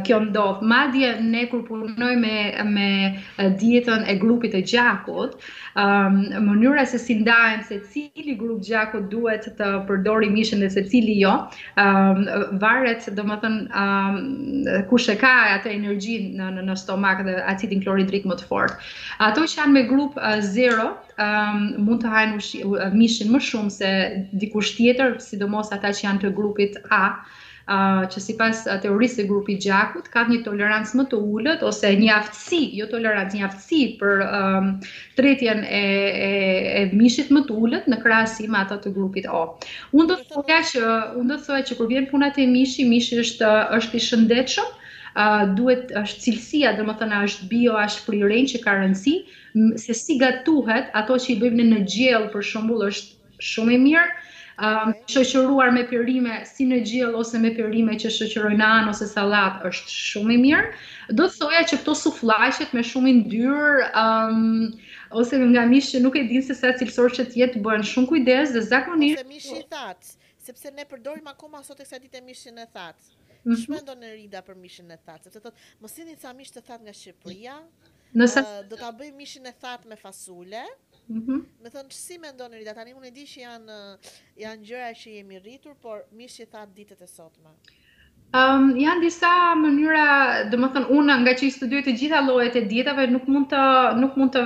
kjo 0.03 0.17
ndodh. 0.25 0.65
Madje 0.67 1.13
ne 1.23 1.45
kur 1.51 1.61
punojmë 1.67 2.17
me 2.19 2.65
me 2.67 2.91
dietën 3.61 4.03
e 4.11 4.17
grupit 4.19 4.51
të 4.57 4.63
gjakut, 4.67 5.37
um, 5.79 6.17
mënyra 6.49 6.83
se 6.91 6.99
si 6.99 7.15
ndahen 7.21 7.61
se 7.69 7.79
cili 7.93 8.35
grup 8.41 8.65
gjakut 8.67 9.07
duhet 9.13 9.47
të 9.61 9.69
përdori 9.87 10.31
mishin 10.35 10.65
dhe 10.65 10.71
se 10.75 10.83
cili 10.91 11.15
jo, 11.21 11.37
um, 11.79 12.25
varet 12.65 13.07
domethënë 13.19 13.85
um, 13.85 14.89
kush 14.91 15.07
e 15.13 15.17
ka 15.21 15.35
atë 15.55 15.71
energjinë 15.77 16.35
në, 16.41 16.51
në 16.59 16.67
në 16.71 16.79
stomak 16.83 17.23
dhe 17.29 17.37
acidin 17.55 17.85
kloridrik 17.85 17.96
kalori 17.97 18.21
më 18.29 18.37
të 18.41 18.47
fort. 18.49 18.77
Ato 19.25 19.45
që 19.47 19.61
janë 19.61 19.75
me 19.77 19.83
grup 19.89 20.17
0, 20.17 20.85
uh, 20.85 20.93
um, 21.19 21.87
mund 21.87 22.03
të 22.03 22.13
hajnë 22.13 22.37
uh, 22.37 22.91
mishin 22.93 23.33
më 23.33 23.41
shumë 23.49 23.73
se 23.77 23.93
dikush 24.43 24.75
tjetër, 24.77 25.19
sidomos 25.25 25.73
ata 25.73 25.93
që 25.97 26.09
janë 26.09 26.23
të 26.25 26.31
grupit 26.37 26.77
A, 26.97 27.03
uh, 27.69 28.05
që 28.13 28.21
si 28.27 28.37
pas 28.39 28.57
teorisë 28.85 29.23
e 29.25 29.27
grupi 29.31 29.57
gjakut, 29.65 30.09
ka 30.13 30.27
një 30.29 30.43
tolerancë 30.47 30.97
më 31.01 31.07
të 31.13 31.23
ullët, 31.33 31.63
ose 31.71 31.95
një 32.03 32.13
aftësi, 32.21 32.61
jo 32.79 32.87
tolerancë, 32.93 33.37
një 33.41 33.49
aftësi 33.49 33.81
për 34.01 34.25
um, 34.27 34.69
tretjen 35.19 35.65
e, 35.65 35.83
e, 36.27 36.87
mishit 36.93 37.31
më 37.33 37.47
të 37.49 37.57
ullët 37.63 37.87
në 37.89 38.01
krasi 38.05 38.49
me 38.53 38.61
ato 38.63 38.77
të 38.85 38.93
grupit 38.99 39.27
O. 39.33 39.45
Unë 39.97 40.11
do 40.13 40.21
të 40.21 40.35
thoja 40.37 40.61
që, 40.69 40.85
kërë 41.17 41.41
të 41.49 41.63
që 41.73 41.81
kur 41.81 41.93
vjen 41.95 42.11
punat 42.13 42.37
e 42.39 42.47
mishi, 42.53 42.85
mishi 42.93 43.23
është, 43.25 43.53
është 43.81 43.97
i 44.03 44.09
shëndetshëm, 44.11 44.75
duhet 45.59 45.93
është 45.99 46.21
cilësia, 46.25 46.73
dhe 46.77 46.85
më 46.87 46.95
thëna 47.01 47.21
është 47.27 47.47
bio, 47.53 47.75
është 47.81 48.03
prirejn 48.07 48.47
që 48.53 48.61
ka 48.65 48.75
rëndësi, 48.81 49.15
se 49.81 49.95
si 49.97 50.19
gatuhet, 50.21 50.91
ato 51.01 51.17
që 51.17 51.31
i 51.35 51.41
bëjmë 51.41 51.57
në 51.57 51.67
në 51.73 51.79
gjellë 51.95 52.33
për 52.35 52.43
shumbull 52.45 52.83
është 52.85 53.41
shumë 53.53 53.73
i 53.73 53.79
mirë, 53.81 54.11
shëqëruar 55.13 55.73
me 55.77 55.83
përrime 55.89 56.37
si 56.49 56.65
në 56.69 56.81
gjellë 56.89 57.19
ose 57.21 57.39
me 57.41 57.51
përrime 57.57 57.97
që 58.01 58.09
shëqërojnë 58.17 58.65
anë 58.67 58.93
ose 58.95 59.09
salat 59.11 59.61
është 59.71 59.91
shumë 59.95 60.37
i 60.37 60.39
mirë, 60.45 60.71
do 61.19 61.27
të 61.29 61.35
soja 61.37 61.65
që 61.69 61.81
këto 61.83 61.97
suflajshet 62.03 62.73
me 62.77 62.85
shumë 62.89 63.11
i 63.11 63.17
ndyrë, 63.23 63.91
ose 65.21 65.41
nga 65.45 65.65
mishë 65.73 65.97
që 65.97 66.05
nuk 66.05 66.17
e 66.21 66.25
dinë 66.33 66.45
se 66.49 66.57
sa 66.61 66.73
cilësor 66.81 67.13
që 67.21 67.29
tjetë 67.35 67.65
bëhen 67.65 67.85
shumë 67.93 68.13
kujdes 68.13 68.55
dhe 68.57 68.65
zakonisht... 68.69 69.25
Ose 69.25 69.33
mishë 69.33 69.61
i 69.61 69.65
thacë, 69.77 70.17
sepse 70.51 70.73
ne 70.77 70.89
përdojmë 70.93 71.33
akoma 71.37 71.65
sot 71.69 71.81
e 71.81 71.87
kësa 71.87 72.01
ditë 72.05 72.23
e 72.25 72.29
mishë 72.33 72.55
në 72.61 72.69
thacë. 72.77 73.13
Shumë 73.47 73.77
mhm. 73.77 73.85
ndonë 73.87 74.07
e 74.09 74.15
rida 74.21 74.41
për 74.47 74.57
mishin 74.61 74.89
e 74.91 74.97
thatë, 75.03 75.27
se 75.27 75.31
të 75.35 75.43
thotë, 75.45 75.67
më 75.83 75.91
si 75.93 76.07
një 76.09 76.15
ca 76.23 76.33
mish 76.39 76.53
të 76.55 76.63
thatë 76.69 76.87
nga 76.89 76.95
Shqipëria, 77.01 77.53
Nëse... 78.23 78.43
uh, 78.43 78.59
do 78.73 78.79
ta 78.81 78.89
bëj 78.99 79.13
mishin 79.21 79.47
e 79.47 79.53
thatë 79.65 79.91
me 79.93 79.99
fasule, 80.01 80.65
mm 81.07 81.43
me 81.67 81.71
thonë, 81.77 81.87
që 81.95 81.99
si 82.01 82.19
mendon 82.19 82.35
ndonë 82.41 82.55
në 82.57 82.63
rida, 82.65 82.75
tani 82.81 82.97
më 82.97 83.05
në 83.07 83.13
di 83.21 83.27
që 83.35 83.41
janë, 83.45 83.79
janë 84.43 84.67
gjëra 84.71 84.91
që 85.05 85.15
jemi 85.19 85.43
rritur, 85.45 85.77
por 85.87 86.03
mish 86.23 86.41
i 86.43 86.49
thatë 86.57 86.75
ditët 86.81 87.07
e 87.07 87.11
sotme. 87.15 87.55
Um, 88.37 88.65
janë 88.77 89.03
disa 89.07 89.29
mënyra, 89.57 90.05
dhe 90.51 90.59
më 90.61 90.69
thënë, 90.75 90.87
unë 90.99 91.15
nga 91.25 91.33
që 91.39 91.45
i 91.47 91.53
studiu 91.55 91.81
të 91.87 91.93
gjitha 92.01 92.19
lojët 92.27 92.57
e 92.59 92.63
dietave, 92.69 93.05
nuk 93.13 93.25
mund 93.33 93.47
të, 93.53 93.61
nuk 94.03 94.17
mund 94.21 94.35
të 94.35 94.43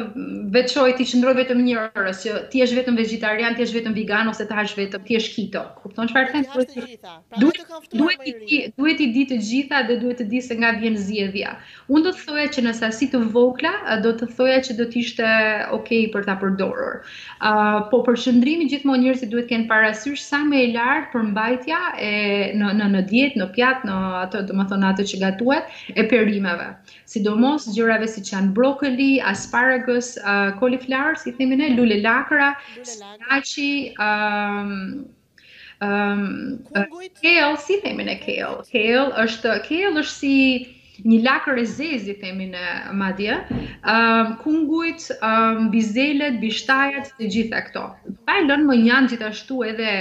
veqoj 0.54 0.90
të 0.94 1.02
i 1.02 1.06
qëndroj 1.10 1.32
vetëm 1.40 1.62
njërës, 1.66 2.20
që 2.22 2.34
ti 2.52 2.60
është 2.66 2.76
vetëm 2.78 2.98
vegetarian, 3.00 3.56
ti 3.58 3.64
është 3.64 3.78
vetëm 3.80 3.96
vegan, 3.96 4.30
ose 4.30 4.46
të 4.46 4.58
hash 4.60 4.74
vetëm, 4.78 5.04
ti 5.08 5.16
është 5.18 5.34
keto. 5.36 5.64
Kupton 5.80 6.10
që 6.12 6.16
farë 6.16 6.34
të 6.34 6.64
gjitha. 6.84 7.16
Pra, 7.16 7.40
duhet, 7.40 8.74
duhet 8.78 9.00
i 9.00 9.08
di 9.16 9.24
të 9.32 9.40
gjitha 9.48 9.82
dhe 9.88 9.98
duhet 10.04 10.20
të 10.22 10.28
di 10.34 10.42
se 10.46 10.58
nga 10.60 10.70
vjen 10.78 10.98
zjedhja. 11.08 11.56
Unë 11.90 12.04
do 12.06 12.14
të 12.16 12.28
thoja 12.30 12.46
që 12.54 12.64
në 12.68 12.76
sasi 12.82 13.10
të 13.14 13.24
vokla, 13.34 13.74
do 14.04 14.12
të 14.20 14.30
thoja 14.36 14.60
që 14.68 14.78
do 14.82 14.86
të 14.92 15.00
ishte 15.02 15.26
okej 15.26 15.70
okay 15.78 16.10
për 16.14 16.28
ta 16.30 16.36
përdorur. 16.44 17.00
Uh, 17.40 17.80
po 17.90 18.04
për 18.06 18.20
shëndrimi 18.26 18.68
gjithmonë 18.70 19.06
njërës 19.08 19.24
i 19.26 19.30
duhet 19.34 19.50
kënë 19.50 19.66
parasysh 19.70 20.20
sa 20.30 20.42
me 20.46 20.62
e 20.68 20.72
lartë 20.74 21.10
për 21.14 21.22
mbajtja 21.32 21.78
e, 21.96 22.12
në, 22.60 22.72
në, 22.78 22.88
në, 22.94 23.00
dietë, 23.08 23.40
në 23.40 23.48
pjat, 23.56 23.79
në 23.88 23.94
atë 24.24 24.40
do 24.48 24.56
më 24.56 24.64
thonë 24.70 24.88
ato 24.90 25.04
që 25.10 25.18
gatuhet, 25.24 25.70
e 26.00 26.04
perimeve. 26.10 26.66
Sidomos 27.12 27.66
gjërave 27.76 28.08
si 28.12 28.24
që 28.26 28.34
janë 28.36 28.52
brokoli, 28.58 29.08
asparagus, 29.32 30.10
uh, 30.24 30.50
cauliflower, 30.60 31.16
si 31.22 31.32
themi 31.38 31.58
ne, 31.60 31.70
lule 31.76 32.00
lakra, 32.04 32.50
spinaci, 32.80 33.96
um, 34.00 34.74
kale, 36.76 37.54
si 37.66 37.78
themin 37.86 38.12
e 38.12 38.18
kale. 38.26 38.62
Kale 38.72 39.26
është, 39.26 39.56
kale 39.70 39.94
është 40.04 40.18
si 40.18 40.36
një 41.04 41.18
lak 41.24 41.46
rezezi 41.54 42.14
themi 42.20 42.46
në 42.52 42.64
madje, 42.98 43.36
ëm 43.40 43.94
um, 43.94 44.32
ku 44.42 44.52
ngujt 44.66 45.06
um, 45.24 45.68
bizelet, 45.72 46.38
bishtajat, 46.42 47.12
të 47.18 47.30
gjitha 47.34 47.60
këto. 47.68 47.84
Pa 48.28 48.38
e 48.40 48.44
lënë 48.48 48.66
më 48.68 48.76
janë 48.84 49.12
gjithashtu 49.14 49.60
edhe 49.70 49.92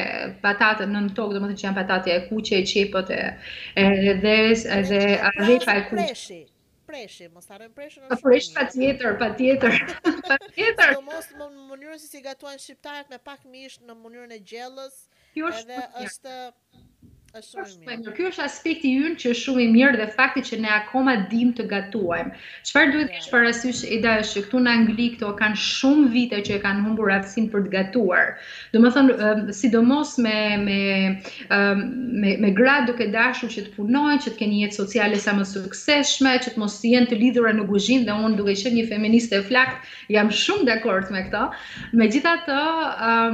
patatet 0.43 0.89
në 0.91 1.03
tokë, 1.17 1.37
domethënë 1.37 1.59
që 1.61 1.67
janë 1.67 1.77
patatja 1.79 2.17
e 2.17 2.23
kuqe, 2.29 2.59
e 2.59 2.63
çepët 2.73 3.11
e 3.15 3.21
e 3.83 3.87
rezes, 3.95 4.65
edhe 4.79 5.01
edhe 5.17 5.59
pa 5.65 5.77
e 5.81 5.87
kuqe. 5.89 6.45
Preshi, 6.89 7.27
mos 7.29 7.45
harojmë 7.45 7.75
preshin. 7.77 8.01
Po 8.09 8.15
presh 8.17 8.47
patjetër, 8.55 9.19
patjetër. 9.21 9.75
pa 9.85 10.09
tjetër. 10.09 10.23
Pa 10.25 10.37
tjetër. 10.55 10.95
Do 10.97 11.03
mos 11.05 11.27
në 11.37 11.49
mënyrën 11.69 11.99
si 12.01 12.09
i 12.17 12.23
gatuan 12.25 12.57
shqiptarët 12.57 13.11
me 13.13 13.19
pak 13.21 13.43
mish 13.45 13.77
në 13.85 13.93
mënyrën 13.99 14.33
e 14.33 14.39
gjellës. 14.41 14.97
Edhe 15.37 15.83
është 16.01 16.33
Shumë 17.29 17.83
mirë. 17.97 18.11
Ky 18.17 18.23
është 18.31 18.41
aspekti 18.43 18.89
ynë 18.99 19.17
që 19.23 19.31
është 19.35 19.39
shumë 19.47 19.61
i 19.61 19.65
mirë 19.73 19.97
dhe 19.99 20.05
fakti 20.15 20.41
që 20.47 20.57
ne 20.63 20.69
akoma 20.75 21.13
dim 21.33 21.51
të 21.59 21.65
gatuajmë. 21.73 22.31
Çfarë 22.69 22.87
duhet 22.95 23.11
të 23.11 23.17
kesh 23.19 23.27
parasysh 23.33 23.81
ideja 23.97 24.23
është 24.23 24.37
që 24.39 24.43
këtu 24.45 24.61
në 24.67 24.71
Angli 24.77 25.05
këto 25.15 25.29
kanë 25.41 25.59
shumë 25.63 26.07
vite 26.15 26.39
që 26.47 26.55
e 26.55 26.61
kanë 26.63 26.81
humbur 26.87 27.11
aftësinë 27.15 27.51
për 27.53 27.65
të 27.67 27.73
gatuar. 27.75 28.31
Domethënë 28.73 29.55
sidomos 29.59 30.15
me 30.27 30.33
me 30.63 30.79
me, 31.59 32.33
me 32.45 32.51
gratë 32.61 32.89
duke 32.89 33.09
dashur 33.17 33.53
që 33.57 33.65
të 33.67 33.75
punojnë, 33.75 34.23
që 34.25 34.29
të 34.33 34.39
kenë 34.41 34.59
jetë 34.63 34.79
sociale 34.79 35.21
sa 35.27 35.37
më 35.41 35.45
suksesshme, 35.51 36.33
që 36.47 36.55
të 36.57 36.63
mos 36.63 36.79
jenë 36.87 37.11
të 37.13 37.21
lidhura 37.21 37.53
në 37.59 37.69
kuzhinë 37.75 38.09
dhe 38.09 38.17
unë 38.25 38.41
duke 38.41 38.57
qenë 38.65 38.79
një 38.79 38.87
feministe 38.95 39.37
e 39.37 39.45
flakt 39.45 39.85
jam 40.17 40.33
shumë 40.41 40.65
dakord 40.73 41.13
me 41.19 41.23
këtë. 41.29 41.45
Megjithatë, 42.03 42.59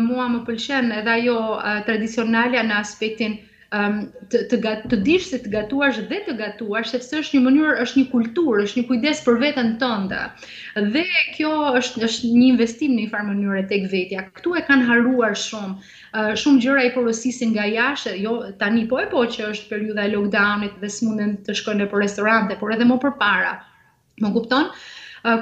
mua 0.10 0.28
më 0.36 0.44
pëlqen 0.52 0.94
edhe 1.00 1.16
ajo 1.22 1.40
tradicionale 1.88 2.60
në 2.72 2.82
aspektin 2.84 3.40
um, 3.78 3.96
të 4.32 4.40
të 4.52 4.58
gat 4.64 4.84
të 4.92 4.98
dish 5.06 5.26
se 5.32 5.40
të 5.46 5.52
gatuash 5.56 5.98
dhe 6.10 6.20
të 6.28 6.36
gatuash 6.40 6.92
sepse 6.96 7.18
është 7.22 7.38
një 7.38 7.42
mënyrë, 7.48 7.74
është 7.84 8.00
një 8.00 8.06
kulturë, 8.14 8.62
është 8.68 8.80
një 8.80 8.86
kujdes 8.92 9.22
për 9.28 9.40
veten 9.44 9.72
tënde. 9.82 10.22
Dhe 10.96 11.04
kjo 11.36 11.52
është 11.82 12.04
është 12.08 12.32
një 12.38 12.46
investim 12.54 12.96
në 12.96 13.00
një 13.04 13.12
farë 13.16 13.28
mënyrë 13.34 13.64
tek 13.74 13.88
vetja. 13.94 14.24
Ktu 14.40 14.56
e 14.62 14.66
kanë 14.72 14.90
haruar 14.94 15.40
shumë 15.46 15.94
Uh, 16.16 16.30
shumë 16.40 16.62
gjëra 16.64 16.84
i 16.88 16.92
porosisin 16.96 17.50
nga 17.52 17.66
jashtë, 17.68 18.12
jo 18.24 18.32
tani 18.62 18.86
po 18.88 19.02
e 19.02 19.10
po 19.12 19.26
që 19.34 19.50
është 19.52 19.66
periudha 19.68 20.06
e 20.08 20.14
lockdownit 20.14 20.78
dhe 20.80 20.88
s'munden 20.94 21.34
të 21.44 21.56
shkojnë 21.60 21.82
në 21.90 21.98
restorante, 22.00 22.56
por 22.62 22.72
edhe 22.72 22.88
më 22.88 22.96
përpara. 23.04 23.52
Më 24.24 24.32
kupton? 24.38 24.70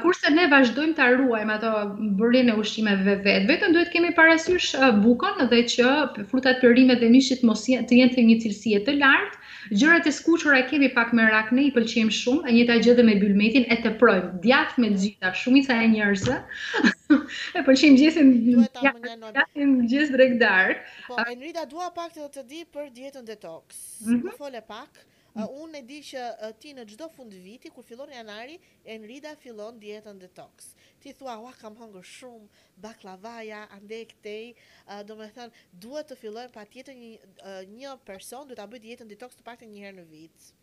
kurse 0.02 0.28
ne 0.34 0.46
vazhdojmë 0.52 0.96
të 0.98 1.08
ruajmë 1.18 1.54
ato 1.58 1.72
bërin 2.20 2.52
e 2.54 2.56
ushqimeve 2.62 3.04
vetë, 3.26 3.34
vetëm 3.50 3.74
duhet 3.76 3.90
kemi 3.92 4.12
parasysh 4.20 4.68
bukon 5.04 5.42
dhe 5.52 5.60
që 5.76 5.96
frutat 6.32 6.62
për 6.64 6.76
rime 6.78 6.96
dhe 7.02 7.10
mishit 7.12 7.44
të 7.44 7.98
jenë 7.98 8.16
të 8.16 8.26
një 8.30 8.38
cilësie 8.46 8.80
të 8.88 8.96
lartë, 9.02 9.40
gjërët 9.82 10.08
e 10.08 10.14
skuqëra 10.20 10.62
kemi 10.70 10.90
pak 10.96 11.12
me 11.20 11.28
rakne, 11.34 11.66
i 11.68 11.74
pëlqim 11.76 12.12
shumë, 12.16 12.48
e 12.48 12.56
njëta 12.58 12.78
gjë 12.86 12.96
dhe 13.00 13.06
me 13.10 13.18
bylmetin 13.24 13.66
e 13.68 13.78
të 13.84 13.92
projë, 14.00 14.24
djafë 14.46 14.84
me 14.84 14.92
gjitha, 14.96 15.32
shumica 15.42 15.76
e 15.84 15.90
njerëzve 15.96 16.38
e 17.60 17.66
pëlqim 17.68 17.98
gjithë 18.00 18.28
në 18.30 19.72
gjithë 19.92 20.12
dregdarë. 20.16 20.80
Po, 21.10 21.20
Enrida, 21.34 21.68
dua 21.72 21.92
pak 21.96 22.16
të 22.16 22.30
të 22.38 22.48
di 22.54 22.64
për 22.74 22.88
dietën 23.00 23.28
detoks, 23.28 23.84
mhm. 24.08 24.32
fole 24.40 24.62
pak, 24.64 25.04
Uh, 25.34 25.48
unë 25.66 25.80
e 25.80 25.84
di 25.86 25.98
që 26.06 26.22
uh, 26.30 26.52
ti 26.62 26.76
në 26.78 26.84
gjdo 26.92 27.08
fund 27.10 27.34
viti, 27.42 27.70
kur 27.74 27.86
fillon 27.88 28.12
janari, 28.14 28.60
Enrida 28.94 29.32
fillon 29.42 29.80
dietën 29.82 30.20
detox. 30.22 30.68
Ti 31.02 31.14
thua, 31.18 31.40
ua, 31.42 31.54
kam 31.58 31.74
hongër 31.80 32.06
shumë, 32.06 32.50
baklavaja, 32.84 33.64
ande 33.74 33.98
e 34.04 34.10
këtej, 34.12 34.52
uh, 34.86 35.02
do 35.10 35.18
me 35.18 35.32
thënë, 35.34 35.64
duhet 35.88 36.12
të 36.12 36.20
fillon 36.22 36.54
pa 36.54 36.68
tjetën 36.70 37.00
një, 37.02 37.10
uh, 37.34 37.64
një 37.72 37.96
person, 38.06 38.46
duhet 38.52 38.62
të 38.62 38.70
bëjt 38.76 38.86
dietën 38.86 39.10
detox 39.16 39.40
të 39.40 39.48
pak 39.50 39.64
të 39.64 39.72
njëherë 39.74 39.98
në 39.98 40.06
vitë. 40.14 40.54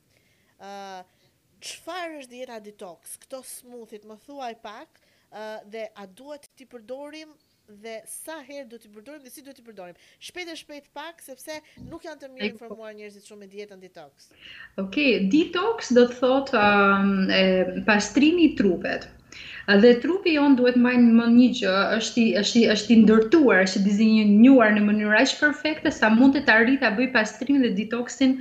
Uh, 0.62 1.26
qëfar 1.66 2.14
është 2.20 2.34
dieta 2.36 2.60
detox? 2.70 3.18
Këto 3.24 3.42
smoothit, 3.50 4.06
më 4.06 4.20
thua 4.28 4.52
i 4.54 4.60
pak, 4.62 5.02
uh, 5.32 5.66
dhe 5.66 5.88
a 5.90 6.06
duhet 6.14 6.46
ti 6.60 6.70
përdorim 6.70 7.34
dhe 7.82 8.00
sa 8.06 8.36
herë 8.46 8.66
do 8.70 8.78
t'i 8.82 8.88
përdorim 8.94 9.22
dhe 9.24 9.30
si 9.32 9.42
do 9.48 9.52
t'i 9.56 9.62
përdorim. 9.66 9.94
Shpejt 10.28 10.48
e 10.50 10.56
shpejt 10.60 10.88
pak 10.98 11.20
sepse 11.24 11.58
nuk 11.90 12.02
janë 12.06 12.18
të 12.22 12.28
mirë 12.34 12.46
po. 12.50 12.50
informuar 12.52 12.94
njerëzit 13.00 13.28
shumë 13.30 13.40
me 13.44 13.46
dietën 13.54 13.78
detox. 13.84 14.28
Okej, 14.76 14.82
okay, 14.82 15.28
detox 15.34 15.92
do 15.98 16.04
të 16.10 16.16
thotë 16.22 16.58
um, 16.64 17.12
ë 17.34 17.84
pastrimi 17.88 18.48
i 18.50 18.54
trupit. 18.58 19.06
Dhe 19.84 19.90
trupi 20.02 20.32
jon 20.34 20.56
duhet 20.58 20.76
më 20.86 20.94
një 20.98 21.48
gjë, 21.60 21.74
është 22.00 22.22
i 22.22 22.26
është 22.42 22.60
i 22.60 22.64
është 22.74 22.94
i 22.94 22.98
ndërtuar, 23.04 23.60
është 23.68 23.82
dizenjuar 23.86 24.72
në 24.74 24.82
mënyrë 24.88 25.20
aq 25.22 25.34
perfekte 25.44 25.92
sa 25.98 26.10
mund 26.16 26.34
të 26.40 26.50
arritë 26.56 26.82
ta 26.82 26.90
bëj 26.96 27.12
pastrimin 27.14 27.62
dhe 27.62 27.70
detoksin 27.78 28.34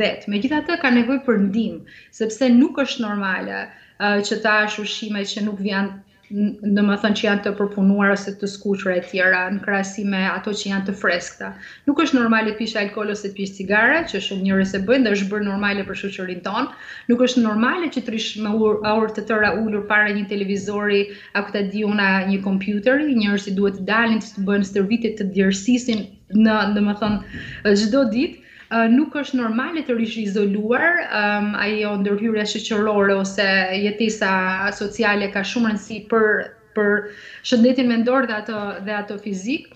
vet. 0.00 0.26
Megjithatë 0.34 0.80
ka 0.82 0.90
nevojë 0.98 1.22
për 1.28 1.38
ndihmë, 1.48 1.84
sepse 2.20 2.50
nuk 2.58 2.82
është 2.86 3.06
normale 3.06 3.62
uh, 4.02 4.18
që 4.26 4.42
ta 4.42 4.58
është 4.66 5.22
që 5.36 5.46
nuk 5.50 5.62
vjanë 5.68 6.00
në 6.32 6.80
më 6.88 6.94
thënë 7.02 7.16
që 7.18 7.24
janë 7.26 7.42
të 7.44 7.50
përpunuar 7.58 8.12
ose 8.14 8.32
të 8.42 8.48
skuqre 8.50 8.92
e 8.98 9.02
tjera 9.08 9.40
në 9.56 9.60
krasi 9.66 10.04
me 10.12 10.20
ato 10.30 10.54
që 10.56 10.70
janë 10.70 10.86
të 10.86 10.94
freskta. 11.00 11.50
Nuk 11.88 12.00
është 12.04 12.18
normal 12.18 12.48
e 12.48 12.54
pishë 12.60 12.78
alkohol 12.84 13.12
ose 13.14 13.28
të 13.28 13.36
pishë 13.38 13.56
cigare, 13.58 13.98
që 14.12 14.20
shumë 14.26 14.46
njëre 14.46 14.64
e 14.64 14.82
bëjnë 14.88 15.04
dhe 15.08 15.14
është 15.18 15.28
bërë 15.34 15.48
normale 15.50 15.84
për 15.90 16.00
shuqërin 16.02 16.40
tonë. 16.46 16.70
Nuk 17.12 17.24
është 17.28 17.44
normale 17.44 17.90
që 17.96 18.04
të 18.06 18.16
rishë 18.16 18.44
me 18.46 18.52
aur, 18.52 19.08
të 19.18 19.26
tëra 19.30 19.52
ullur 19.60 19.84
para 19.92 20.08
një 20.18 20.24
televizori, 20.32 21.02
ako 21.42 21.56
të 21.58 21.64
diuna 21.74 22.08
një 22.32 22.40
kompjuteri, 22.48 23.12
njërë 23.20 23.42
si 23.46 23.56
duhet 23.60 23.82
të 23.82 23.88
dalin 23.92 24.22
të 24.24 24.32
të 24.36 24.46
bëjnë 24.48 24.70
stërvitit 24.72 25.18
të 25.20 25.28
djërsisin 25.36 26.06
në, 26.32 26.58
në 26.72 26.86
më 26.88 26.96
thënë, 27.02 27.42
gjdo 27.82 28.06
ditë, 28.16 28.38
nuk 28.92 29.14
është 29.20 29.36
normale 29.38 29.82
të 29.84 29.94
rishë 29.98 30.22
izoluar, 30.26 30.94
ajo 31.64 31.90
ndërhyre 32.02 32.44
shëqërore 32.52 33.14
ose 33.22 33.46
jetisa 33.84 34.30
sociale 34.78 35.28
ka 35.34 35.42
shumë 35.50 35.72
rëndësi 35.74 35.98
për 36.12 36.26
për 36.78 36.92
shëndetin 37.48 37.84
mendor 37.92 38.24
dhe 38.24 38.32
ato 38.36 38.60
dhe 38.86 38.92
ato 38.98 39.18
fizik 39.24 39.66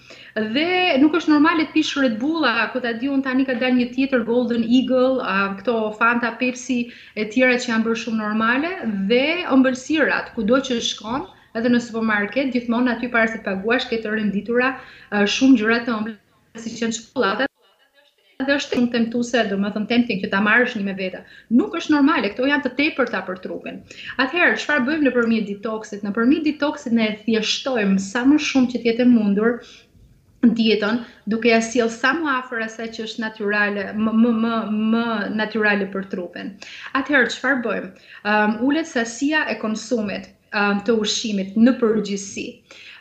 dhe 0.55 0.69
nuk 1.03 1.19
është 1.19 1.29
normale 1.35 1.67
të 1.67 1.75
pish 1.75 1.97
Red 2.01 2.15
Bulla, 2.23 2.55
ku 2.73 2.81
ta 2.81 2.95
diun 3.03 3.21
tani 3.27 3.45
ka 3.45 3.53
dalë 3.61 3.77
një 3.83 3.87
tjetër 3.97 4.25
Golden 4.31 4.65
Eagle, 4.65 5.21
këto 5.59 5.75
Fanta, 6.01 6.33
Pepsi 6.41 6.79
e 7.21 7.29
tjera 7.35 7.59
që 7.61 7.71
janë 7.75 7.85
bërë 7.89 8.01
shumë 8.05 8.21
normale 8.23 8.71
dhe 9.13 9.21
ëmbëlsirat 9.45 10.33
kudo 10.39 10.57
që 10.71 10.81
shkon, 10.89 11.27
edhe 11.61 11.75
në 11.75 11.83
supermarket 11.89 12.55
gjithmonë 12.57 12.97
aty 12.97 13.13
para 13.13 13.29
se 13.35 13.43
të 13.43 13.45
paguash 13.51 13.91
ke 13.93 14.01
të 14.07 14.17
renditura 14.17 14.73
shumë 15.37 15.61
gjëra 15.61 15.83
të 15.85 15.99
ëmbël 15.99 16.65
si 16.65 16.75
qenë 16.81 16.97
shkollatat 17.01 17.53
dhe 18.45 18.53
është 18.55 18.77
shumë 18.77 18.91
tentuese, 18.95 19.43
do 19.51 19.57
të 19.65 19.71
them 19.75 19.85
tempting 19.91 20.19
që 20.23 20.29
ta 20.33 20.41
marrësh 20.47 20.75
një 20.77 20.85
me 20.89 20.95
vete. 20.99 21.23
Nuk 21.61 21.77
është 21.79 21.93
normale, 21.95 22.31
këto 22.35 22.49
janë 22.51 22.67
të 22.67 22.73
tepërta 22.81 23.23
për 23.29 23.39
trupin. 23.47 23.79
Atëherë, 24.21 24.59
çfarë 24.61 24.85
bëjmë 24.89 25.07
nëpërmjet 25.09 25.47
detoksit? 25.51 26.05
Nëpërmjet 26.05 26.45
detoksit 26.49 26.93
ne 26.99 27.07
e 27.09 27.15
thjeshtojmë 27.23 27.97
sa 28.09 28.27
më 28.33 28.39
shumë 28.49 28.71
që 28.75 28.79
të 28.83 28.89
jetë 28.91 29.07
mundur 29.13 29.55
dietën, 30.59 31.01
duke 31.33 31.49
ja 31.55 31.63
sjell 31.65 31.89
sa 31.91 32.13
më 32.19 32.29
afër 32.37 32.67
asaj 32.69 32.91
që 32.99 33.07
është 33.09 33.25
natyrale, 33.25 33.87
më 33.97 34.33
më 34.43 34.55
më 34.93 35.07
natyrale 35.41 35.89
për 35.97 36.05
trupin. 36.13 36.53
Atëherë, 37.01 37.33
çfarë 37.39 37.63
bëjmë? 37.65 37.91
Um, 38.35 38.59
ulet 38.69 38.91
sasia 38.93 39.47
e 39.49 39.57
konsumit 39.65 40.29
um, 40.53 40.85
të 40.87 40.99
ushqimit 41.07 41.57
në 41.57 41.77
përgjithësi. 41.81 42.47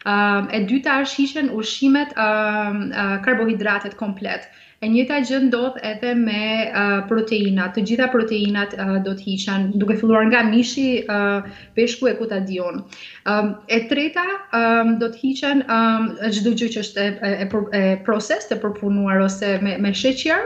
Um, 0.08 0.48
e 0.56 0.64
dyta 0.72 0.96
është 1.04 1.20
hishen 1.26 1.52
ushqimet 1.60 2.16
um, 2.16 2.86
uh, 2.96 3.18
karbohidratet 3.28 4.00
komplet. 4.00 4.48
E 4.84 4.88
njëta 4.92 5.22
gjë 5.24 5.38
ndodh 5.48 5.78
edhe 5.88 6.10
me 6.20 6.40
uh, 6.68 6.98
proteina. 7.08 7.70
Të 7.76 7.84
gjitha 7.88 8.08
proteinat 8.14 8.74
uh, 8.76 8.98
do 9.06 9.14
të 9.16 9.24
hiqen 9.30 9.70
duke 9.84 9.96
filluar 10.02 10.26
nga 10.28 10.42
mishi, 10.50 10.88
uh, 11.08 11.48
peshku 11.80 12.10
e 12.12 12.16
kutadion. 12.20 12.82
Um, 13.26 13.54
e 13.72 13.80
treta 13.92 14.26
um, 14.52 14.98
do 15.00 15.08
të 15.14 15.22
hiqen 15.22 15.64
çdo 15.66 16.52
um, 16.52 16.60
gjë 16.60 16.70
që 16.76 16.84
është 16.84 17.06
e, 17.08 17.32
e, 17.48 17.50
e 17.80 17.86
proces 18.10 18.50
të 18.52 18.58
përpunuar 18.66 19.24
ose 19.30 19.54
me 19.64 19.78
me 19.86 19.94
sheqer 20.02 20.44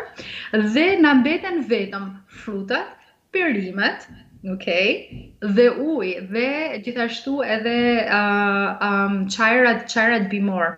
dhe 0.76 0.86
na 1.02 1.16
mbeten 1.24 1.64
vetëm 1.72 2.06
frutat, 2.44 2.94
perimet, 3.34 4.06
ok, 4.54 4.70
dhe 5.58 5.66
uj, 5.90 6.14
dhe 6.36 6.48
gjithashtu 6.86 7.40
edhe 7.58 7.78
uh, 8.06 8.78
um, 8.90 9.20
qajrat, 9.36 9.88
qajrat 9.92 10.30
bimor. 10.32 10.78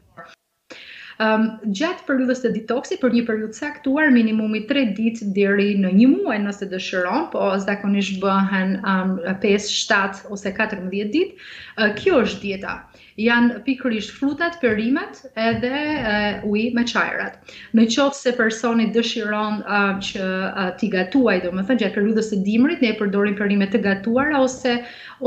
Ehm, 1.21 1.43
gjatë 1.77 2.05
periudhës 2.07 2.39
së 2.43 2.49
detoksit 2.55 3.01
për 3.01 3.11
një 3.15 3.21
periudhë 3.27 3.53
caktuar 3.63 4.07
minimumi 4.15 4.61
3 4.69 4.83
ditë 4.99 5.27
deri 5.35 5.67
në 5.81 5.91
një 5.99 6.07
muaj 6.15 6.37
nëse 6.47 6.67
dëshiron, 6.71 7.27
po 7.33 7.43
zakonisht 7.65 8.15
bëhen 8.23 8.71
um, 8.91 9.11
5, 9.43 9.67
7 9.69 10.31
ose 10.37 10.53
14 10.57 10.87
ditë. 10.95 11.21
Uh, 11.35 11.91
kjo 11.99 12.21
është 12.23 12.39
dieta. 12.45 12.71
Jan 13.21 13.49
pikërisht 13.67 14.13
frutat, 14.17 14.57
perimet 14.63 15.19
edhe 15.49 15.73
uh, 15.73 16.49
uji 16.55 16.65
me 16.79 16.85
çajrat. 16.89 17.53
Në 17.77 17.85
qoftë 17.91 18.19
se 18.21 18.33
personi 18.39 18.87
dëshiron 18.95 19.59
uh, 19.61 19.91
që 20.07 20.21
uh, 20.39 20.71
të 20.81 20.89
gatuaj, 20.95 21.35
domethënë 21.45 21.83
gjatë 21.83 21.97
periudhës 21.99 22.31
së 22.33 22.41
dimrit 22.49 22.81
ne 22.81 22.91
e 22.95 22.95
përdorim 23.03 23.35
perime 23.43 23.67
të 23.75 23.83
gatuara 23.85 24.41
ose 24.47 24.79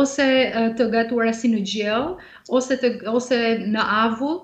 ose 0.05 0.27
uh, 0.49 0.73
të 0.81 0.89
gatuara 0.97 1.35
si 1.45 1.53
në 1.55 1.63
gjell 1.77 2.17
ose 2.61 2.81
të, 2.83 2.93
ose 3.15 3.41
në 3.77 3.87
avull, 4.03 4.41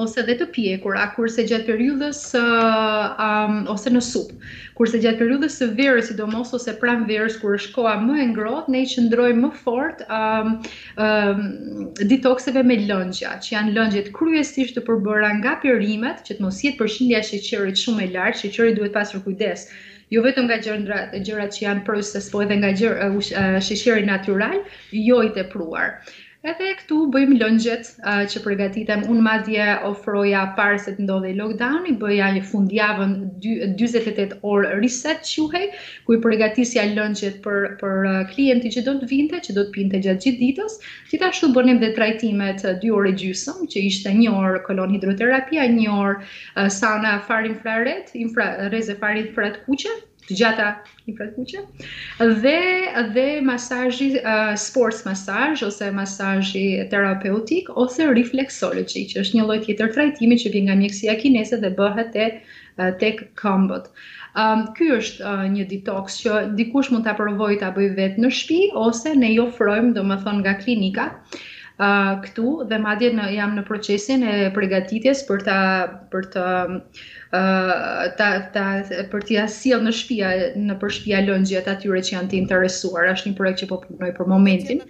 ose 0.00 0.22
dhe 0.26 0.34
të 0.40 0.46
pjekura, 0.54 1.02
kurse 1.14 1.44
gjatë 1.46 1.66
periudhës 1.68 2.20
uh, 2.38 3.22
um, 3.26 3.58
ose 3.74 3.92
në 3.92 4.00
sup. 4.04 4.32
Kurse 4.78 4.98
gjatë 5.02 5.18
periudhës 5.22 5.58
së 5.60 5.68
verës, 5.78 6.08
sidomos 6.10 6.52
ose 6.58 6.74
pranë 6.80 7.06
verës 7.10 7.36
kur 7.42 7.54
është 7.58 7.74
koha 7.76 7.94
më 8.02 8.16
e 8.24 8.26
ngrohtë, 8.32 8.72
ne 8.74 8.82
qëndrojmë 8.90 9.42
më 9.44 9.50
fort 9.62 10.02
um, 10.20 10.52
um, 11.06 11.88
detokseve 12.14 12.64
me 12.70 12.78
lëngja, 12.88 13.34
që 13.44 13.56
janë 13.56 13.74
lëngjet 13.78 14.10
kryesisht 14.18 14.78
të 14.78 14.84
përbëra 14.88 15.32
nga 15.40 15.56
perimet, 15.62 16.22
që 16.28 16.38
të 16.40 16.46
mos 16.48 16.62
jetë 16.66 16.80
përqindja 16.82 17.22
e 17.22 17.26
sheqerit 17.30 17.82
shumë 17.86 18.08
e 18.08 18.12
lartë, 18.18 18.44
sheqeri 18.46 18.76
duhet 18.80 18.96
pasur 18.98 19.22
kujdes 19.26 19.68
jo 20.12 20.20
vetëm 20.22 20.44
nga 20.46 20.56
gjërat 20.62 21.14
gjërat 21.26 21.54
që 21.56 21.62
janë 21.64 21.80
proces, 21.88 22.26
po 22.30 22.42
edhe 22.44 22.54
nga 22.60 22.74
gjë 22.76 22.90
uh, 23.08 23.16
uh, 23.16 23.56
sheqeri 23.68 24.04
natyral, 24.06 24.60
jo 24.94 25.16
i 25.26 25.30
tepruar. 25.34 25.96
Edhe 26.50 26.74
këtu 26.78 26.96
bëjmë 27.12 27.36
lëngjet 27.40 27.86
që 28.32 28.40
përgatitem, 28.46 29.04
unë 29.12 29.22
madje 29.26 29.68
ofroja 29.90 30.40
parë 30.58 30.80
se 30.86 30.92
të 30.96 31.04
ndodhe 31.06 31.30
i 31.30 31.36
lockdown, 31.38 31.86
i 31.88 31.94
bëja 32.02 32.26
një 32.36 32.42
fundjavën 32.50 33.14
28 33.82 34.34
orë 34.52 34.74
reset 34.82 35.22
që 35.30 35.62
ku 36.10 36.18
i 36.18 36.20
përgatisja 36.26 36.84
lëngjet 36.90 37.38
për 37.46 38.28
klienti 38.34 38.74
që 38.76 38.84
do 38.90 38.94
të 39.00 39.08
vinte, 39.14 39.40
që 39.48 39.56
do 39.60 39.64
të 39.70 39.74
pinte 39.78 40.02
gjatë 40.08 40.24
gjithë 40.26 40.40
ditës, 40.50 40.76
që 41.40 41.50
bënim 41.56 41.80
dhe 41.84 41.90
trajtimet 42.00 42.68
dy 42.84 42.92
orë 42.98 43.16
gjysëm, 43.24 43.64
që 43.72 43.86
ishte 43.92 44.14
një 44.20 44.36
orë 44.44 44.60
kolon 44.68 44.92
hidroterapia, 44.98 45.64
një 45.78 45.88
orë 46.04 46.68
sana 46.80 47.14
farin 47.30 47.60
infra, 48.20 48.52
reze 48.76 49.00
far 49.06 49.24
frat 49.40 49.62
kuqe, 49.64 49.96
të 50.28 50.36
gjata 50.40 50.66
një 51.06 51.14
prekuqe 51.18 51.60
dhe 52.42 52.56
dhe 53.14 53.26
masazhi 53.44 54.06
uh, 54.20 54.54
sports 54.64 55.02
massage 55.08 55.64
ose 55.68 55.90
masazhi 55.98 56.62
terapeutik 56.94 57.68
ose 57.84 58.06
reflexology 58.18 59.04
që 59.12 59.20
është 59.24 59.38
një 59.40 59.46
lloj 59.48 59.58
tjetër 59.66 59.92
trajtimi 59.98 60.38
që 60.44 60.52
vjen 60.56 60.68
nga 60.70 60.76
mjekësia 60.82 61.16
kinese 61.24 61.60
dhe 61.64 61.72
bëhet 61.80 62.14
te 62.18 62.28
tek 63.00 63.20
këmbët. 63.38 63.84
Um, 64.42 64.64
ky 64.74 64.88
është 64.96 65.22
uh, 65.30 65.42
një 65.52 65.66
detox 65.70 66.16
që 66.24 66.38
dikush 66.58 66.88
mund 66.90 67.04
ta 67.06 67.12
provojë 67.18 67.60
të 67.60 67.68
bëj 67.76 67.90
vetë 68.00 68.22
në 68.24 68.30
shtëpi 68.38 68.86
ose 68.86 69.12
ne 69.20 69.30
do 69.36 70.02
më 70.08 70.16
thonë, 70.24 70.40
nga 70.42 70.54
klinika. 70.64 71.04
Uh, 71.36 71.52
këtu 71.78 72.68
dhe 72.70 72.78
madje 72.78 73.08
në 73.18 73.24
jam 73.34 73.54
në 73.58 73.64
procesin 73.66 74.22
e 74.30 74.34
përgatitjes 74.54 75.22
për 75.30 75.42
ta 75.48 75.56
për 76.12 76.28
të 76.34 76.44
uh, 76.70 77.74
ta 78.20 78.28
ta 78.56 78.66
për 79.14 79.20
t'ia 79.30 79.46
sjell 79.56 79.82
në 79.88 79.92
shtëpi 79.98 80.20
në 80.68 80.74
për 80.84 80.90
shtëpia 80.98 81.24
ato 81.26 81.70
atyre 81.74 82.02
që 82.06 82.14
janë 82.16 82.30
të 82.30 82.36
interesuar. 82.42 83.10
Është 83.16 83.30
një 83.32 83.36
projekt 83.42 83.58
që 83.62 83.66
po 83.74 83.80
punoj 83.86 84.12
për 84.20 84.26
momentin. 84.34 84.84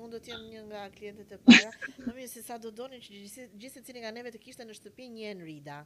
Unë 0.00 0.10
do 0.10 0.18
të 0.18 0.32
jem 0.32 0.42
një 0.48 0.62
nga 0.72 0.88
klientët 0.96 1.36
e 1.36 1.36
para. 1.36 1.70
Në 2.08 2.14
mirë 2.16 2.30
se 2.32 2.42
sa 2.42 2.56
do 2.64 2.70
doni 2.72 2.96
që 3.04 3.20
gjithë 3.20 3.44
gjithë 3.62 3.80
secili 3.82 4.00
nga 4.02 4.10
neve 4.16 4.32
të 4.32 4.40
kishte 4.40 4.64
në 4.64 4.72
shtëpi 4.78 5.10
një 5.14 5.28
Enrida 5.36 5.82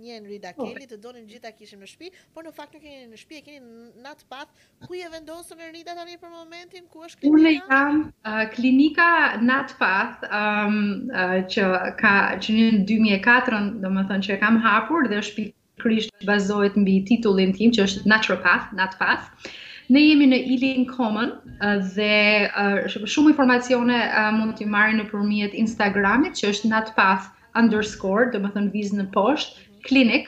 një 0.00 0.16
Henri 0.18 0.36
Dakeli, 0.42 0.80
të 0.84 0.96
të 0.96 1.00
donim 1.04 1.24
gjitha 1.30 1.50
kishim 1.56 1.80
në 1.84 1.88
shtëpi, 1.88 2.10
por 2.34 2.44
në 2.46 2.52
fakt 2.56 2.74
nuk 2.76 2.82
keni 2.84 3.06
në 3.12 3.16
shtëpi, 3.16 3.38
e 3.38 3.44
keni 3.46 3.60
në 3.62 4.02
nat 4.06 4.24
path. 4.32 4.50
Ku 4.86 4.96
je 4.98 5.08
vendosur 5.14 5.60
Henri 5.62 5.84
tani 5.88 6.16
për 6.24 6.32
momentin? 6.34 6.84
Ku 6.92 7.04
është 7.08 7.22
klinika? 7.22 7.30
Unë 7.32 7.52
jam 7.56 8.02
uh, 8.04 8.42
klinika 8.56 9.08
nat 9.50 9.72
path, 9.80 10.26
um, 10.28 10.78
uh, 11.12 11.38
që 11.54 11.68
ka 12.02 12.14
që 12.46 12.56
në 12.58 12.66
2004, 12.90 13.62
domethënë 13.86 14.28
që 14.28 14.36
e 14.36 14.40
kam 14.44 14.58
hapur 14.66 15.08
dhe 15.12 15.22
është 15.22 15.36
pikërisht 15.40 16.26
bazohet 16.28 16.76
mbi 16.82 16.98
titullin 17.08 17.54
tim 17.60 17.72
që 17.76 17.88
është 17.88 18.10
naturopath, 18.12 18.70
nat 18.80 18.98
path. 19.00 19.30
Ne 19.94 20.00
jemi 20.02 20.26
në 20.26 20.38
Ilin 20.52 20.84
Common 20.92 21.28
dhe 21.94 22.12
uh, 22.50 22.82
shumë 22.90 23.32
informacione 23.32 24.00
uh, 24.04 24.32
mund 24.34 24.58
t'i 24.58 24.66
marrë 24.68 24.96
në 24.98 25.08
përmijet 25.12 25.54
Instagramit 25.54 26.34
që 26.40 26.50
është 26.52 26.70
natpath 26.74 27.30
underscore, 27.56 28.26
dhe 28.34 28.42
më 28.42 28.50
thënë 28.56 28.74
viz 28.74 28.90
në 28.98 29.04
poshtë, 29.14 29.62
klinik, 29.86 30.26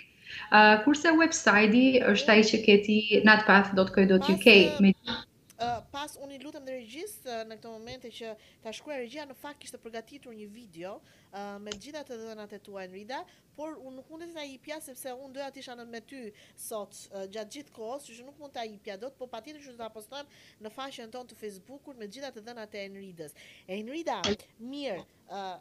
uh, 0.52 0.78
kurse 0.86 1.10
website-i 1.20 1.84
është 2.12 2.34
ai 2.36 2.44
që 2.50 2.60
ke 2.66 2.76
ti 2.86 2.98
natpath.co.uk 3.28 4.04
uh, 4.10 4.84
me 4.86 4.94
Uh, 5.58 5.80
pas 5.90 6.12
unë 6.22 6.36
i 6.36 6.36
lutëm 6.38 6.62
dhe 6.62 6.70
regjist 6.76 7.24
uh, 7.26 7.40
në 7.50 7.56
këto 7.58 7.70
momente 7.72 8.06
që 8.14 8.28
ta 8.62 8.70
shkruaj 8.76 9.00
regjia 9.00 9.24
në 9.26 9.34
fakt 9.40 9.58
kishtë 9.64 9.80
përgatitur 9.82 10.30
një 10.36 10.44
video 10.54 10.92
uh, 11.02 11.56
me 11.58 11.72
gjitha 11.74 12.04
të 12.06 12.18
dhe 12.20 12.36
të 12.52 12.60
tua, 12.68 12.84
në 12.86 13.00
rida, 13.00 13.18
por 13.58 13.72
unë 13.74 13.96
nuk 13.96 14.12
mund 14.12 14.22
të 14.22 14.28
ta 14.36 14.44
i 14.46 14.54
pja 14.68 14.78
sepse 14.84 15.16
unë 15.18 15.34
doja 15.40 15.48
të 15.56 15.62
isha 15.64 15.74
në 15.80 15.88
me 15.90 16.02
ty 16.12 16.20
sot 16.68 16.94
uh, 17.08 17.24
gjatë 17.34 17.56
gjithë 17.56 17.74
kohës, 17.80 18.06
që 18.06 18.28
nuk 18.30 18.38
mund 18.38 18.54
të 18.54 18.60
ta 18.60 18.68
i 18.70 18.78
pja 18.86 19.00
do 19.02 19.10
të, 19.10 19.18
po 19.18 19.42
që 19.48 19.56
të 19.66 19.74
ta 19.82 19.90
postojmë 19.98 20.62
në 20.68 20.74
fashën 20.78 21.10
tonë 21.18 21.32
të 21.32 21.40
Facebook-ur 21.42 21.98
me 21.98 22.06
gjitha 22.06 22.30
të 22.38 22.46
dhe 22.46 22.66
të 22.76 22.84
Enridës. 22.86 23.34
Enrida, 23.80 24.20
mirë, 24.72 24.98
uh, 25.42 25.56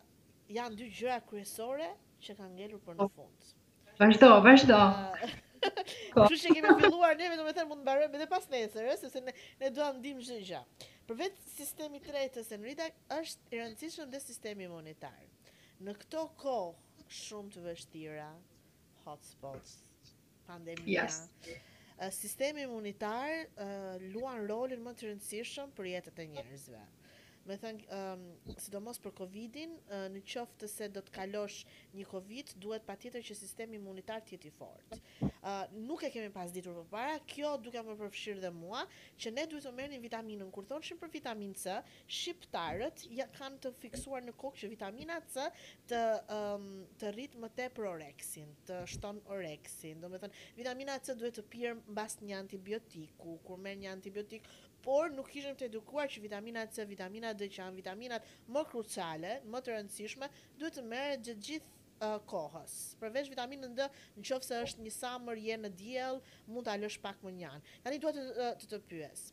janë 0.60 0.78
dy 0.78 0.92
gjëra 1.00 1.22
kryesore 1.26 1.90
që 2.22 2.38
kanë 2.44 2.54
ngellur 2.62 2.86
për 2.86 3.02
në 3.02 3.08
po. 3.10 3.14
fundë. 3.18 3.57
Vazhdo, 4.00 4.42
vazhdo. 4.42 4.74
Po. 4.74 6.22
Ah. 6.24 6.28
Ju 6.32 6.54
kemi 6.54 6.70
filluar 6.82 7.18
ne 7.18 7.28
vetëm 7.32 7.48
të 7.50 7.64
mund 7.66 7.82
të 7.82 7.86
mbarojmë 7.86 8.20
edhe 8.20 8.28
pas 8.30 8.44
nesër, 8.52 8.84
ëh, 8.84 8.92
eh, 8.94 9.00
sepse 9.02 9.22
ne 9.26 9.34
ne 9.64 9.72
duam 9.74 9.96
të 9.98 10.04
dimë 10.04 10.26
çdo 10.28 10.38
gjë. 10.50 10.60
Për 11.10 11.18
vetë 11.22 11.46
sistemi 11.56 11.98
i 11.98 12.04
tretës 12.06 12.52
Enrida 12.58 12.88
është 13.18 13.56
i 13.58 13.62
rëndësishëm 13.64 14.12
dhe 14.14 14.22
sistemi 14.24 14.70
monetar. 14.70 15.18
Në 15.82 15.96
këto 16.04 16.24
kohë 16.44 17.10
shumë 17.24 17.56
të 17.56 17.64
vështira, 17.66 18.28
hotspots, 19.06 19.76
pandemia. 20.48 21.08
Yes. 21.08 21.24
Eh, 21.50 22.14
sistemi 22.16 22.68
monetar 22.70 23.34
eh, 23.34 24.06
luan 24.14 24.46
rolin 24.52 24.86
më 24.86 24.94
të 25.00 25.10
rëndësishëm 25.10 25.74
për 25.80 25.90
jetën 25.96 26.22
e 26.26 26.30
njerëzve. 26.36 26.84
Ëh, 26.86 26.97
Me 27.48 27.56
thënë, 27.64 27.84
um, 27.96 28.24
sidomos 28.60 28.98
për 29.00 29.14
Covidin, 29.22 29.78
uh, 29.96 30.06
në 30.12 30.20
qoftë 30.28 30.64
të 30.66 30.70
se 30.72 30.88
do 30.98 31.04
të 31.06 31.14
kalosh 31.16 31.62
një 31.96 32.04
Covid, 32.12 32.50
duhet 32.64 32.84
pa 32.88 32.98
tjetër 33.00 33.24
që 33.24 33.38
sistemi 33.40 33.78
imunitar 33.80 34.22
të 34.26 34.34
jetë 34.36 34.50
i 34.50 34.54
fort. 34.58 34.98
Uh, 34.98 35.30
eh, 35.48 35.76
nuk 35.88 36.04
e 36.04 36.10
kemi 36.12 36.30
pas 36.36 36.52
ditur 36.52 36.76
për 36.82 36.88
para, 36.92 37.16
kjo 37.32 37.54
duke 37.64 37.80
më 37.88 37.96
përfëshirë 38.02 38.44
dhe 38.44 38.52
mua, 38.58 38.82
që 39.16 39.32
ne 39.38 39.46
duhet 39.54 39.68
të 39.70 39.74
merë 39.78 39.94
një 39.96 40.02
vitaminën, 40.04 40.50
kur 40.58 40.68
thonë 40.74 40.90
shumë 40.90 41.02
për 41.06 41.14
vitamin 41.16 41.54
C, 41.62 41.78
shqiptarët 42.18 43.06
ja, 43.22 43.30
kanë 43.38 43.62
të 43.64 43.74
fiksuar 43.86 44.28
në 44.28 44.36
kokë 44.44 44.64
që 44.66 44.72
vitamina 44.76 45.22
C 45.38 45.48
të, 45.92 46.02
um, 46.40 46.68
të 47.00 47.14
rritë 47.16 47.44
më 47.46 47.52
te 47.62 47.70
për 47.78 47.90
oreksin, 47.94 48.52
të 48.68 48.82
shtonë 48.98 49.24
oreksin. 49.38 50.04
Do 50.04 50.12
me 50.12 50.20
thënë, 50.26 50.44
vitamina 50.60 51.00
C 51.00 51.16
duhet 51.24 51.40
të 51.40 51.48
pjerë 51.56 51.84
në 51.96 52.08
një 52.28 52.42
antibiotiku, 52.44 53.40
kur 53.48 53.62
merë 53.68 53.86
një 53.86 53.96
antibiotiku, 53.96 54.60
por 54.86 55.10
nuk 55.16 55.30
ishëm 55.40 55.56
të 55.58 55.66
edukuar 55.70 56.06
që 56.12 56.22
vitamina 56.24 56.64
C, 56.74 56.84
vitamina 56.90 57.32
D, 57.40 57.48
që 57.54 57.62
janë 57.64 57.80
vitaminat 57.82 58.28
më 58.56 58.64
kruciale, 58.72 59.36
më 59.54 59.62
të 59.66 59.74
rëndësishme, 59.74 60.30
duhet 60.60 60.78
të 60.78 60.84
merë 60.92 61.18
gjithë 61.28 61.46
gjithë 61.48 61.74
uh, 62.10 62.18
kohës. 62.32 62.76
Përveç 63.02 63.32
vitaminën 63.34 63.74
D, 63.78 63.88
në 64.20 64.28
qofë 64.30 64.50
se 64.52 64.62
është 64.68 64.86
një 64.88 64.96
samër, 65.00 65.42
jenë 65.48 65.66
në 65.70 65.74
djelë, 65.82 66.36
mund 66.54 66.68
të 66.70 66.76
alësh 66.76 67.00
pak 67.08 67.24
më 67.28 67.36
njanë. 67.42 67.76
Tani 67.88 68.04
duhet 68.06 68.22
të 68.22 68.28
të, 68.28 68.50
uh, 68.50 68.62
të, 68.66 68.72
të 68.76 68.82
pyes 68.94 69.28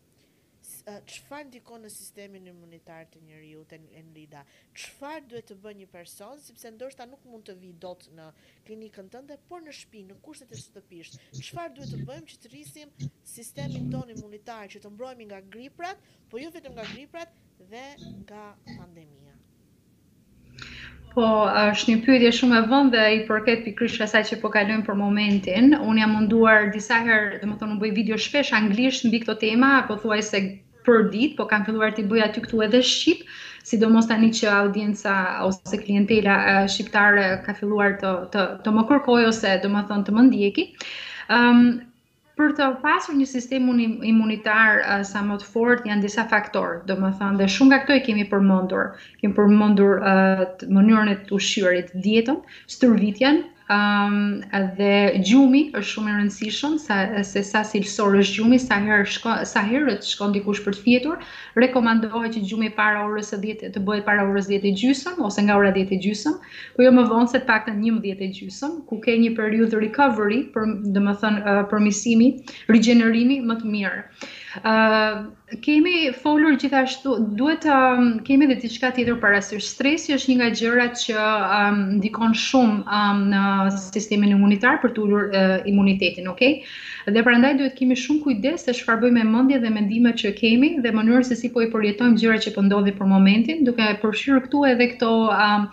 çfarë 1.10 1.46
ndikon 1.48 1.82
në 1.86 1.90
sistemin 1.92 2.46
imunitar 2.50 3.08
të 3.14 3.20
njeriu 3.26 3.64
te 3.72 3.78
Enlida? 4.00 4.42
Çfarë 4.84 5.24
duhet 5.32 5.48
të 5.50 5.56
bëjë 5.64 5.80
një 5.80 5.88
person 5.94 6.40
sepse 6.46 6.72
ndoshta 6.76 7.06
nuk 7.10 7.24
mund 7.32 7.48
të 7.50 7.56
vi 7.64 7.72
dot 7.86 8.06
në 8.18 8.28
klinikën 8.68 9.10
tënde, 9.16 9.38
por 9.50 9.64
në 9.66 9.74
shtëpi, 9.80 10.04
në 10.12 10.18
kushtet 10.28 10.54
e 10.58 10.62
shtëpisë. 10.62 11.20
Çfarë 11.40 11.76
duhet 11.80 11.94
të 11.96 12.02
bëjmë 12.12 12.32
që 12.34 12.40
të 12.46 12.54
rrisim 12.54 12.96
sistemin 13.34 13.90
ton 13.94 14.14
imunitar 14.16 14.72
që 14.76 14.84
të 14.86 14.94
mbrohemi 14.94 15.28
nga 15.30 15.42
griprat, 15.56 16.06
po 16.30 16.42
jo 16.44 16.54
vetëm 16.56 16.76
nga 16.78 16.88
griprat 16.94 17.36
dhe 17.74 17.86
nga 18.24 18.44
pandemia? 18.74 19.23
Po, 21.14 21.22
është 21.46 21.92
një 21.92 21.98
pyetje 22.04 22.30
shumë 22.40 22.56
e 22.58 22.60
vëndë 22.70 22.92
dhe 22.92 23.02
i 23.14 23.18
përket 23.28 23.60
pikrisht 23.66 24.02
asaj 24.06 24.22
që 24.30 24.38
po 24.44 24.50
kalojmë 24.56 24.84
për 24.88 24.96
momentin. 25.00 25.68
Unë 25.90 26.02
jam 26.02 26.12
munduar 26.18 26.66
disa 26.74 26.96
herë, 27.06 27.36
domethënë 27.42 27.76
unë 27.76 27.82
bëj 27.84 27.92
video 28.00 28.18
shpesh 28.24 28.50
anglisht 28.58 29.06
mbi 29.06 29.20
këto 29.22 29.36
tema, 29.44 29.70
apo 29.82 29.98
se 30.30 30.40
për 30.88 31.06
ditë, 31.12 31.36
po 31.38 31.46
kam 31.52 31.62
filluar 31.68 31.94
të 31.96 32.06
bëj 32.10 32.24
aty 32.24 32.42
këtu 32.48 32.64
edhe 32.66 32.80
shqip, 32.90 33.22
sidomos 33.62 34.10
tani 34.10 34.32
që 34.40 34.50
audienca 34.56 35.14
ose 35.46 35.80
klientela 35.86 36.34
shqiptare 36.66 37.28
ka 37.46 37.54
filluar 37.60 37.94
të 38.02 38.10
të, 38.34 38.42
të 38.66 38.74
më 38.80 38.86
kërkojë 38.90 39.30
ose 39.30 39.54
domethënë 39.62 40.06
të 40.10 40.16
më 40.18 40.26
ndjeki. 40.32 40.66
um, 41.36 41.62
Për 42.40 42.52
të 42.58 42.66
pasur 42.84 43.14
një 43.16 43.26
sistem 43.32 43.66
imunitar 44.12 44.80
uh, 44.80 44.94
sa 45.10 45.20
më 45.26 45.36
të 45.42 45.46
fort 45.50 45.84
janë 45.90 46.04
disa 46.04 46.24
faktor, 46.32 46.72
do 46.88 46.96
më 47.04 47.10
thënë, 47.20 47.38
dhe 47.42 47.46
shumë 47.56 47.70
nga 47.72 47.78
këto 47.84 47.98
i 47.98 48.02
kemi 48.08 48.24
përmëndur, 48.32 48.88
kemi 49.20 49.36
përmëndur 49.38 49.94
uh, 50.14 50.44
mënyrën 50.80 51.12
e 51.14 51.16
të 51.28 51.36
ushyërit 51.38 51.94
djetën, 52.08 52.42
stërvitjen, 52.78 53.40
dhe 53.68 55.22
gjumi 55.24 55.60
është 55.72 55.92
shumë 55.96 56.10
e 56.12 56.14
rëndësishëm, 56.16 56.74
se 57.28 57.40
sa 57.50 57.62
cilësor 57.68 58.16
është 58.22 58.34
gjumi, 58.36 58.58
sa 58.60 59.60
herët 59.68 60.04
shkon 60.08 60.32
dikush 60.36 60.60
për 60.64 60.72
të 60.76 60.80
fjetur, 60.88 61.16
rekomandohet 61.56 62.36
që 62.36 62.40
gjumi 62.50 62.68
para 62.80 63.00
orës 63.08 63.32
10 63.46 63.72
të 63.76 63.80
bëhet 63.88 64.04
para 64.10 64.26
orës 64.28 64.48
e 64.52 64.60
djetë 64.60 64.68
e 64.68 64.74
gjysëm, 64.82 65.16
ose 65.30 65.40
nga 65.46 65.56
ora 65.60 65.72
e 65.72 65.78
djetë 65.80 65.96
e 65.98 66.02
gjysëm, 66.04 66.36
ku 66.36 66.76
po 66.76 66.84
jo 66.88 66.92
më 66.98 67.04
vonë 67.14 67.30
se 67.32 67.38
të 67.40 67.48
pak 67.52 67.64
të 67.64 67.72
njëmë 67.80 68.04
djetë 68.04 68.22
e 68.22 68.30
gjysëm, 68.36 68.72
ku 68.88 69.00
ke 69.04 69.16
një 69.24 69.32
periudë 69.40 69.80
recovery, 69.86 70.40
dhe 70.94 71.00
më 71.08 71.16
thënë 71.24 71.56
përmisimi, 71.72 72.30
rigjenerimi 72.68 73.40
më 73.48 73.60
të 73.62 73.72
mirë 73.76 73.98
kemi 75.64 76.12
folur 76.22 76.56
gjithashtu, 76.60 77.14
duhet 77.36 77.62
të 77.64 77.74
um, 77.76 78.10
kemi 78.26 78.46
dhe 78.46 78.56
diçka 78.64 78.90
tjetër 78.94 79.16
parasysh. 79.22 79.64
Stresi 79.74 80.14
është 80.14 80.30
një 80.30 80.36
nga 80.40 80.48
gjërat 80.60 80.92
që 81.02 81.16
um, 81.58 81.78
ndikon 81.98 82.34
shumë 82.38 82.78
um, 82.98 83.22
në 83.32 83.42
sistemin 83.90 84.36
imunitar 84.36 84.78
për 84.82 84.94
të 84.96 85.02
ulur 85.06 85.26
uh, 85.32 85.56
imunitetin, 85.72 86.28
okay? 86.34 86.60
Dhe 87.10 87.24
prandaj 87.26 87.54
duhet 87.60 87.74
kemi 87.78 87.98
shumë 88.04 88.22
kujdes 88.28 88.66
se 88.68 88.76
çfarë 88.78 89.02
bëjmë 89.06 89.22
me 89.24 89.30
mendjen 89.36 89.64
dhe 89.66 89.74
mendimet 89.78 90.20
që 90.24 90.34
kemi 90.38 90.74
dhe 90.86 90.94
mënyrën 90.94 91.26
se 91.30 91.38
si 91.40 91.50
po 91.54 91.64
i 91.66 91.70
përjetojmë 91.74 92.20
gjërat 92.22 92.46
që 92.48 92.54
po 92.58 92.62
ndodhin 92.68 92.98
për 92.98 93.10
momentin, 93.14 93.64
duke 93.66 93.90
përfshirë 94.02 94.44
këtu 94.46 94.62
edhe 94.72 94.90
këto 94.94 95.10
um, 95.34 95.66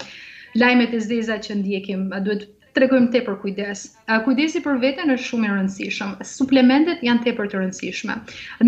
lajmet 0.59 0.97
e 0.97 1.05
zeza 1.05 1.37
që 1.39 1.61
ndjekim. 1.61 2.09
Duhet 2.25 2.49
te 2.73 2.87
tepër 3.11 3.35
kujdes. 3.43 3.81
Kujdesi 4.25 4.59
për 4.63 4.77
veten 4.79 5.09
është 5.11 5.27
shumë 5.29 5.47
i 5.47 5.49
rëndësishëm. 5.51 6.11
Suplementet 6.29 7.01
janë 7.03 7.23
tepër 7.27 7.47
të 7.51 7.55
rëndësishme. 7.59 8.15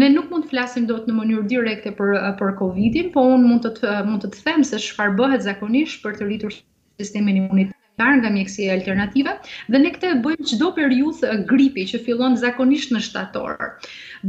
Ne 0.01 0.10
nuk 0.12 0.28
mund 0.34 0.45
të 0.45 0.49
flasim 0.51 0.88
dot 0.89 1.06
në 1.08 1.16
mënyrë 1.20 1.45
direkte 1.54 1.91
për 1.95 2.18
për 2.41 2.51
Covidin, 2.60 3.12
po 3.14 3.24
un 3.38 3.45
mund 3.47 3.64
të 3.78 3.93
mund 4.10 4.26
të, 4.26 4.32
të 4.36 4.43
them 4.49 4.64
se 4.72 4.80
çfarë 4.88 5.16
bëhet 5.22 5.45
zakonisht 5.47 6.04
për 6.04 6.20
të 6.20 6.28
rritur 6.28 6.51
sistemin 6.99 7.39
imunitar 7.45 7.80
nga 8.20 8.28
mjekësi 8.34 8.68
e 8.68 8.74
alternative, 8.76 9.36
dhe 9.72 9.80
ne 9.86 9.91
këte 9.95 10.12
bëjmë 10.26 10.47
qdo 10.51 10.72
për 10.80 10.95
juth 10.97 11.22
gripi 11.54 11.86
që 11.93 11.99
fillon 12.04 12.36
zakonisht 12.43 12.91
në 12.91 12.99
shtatorë. 13.08 13.70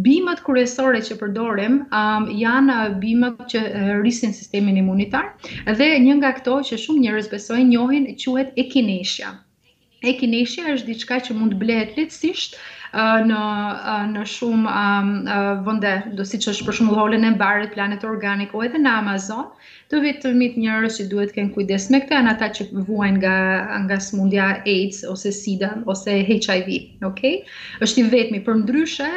Bimet 0.07 0.45
kërësore 0.47 1.01
që 1.09 1.17
përdorim 1.21 1.81
um, 1.91 2.29
janë 2.45 2.77
bimet 3.03 3.41
që 3.51 3.65
rrisin 3.99 4.37
sistemin 4.39 4.79
imunitar, 4.85 5.33
dhe 5.67 5.91
një 6.07 6.17
nga 6.23 6.35
këto 6.39 6.61
që 6.71 6.79
shumë 6.87 7.07
njërës 7.09 7.33
besojnë 7.35 7.69
njohin 7.75 8.09
quhet 8.23 8.55
ekinesia 8.61 9.35
e 10.09 10.15
kineshi 10.21 10.65
është 10.77 10.89
diçka 10.93 11.19
që 11.29 11.35
mund 11.41 11.55
të 11.57 11.61
blehet 11.63 11.95
lehtësisht 11.99 12.57
në, 13.29 13.39
në 14.15 14.21
shumë 14.33 14.81
vënde, 15.69 15.93
do 16.19 16.27
si 16.31 16.39
që 16.45 16.53
është 16.53 16.67
për 16.67 16.77
shembull 16.79 16.99
dhollën 17.01 17.25
e 17.27 17.31
barët 17.41 17.73
planet 17.77 18.05
organic 18.09 18.53
o 18.55 18.61
edhe 18.67 18.79
në 18.85 18.93
Amazon, 19.01 19.49
të 19.91 19.99
vetëmit 20.05 20.55
njerëz 20.61 20.61
njërës 20.67 20.99
që 21.01 21.07
duhet 21.11 21.33
kënë 21.37 21.51
kujdes 21.57 21.87
me 21.95 22.01
këta, 22.05 22.21
në 22.27 22.35
ata 22.37 22.49
që 22.59 22.67
vuajnë 22.91 23.19
nga, 23.25 23.33
nga 23.87 23.99
smundja 24.07 24.47
AIDS, 24.75 25.01
ose 25.15 25.33
SIDA, 25.39 25.73
ose 25.93 26.15
HIV, 26.29 26.71
okay? 27.11 27.41
është 27.85 28.01
i 28.01 28.05
vetëmi, 28.15 28.41
për 28.47 28.61
mëndryshe, 28.61 29.11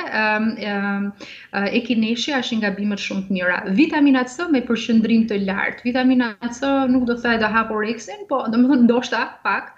e 1.69 1.83
kineshi 1.87 2.33
është 2.39 2.59
nga 2.63 2.71
bimër 2.79 3.03
shumë 3.05 3.27
të 3.29 3.37
mira. 3.37 3.59
Vitamina 3.77 4.25
C 4.33 4.49
me 4.55 4.63
përshëndrim 4.71 5.27
të 5.29 5.41
lartë, 5.47 5.85
vitamina 5.91 6.33
C 6.57 6.73
nuk 6.95 7.05
do 7.11 7.13
të 7.19 7.27
thajë 7.27 7.43
të 7.45 7.53
hapo 7.57 7.77
reksin, 7.85 8.25
po 8.33 8.41
do 8.49 8.57
më 8.63 8.73
thënë 8.73 8.89
ndoshta 8.89 9.21
pak, 9.45 9.77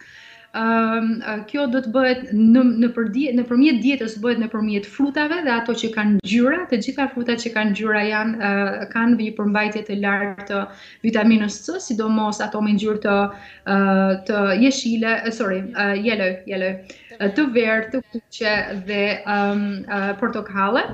Ehm, 0.58 1.10
kjo 1.50 1.64
do 1.74 1.78
të 1.86 1.90
bëhet 1.96 2.22
në 2.38 2.62
në 2.84 2.88
përdie 2.96 3.34
në 3.40 3.44
përmjet 3.52 3.76
dietës 3.84 4.16
bëhet 4.24 4.40
nëpërmjet 4.44 4.88
frutave 4.94 5.36
dhe 5.48 5.52
ato 5.56 5.76
që 5.82 5.90
kanë 5.98 6.14
ngjyra, 6.24 6.62
të 6.72 6.80
gjitha 6.86 7.06
frutat 7.14 7.44
që 7.44 7.52
kanë 7.58 7.70
ngjyra 7.76 8.02
janë 8.08 8.50
kanë 8.96 9.20
një 9.20 9.36
përmbajtje 9.42 9.84
të 9.92 10.00
lartë 10.02 10.48
të 10.50 10.64
vitaminës 11.06 11.60
C, 11.68 11.78
sidomos 11.90 12.42
ato 12.48 12.64
me 12.70 12.74
ngjyrë 12.74 13.04
të 13.06 13.20
të 14.32 14.42
jeshile, 14.66 15.14
sorry, 15.40 15.62
uh, 15.86 15.94
yellow, 16.10 16.34
yellow 16.56 16.74
të 17.28 17.46
verë, 17.54 17.90
të 17.92 18.02
kuqe 18.14 18.54
dhe 18.88 19.02
um, 19.28 19.66
uh, 19.92 20.14
portokale. 20.20 20.86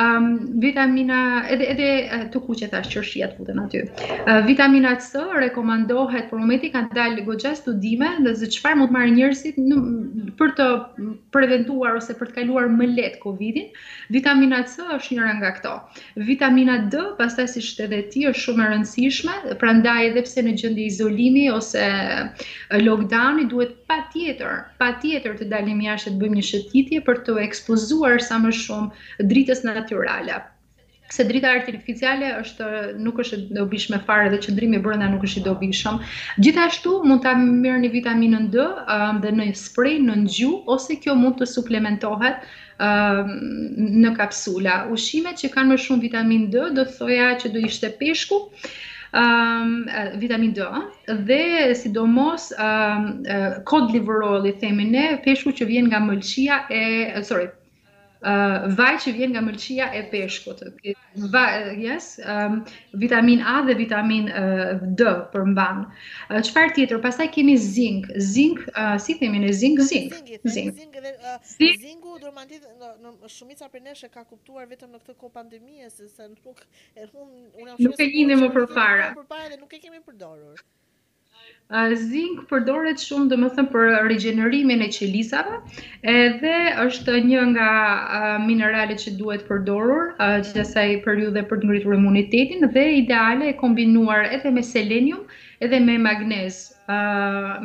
Um, 0.00 0.60
vitamina 0.62 1.44
edhe 1.50 1.66
edhe 1.72 2.20
të 2.32 2.40
kuqe 2.44 2.68
tash 2.70 2.92
qershia 2.92 3.26
të 3.32 3.36
futen 3.40 3.58
aty. 3.60 3.80
Uh, 3.82 4.40
vitamina 4.46 4.92
C 5.02 5.18
rekomandohet 5.42 6.28
për 6.30 6.38
momenti 6.38 6.70
kanë 6.72 6.94
dalë 6.96 7.24
goxha 7.26 7.52
studime 7.58 8.08
dhe 8.24 8.34
se 8.38 8.48
çfarë 8.54 8.78
mund 8.78 8.90
të 8.92 8.96
marrë 8.96 9.14
njerëzit 9.18 9.58
për 10.38 10.54
të 10.58 10.66
preventuar 11.34 11.98
ose 11.98 12.14
për 12.18 12.30
të 12.30 12.38
kaluar 12.38 12.68
më 12.70 12.88
lehtë 12.94 13.20
Covidin. 13.24 13.68
Vitamina 14.14 14.62
C 14.70 14.86
është 14.94 15.18
njëra 15.18 15.34
nga 15.40 15.50
këto. 15.58 15.74
Vitamina 16.30 16.78
D, 16.90 17.02
pastaj 17.18 17.48
si 17.56 17.62
shtet 17.66 18.12
ti 18.14 18.24
është 18.30 18.44
shumë 18.46 18.64
e 18.66 18.70
rëndësishme, 18.72 19.34
prandaj 19.62 20.00
edhe 20.08 20.22
pse 20.26 20.46
në 20.46 20.54
gjendje 20.62 20.86
izolimi 20.88 21.44
ose 21.52 21.84
lockdowni 22.86 23.48
duhet 23.52 23.74
patjetër, 23.90 24.62
patjetër 24.80 25.36
të 25.36 25.50
dalë 25.50 25.59
kalim 25.60 25.82
jashtë 25.84 26.12
të 26.14 26.20
bëjmë 26.22 26.38
një 26.40 26.46
shëtitje 26.50 27.00
për 27.08 27.18
të 27.26 27.34
ekspozuar 27.48 28.20
sa 28.26 28.38
më 28.44 28.54
shumë 28.62 29.26
dritës 29.32 29.60
natyrale. 29.68 30.38
Se 31.10 31.24
drita 31.26 31.48
artificiale 31.58 32.28
është 32.40 32.66
nuk 33.04 33.16
është 33.24 33.36
e 33.40 33.44
dobishme 33.58 33.98
fare 34.08 34.28
dhe 34.30 34.38
qendrimi 34.44 34.78
brenda 34.84 35.08
nuk 35.10 35.24
është 35.26 35.40
i 35.40 35.46
dobishëm. 35.48 35.96
Gjithashtu 36.38 36.92
mund 37.10 37.24
ta 37.24 37.32
merrni 37.40 37.90
vitaminën 37.90 38.46
D 38.52 38.62
um, 38.62 39.18
dhe 39.24 39.32
në 39.40 39.48
spray 39.58 39.96
në 40.04 40.16
gjuhë 40.36 40.60
ose 40.76 40.96
kjo 41.02 41.16
mund 41.18 41.40
të 41.40 41.50
suplementohet 41.50 42.46
um, 42.86 43.34
në 44.04 44.14
kapsula. 44.20 44.78
Ushqimet 44.94 45.42
që 45.42 45.50
kanë 45.56 45.72
më 45.74 45.80
shumë 45.88 46.04
vitamin 46.06 46.46
D, 46.54 46.68
do 46.78 46.86
të 46.86 46.96
thoja 47.00 47.32
që 47.42 47.52
do 47.56 47.64
ishte 47.66 47.90
peshku, 47.98 48.44
um, 49.14 49.86
vitamin 50.16 50.52
D 50.52 50.60
dhe 51.26 51.74
sidomos 51.74 52.52
um, 52.58 53.22
ehm, 53.26 53.26
uh, 53.28 53.60
cod 53.64 53.90
liver 53.92 54.22
oil 54.22 54.46
i 54.46 54.52
themi 54.62 54.86
ne 54.90 55.06
peshku 55.24 55.52
që 55.60 55.66
vjen 55.72 55.88
nga 55.90 56.00
mëlçia 56.08 56.60
e 56.70 57.22
sorry 57.24 57.48
vaj 58.78 58.96
që 59.02 59.12
vjen 59.16 59.32
nga 59.32 59.40
mëlçia 59.40 59.86
e 59.96 60.02
peshkut. 60.12 60.60
vitamin 63.02 63.40
A 63.40 63.62
dhe 63.66 63.74
vitamin 63.74 64.26
D 64.94 65.00
përmban. 65.32 65.78
Çfarë 66.28 66.74
tjetër? 66.74 67.00
Pastaj 67.00 67.28
kemi 67.32 67.56
zinc. 67.56 68.06
Zinc, 68.18 68.58
si 68.98 69.14
themi 69.18 69.38
ne 69.38 69.52
zinc, 69.52 69.80
zinc. 69.80 70.12
Zinc. 70.14 70.40
Zinc. 70.44 70.74
Zinc. 71.56 72.04
shumica 73.26 73.68
prej 73.68 73.82
nesh 73.82 74.04
e 74.04 74.08
ka 74.08 74.24
kuptuar 74.24 74.66
vetëm 74.68 74.90
në 74.92 74.98
këtë 74.98 75.14
kohë 75.20 75.32
pandemie 75.32 75.88
se 75.90 76.28
nuk 76.28 76.58
e 77.02 77.06
hum 77.12 77.28
unë 77.62 77.76
nuk 77.78 77.96
e 78.00 78.06
njihni 78.06 78.34
më 78.42 78.48
përpara. 78.54 79.14
para. 79.28 79.48
dhe 79.54 79.56
nuk 79.56 79.72
e 79.72 79.78
kemi 79.78 80.00
përdorur 80.06 80.56
zinc 81.94 82.40
përdoret 82.50 82.98
shumë 83.06 83.28
dhe 83.30 83.36
më 83.40 83.48
thëmë 83.56 83.70
për 83.72 83.84
regenerimin 84.12 84.80
e 84.82 84.88
qelizave 84.94 85.58
edhe 86.12 86.54
është 86.84 87.18
një 87.30 87.42
nga 87.54 87.68
uh, 87.70 88.38
mineralet 88.46 88.98
që 89.04 89.12
duhet 89.20 89.44
përdorur 89.50 90.02
uh, 90.24 90.40
gjësaj 90.48 90.88
periude 91.04 91.44
për 91.52 91.62
të 91.62 91.66
ngritur 91.70 91.94
imunitetin 91.98 92.66
dhe 92.74 92.86
ideale 93.04 93.52
e 93.52 93.54
kombinuar 93.60 94.26
edhe 94.38 94.50
me 94.56 94.62
selenium 94.70 95.22
edhe 95.60 95.78
me 95.86 95.94
magnez, 96.06 96.58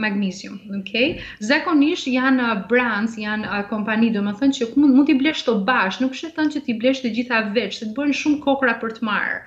magnesium. 0.05 0.59
Okay? 0.81 1.17
Zakonisht 1.41 2.05
janë 2.11 2.53
brands, 2.69 3.15
janë 3.17 3.63
kompani, 3.73 4.11
dhe 4.13 4.21
më 4.27 4.35
thëmë 4.41 4.55
që 4.59 4.67
mund, 4.75 5.01
t'i 5.07 5.15
blesh 5.23 5.45
të 5.47 5.57
bashkë, 5.65 6.03
nuk 6.05 6.17
shetën 6.21 6.51
që 6.53 6.61
t'i 6.67 6.75
blesh 6.83 6.99
të 7.01 7.13
gjitha 7.17 7.39
veç, 7.57 7.79
se 7.81 7.87
të 7.89 7.95
bëjnë 7.97 8.17
shumë 8.21 8.41
kokra 8.43 8.75
për 8.83 8.99
të 8.99 9.07
marë. 9.09 9.39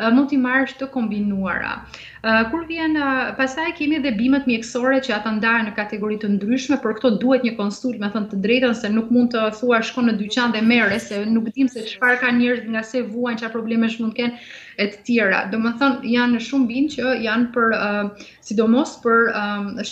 Eh, 0.00 0.08
mund 0.16 0.30
t'i 0.30 0.38
marrësh 0.42 0.72
të 0.80 0.86
kombinuara. 0.94 1.70
Eh, 1.80 2.38
kur 2.50 2.62
vjen 2.68 2.94
eh, 2.96 3.32
pasaj 3.38 3.66
kemi 3.80 3.96
edhe 3.98 4.12
bimet 4.20 4.46
mjekësore 4.48 5.00
që 5.06 5.12
ata 5.16 5.32
ndahen 5.38 5.66
në 5.68 5.74
kategori 5.78 6.16
të 6.22 6.30
ndryshme, 6.36 6.78
por 6.84 6.94
këto 6.96 7.10
duhet 7.24 7.44
një 7.48 7.52
konsult, 7.58 7.98
me 8.04 8.08
thënë 8.14 8.30
të 8.30 8.38
drejtën 8.46 8.76
se 8.80 8.90
nuk 8.94 9.10
mund 9.16 9.34
të 9.34 9.42
thua 9.58 9.82
shko 9.88 10.04
në 10.06 10.14
dyqan 10.22 10.54
dhe 10.56 10.62
merre 10.70 10.96
se 11.08 11.18
nuk 11.34 11.50
dim 11.58 11.68
se 11.74 11.84
çfarë 11.90 12.16
kanë 12.22 12.40
njerëzit 12.40 12.70
nga 12.76 12.84
se 12.92 13.04
vuajnë, 13.10 13.40
çfarë 13.42 13.54
problemesh 13.58 13.98
mund 14.04 14.16
të 14.16 14.20
kenë 14.20 14.40
e 14.80 14.86
të 14.94 15.02
tjera. 15.10 15.42
Do 15.52 15.60
më 15.66 15.74
thënë 15.82 16.14
janë 16.14 16.40
shumë 16.48 16.68
bimë 16.72 16.92
që 16.96 17.12
janë 17.26 17.50
për, 17.58 17.76
sidomos 18.48 18.94
për 19.04 19.26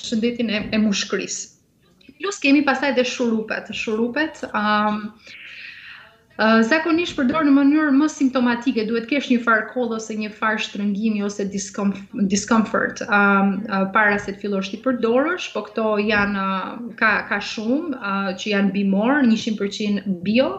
shëndetin 0.01 0.55
e, 0.61 0.79
mushkërisë. 0.87 1.57
Plus 2.23 2.41
kemi 2.47 2.65
pasaj 2.67 2.97
dhe 2.97 3.05
shurupet. 3.07 3.69
Shurupet, 3.85 4.41
um, 4.57 5.05
zakonisht 6.39 7.17
përdor 7.19 7.43
në 7.43 7.51
mënyrë 7.55 7.95
më 7.99 8.07
simptomatike, 8.15 8.85
duhet 8.87 9.09
kesh 9.11 9.29
një 9.31 9.39
farë 9.43 9.65
koll 9.73 9.95
ose 9.97 10.15
një 10.19 10.29
farë 10.37 10.61
shtrëngimi 10.67 11.23
ose 11.29 11.45
discomfort 11.51 13.03
um, 13.11 13.67
para 13.97 14.19
se 14.23 14.33
të 14.37 14.41
fillosh 14.45 14.71
të 14.71 14.79
përdorosh, 14.85 15.49
po 15.55 15.65
këto 15.67 15.87
janë 15.99 16.39
ka 17.01 17.13
ka 17.29 17.41
shumë 17.43 17.99
që 18.39 18.47
janë 18.55 18.71
bimor, 18.77 19.19
100% 19.27 20.23
bio. 20.29 20.51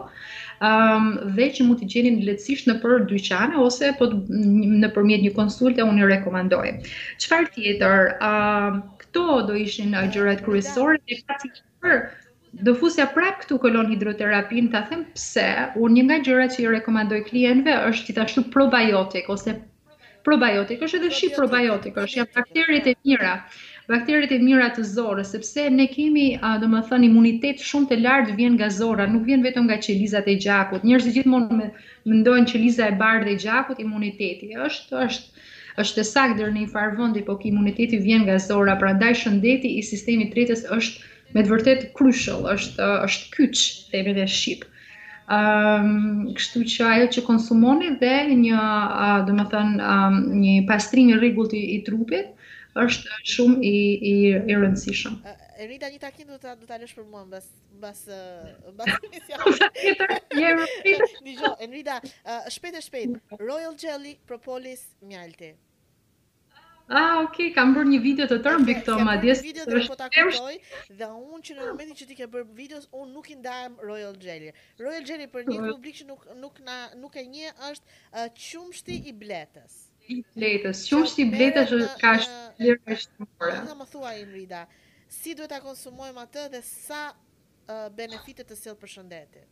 Um, 0.60 1.06
dhe 1.32 1.46
që 1.56 1.64
mund 1.64 1.80
të 1.80 1.86
gjenim 1.88 2.18
letësisht 2.28 2.66
në 2.68 2.74
për 2.82 3.06
dyqane 3.08 3.56
ose 3.56 3.94
po 3.96 4.10
në 4.12 4.90
përmjet 4.92 5.24
një 5.24 5.32
konsulte 5.38 5.80
unë 5.88 6.02
i 6.04 6.10
rekomandoj. 6.10 6.66
Çfarë 7.24 7.54
tjetër, 7.54 8.04
um, 8.20 8.82
këto 9.00 9.24
do 9.48 9.56
ishin 9.56 9.96
gjërat 10.12 10.44
kryesore 10.44 11.00
dhe 11.08 11.22
ka 11.24 11.40
për 11.80 12.02
do 12.52 12.74
fusja 12.74 13.06
prap 13.14 13.36
këtu 13.44 13.58
kolon 13.62 13.90
hidroterapin, 13.92 14.70
ta 14.72 14.80
them 14.90 15.04
pse, 15.14 15.44
unë 15.78 15.94
një 15.96 16.04
nga 16.06 16.16
gjërat 16.28 16.56
që 16.56 16.62
i 16.64 16.70
rekomandoj 16.74 17.20
klientëve 17.30 17.90
është 17.90 18.08
gjithashtu 18.10 18.42
probiotik 18.54 19.28
ose 19.34 19.54
probiotik, 20.26 20.82
është 20.84 20.98
edhe 21.00 21.10
shi 21.18 21.28
probiotik, 21.36 21.96
është 22.04 22.18
jam 22.18 22.26
bakterit 22.34 22.88
e 22.90 22.94
mira, 23.06 23.36
bakterit 23.92 24.32
e 24.34 24.38
mira 24.42 24.66
të 24.74 24.82
zorë, 24.90 25.24
sepse 25.30 25.68
ne 25.76 25.86
kemi, 25.92 26.24
do 26.64 26.68
më 26.74 26.82
thënë, 26.90 27.06
imunitet 27.12 27.62
shumë 27.70 27.88
të 27.92 28.00
lartë 28.00 28.34
vjen 28.40 28.58
nga 28.58 28.68
zora, 28.80 29.06
nuk 29.14 29.24
vjen 29.30 29.46
vetëm 29.46 29.70
nga 29.70 29.78
qelizat 29.86 30.28
e 30.28 30.36
gjakut, 30.44 30.84
njërës 30.86 31.06
e 31.06 31.14
gjithmonë 31.18 31.60
me, 31.62 31.70
me 32.10 32.18
ndojnë 32.20 32.50
qeliza 32.52 32.90
e 32.90 32.98
bardhë 33.00 33.32
e 33.32 33.38
gjakut, 33.46 33.80
imuniteti, 33.86 34.50
është, 34.66 34.98
është, 35.06 35.46
është 35.84 36.00
të 36.00 36.04
sakë 36.10 36.36
dërë 36.42 36.56
një 36.58 36.66
farë 36.74 36.98
vëndi, 36.98 37.24
po 37.30 37.38
ki 37.40 37.54
imuniteti 37.54 38.02
vjen 38.04 38.26
nga 38.28 38.36
zora, 38.50 38.76
pra 38.82 38.92
ndaj 38.98 39.22
shëndeti 39.22 39.76
i 39.78 39.86
sistemi 39.92 40.28
tretës 40.34 40.66
është 40.78 41.18
me 41.34 41.42
të 41.46 41.52
vërtet 41.52 41.82
crucial, 41.98 42.44
është 42.52 42.86
është 43.06 43.28
kyç 43.36 43.60
themi 43.92 44.14
dhe 44.16 44.24
ship. 44.26 44.64
Ëm, 45.30 45.38
ehm, 45.38 45.90
um, 45.90 46.30
kështu 46.34 46.62
që 46.72 46.86
ajo 46.92 47.04
që 47.14 47.22
konsumoni 47.28 47.92
dhe 48.00 48.14
një, 48.34 48.62
uh, 48.62 49.20
do 49.28 49.36
të 49.54 49.60
um, 49.90 50.16
një 50.40 50.54
pastrim 50.70 51.12
i 51.12 51.18
rregullt 51.20 51.54
i 51.54 51.78
trupit 51.86 52.34
është 52.74 53.20
shumë 53.34 53.62
i 53.62 53.76
i, 54.10 54.14
i 54.54 54.58
rëndësishëm. 54.58 55.20
Erida 55.60 55.90
një 55.92 56.00
takim 56.02 56.26
do 56.32 56.38
ta 56.40 56.54
do 56.56 56.66
ta 56.66 56.80
lësh 56.80 56.94
për 56.98 57.06
mua 57.12 57.22
mbas 57.28 57.46
mbas 57.78 58.02
mbas 58.74 58.98
tjetër. 59.22 60.18
Je 60.40 60.54
rëndësishëm. 60.58 61.24
Dijo, 61.30 61.54
Enrida, 61.66 62.00
shpejt 62.56 62.74
e 62.74 62.86
shpejt. 62.88 63.18
Royal 63.44 63.76
jelly, 63.78 64.16
propolis, 64.30 64.82
mjalti. 65.04 65.54
Ah, 66.90 67.20
ok, 67.22 67.36
kam 67.54 67.70
bërë 67.76 67.86
një 67.88 67.98
video 68.02 68.26
të 68.30 68.36
tërë 68.44 68.60
mbi 68.64 68.74
këto 68.80 68.94
madje. 69.06 69.34
Kam 69.38 69.44
bërë 69.46 69.46
video 69.48 69.66
dhe 69.68 69.82
po 69.90 69.96
ta 69.98 70.08
kuptoj 70.10 70.54
dhe 71.00 71.08
unë 71.30 71.44
që 71.48 71.54
në 71.58 71.66
momentin 71.68 71.98
që 72.00 72.06
ti 72.08 72.16
ke 72.20 72.26
bërë 72.32 72.46
videos, 72.60 72.88
unë 73.00 73.10
nuk 73.18 73.28
i 73.30 73.36
ndajm 73.38 73.76
Royal 73.90 74.16
Jelly. 74.24 74.48
Royal 74.82 75.04
Jelly 75.10 75.28
për 75.36 75.46
një 75.52 75.60
publik 75.68 76.00
që 76.00 76.08
nuk 76.08 76.24
nuk 76.40 76.58
na 76.66 76.78
nuk 77.04 77.14
e 77.14 77.24
një 77.36 77.52
është 77.68 77.94
uh, 77.94 78.26
qumshti 78.46 78.98
i 79.06 79.14
bletës. 79.22 79.76
I 80.10 80.18
bletës, 80.34 80.82
qumshti 80.90 81.28
i 81.28 81.30
bletës 81.36 81.76
është 81.78 81.94
ka 82.02 82.16
shumë 82.24 82.42
vlerë. 82.58 83.00
Do 83.20 83.60
të 83.70 83.78
më 83.84 83.88
thuaj 83.94 84.16
Imrida, 84.24 84.64
si 85.20 85.38
duhet 85.38 85.54
ta 85.54 85.62
konsumojmë 85.68 86.26
atë 86.26 86.48
dhe 86.56 86.64
sa 86.72 87.04
uh, 87.14 87.86
benefite 88.02 88.42
të 88.50 88.58
sjell 88.64 88.78
për 88.82 88.96
shëndetin? 88.98 89.48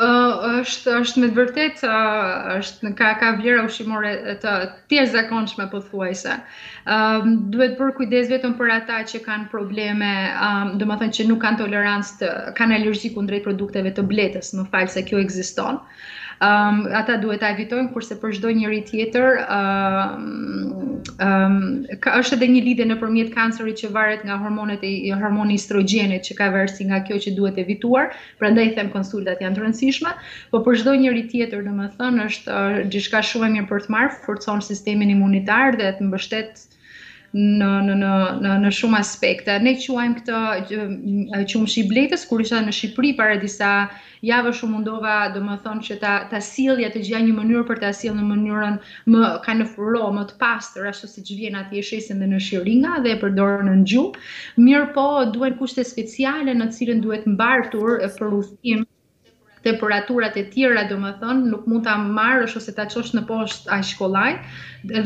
është 0.00 0.90
është 0.98 1.20
me 1.22 1.26
vërtet 1.38 1.82
është 2.52 2.92
ka 3.00 3.08
ka 3.22 3.32
vlera 3.40 3.64
ushqimore 3.66 4.12
të 4.44 4.54
të 4.90 5.02
zakonshme 5.16 5.66
pothuajse. 5.74 6.32
Ëm 6.86 7.20
um, 7.20 7.34
duhet 7.56 7.76
për 7.80 7.92
kujdes 8.00 8.28
vetëm 8.32 8.56
për 8.62 8.70
ata 8.78 9.02
që 9.12 9.20
kanë 9.26 9.48
probleme, 9.56 10.12
um, 10.48 10.72
domethënë 10.84 11.12
që 11.18 11.28
nuk 11.32 11.42
kanë 11.44 11.58
tolerancë, 11.64 12.32
kanë 12.62 12.74
alergji 12.80 13.12
kundrejt 13.18 13.44
produkteve 13.50 13.92
të 13.92 14.02
bletës, 14.14 14.54
më 14.54 14.64
fal 14.72 14.88
se 14.96 15.04
kjo 15.10 15.20
ekziston. 15.26 15.76
Ëm 15.76 15.80
um, 16.48 16.76
ata 16.98 17.14
duhet 17.22 17.40
ta 17.42 17.48
evitojnë 17.54 17.90
kurse 17.94 18.16
për 18.22 18.32
çdo 18.38 18.50
njëri 18.58 18.78
tjetër 18.88 19.38
um, 19.42 20.98
um, 21.26 21.58
ka 22.06 22.14
është 22.20 22.38
edhe 22.38 22.48
një 22.54 22.62
lidhje 22.68 22.86
nëpërmjet 22.92 23.30
kancerit 23.36 23.78
që 23.82 23.90
varet 23.96 24.24
nga 24.26 24.38
hormonet 24.42 24.82
e 24.88 24.92
hormoni 25.22 25.58
estrogjenit 25.60 26.26
që 26.28 26.38
ka 26.40 26.48
vërsi 26.56 26.88
nga 26.90 27.00
kjo 27.06 27.20
që 27.26 27.34
duhet 27.38 27.62
evituar 27.64 28.10
prandaj 28.42 28.66
them 28.78 28.90
konsultat 28.96 29.42
janë 29.46 29.58
të 29.60 29.64
rëndësishme 29.66 30.14
por 30.52 30.64
për 30.66 30.80
çdo 30.82 30.96
njëri 31.04 31.24
tjetër 31.34 31.64
domethënë 31.70 32.28
është 32.32 32.58
gjithçka 32.90 33.22
uh, 33.22 33.28
shumë 33.30 33.50
e 33.50 33.54
mirë 33.58 33.70
për 33.74 33.86
të 33.86 33.96
marrë 33.98 34.20
forcon 34.26 34.62
sistemin 34.72 35.14
imunitar 35.18 35.78
dhe 35.78 35.94
të 36.00 36.10
mbështet 36.10 36.64
në 37.32 37.66
në 37.88 37.94
në 37.98 38.08
në 38.46 38.54
në 38.64 38.70
shumë 38.78 38.98
aspekte. 39.00 39.54
Ne 39.66 39.72
quajmë 39.80 40.20
këtë 40.20 41.44
qumshi 41.52 41.80
i 41.82 41.88
bletës 41.92 42.24
kur 42.28 42.42
isha 42.44 42.58
në 42.66 42.74
Shqipëri 42.78 43.12
para 43.20 43.38
disa 43.44 43.70
javësh 44.30 44.60
u 44.64 44.68
mundova 44.72 45.14
domethënë 45.36 45.84
që 45.88 45.96
ta 46.04 46.12
ta 46.32 46.40
sillja 46.48 46.90
të 46.96 47.04
gjaja 47.08 47.22
një 47.28 47.34
mënyrë 47.38 47.64
për 47.70 47.80
ta 47.86 47.92
sillur 48.00 48.18
në 48.20 48.28
mënyrën 48.34 48.76
më 49.14 49.30
kind 49.48 49.64
of 49.66 49.72
raw, 49.86 50.12
më 50.18 50.26
të 50.32 50.38
pastër, 50.44 50.90
ashtu 50.92 51.08
siç 51.14 51.32
vjen 51.40 51.56
atje 51.62 51.82
shesën 51.90 52.20
dhe 52.20 52.28
në 52.34 52.40
shiringa 52.50 53.00
dhe 53.06 53.16
e 53.16 53.20
përdorën 53.24 53.68
në 53.80 53.88
gjuhë. 53.88 54.28
Mirpo 54.68 55.08
duhen 55.36 55.56
kushte 55.62 55.88
speciale 55.94 56.52
në 56.60 56.68
të 56.70 56.78
cilën 56.82 57.02
duhet 57.08 57.28
mbartur 57.36 57.96
për 58.20 58.40
udhim 58.42 58.86
temperaturat 59.62 60.36
e 60.36 60.42
tjera, 60.50 60.84
do 60.90 60.96
më 60.98 61.10
thonë, 61.22 61.46
nuk 61.52 61.66
mund 61.70 61.84
ta 61.86 61.94
marrësh 62.18 62.56
ose 62.60 62.72
ta 62.76 62.86
qosh 62.90 63.12
në 63.16 63.22
poshtë 63.28 63.70
a 63.70 63.78
shkolaj, 63.90 64.28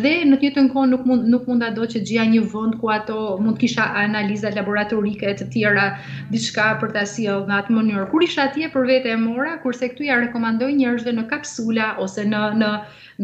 dhe 0.04 0.12
në 0.30 0.38
tjetë 0.42 0.64
në 0.66 0.72
kohë 0.74 0.90
nuk 0.92 1.04
mund, 1.10 1.26
nuk 1.34 1.44
mund 1.50 1.64
ta 1.64 1.68
do 1.78 1.84
që 1.94 2.00
gjia 2.10 2.24
një 2.32 2.42
vënd 2.54 2.78
ku 2.80 2.90
ato 2.94 3.18
mund 3.44 3.60
kisha 3.62 3.84
analiza 4.04 4.52
laboratorike 4.56 5.34
të 5.40 5.48
tjera, 5.56 5.86
diçka 6.32 6.70
për 6.82 6.94
ta 6.96 7.04
asilë 7.06 7.38
në 7.52 7.56
atë 7.60 7.76
mënyrë. 7.78 8.06
Kur 8.14 8.24
isha 8.28 8.48
atje 8.48 8.72
për 8.76 8.88
vete 8.92 9.12
e 9.16 9.20
mora, 9.26 9.56
kurse 9.64 9.92
këtu 9.92 10.08
ja 10.08 10.20
rekomandoj 10.24 10.72
njërshve 10.80 11.16
në 11.18 11.28
kapsula 11.34 11.92
ose 12.06 12.24
në, 12.32 12.44
në 12.62 12.72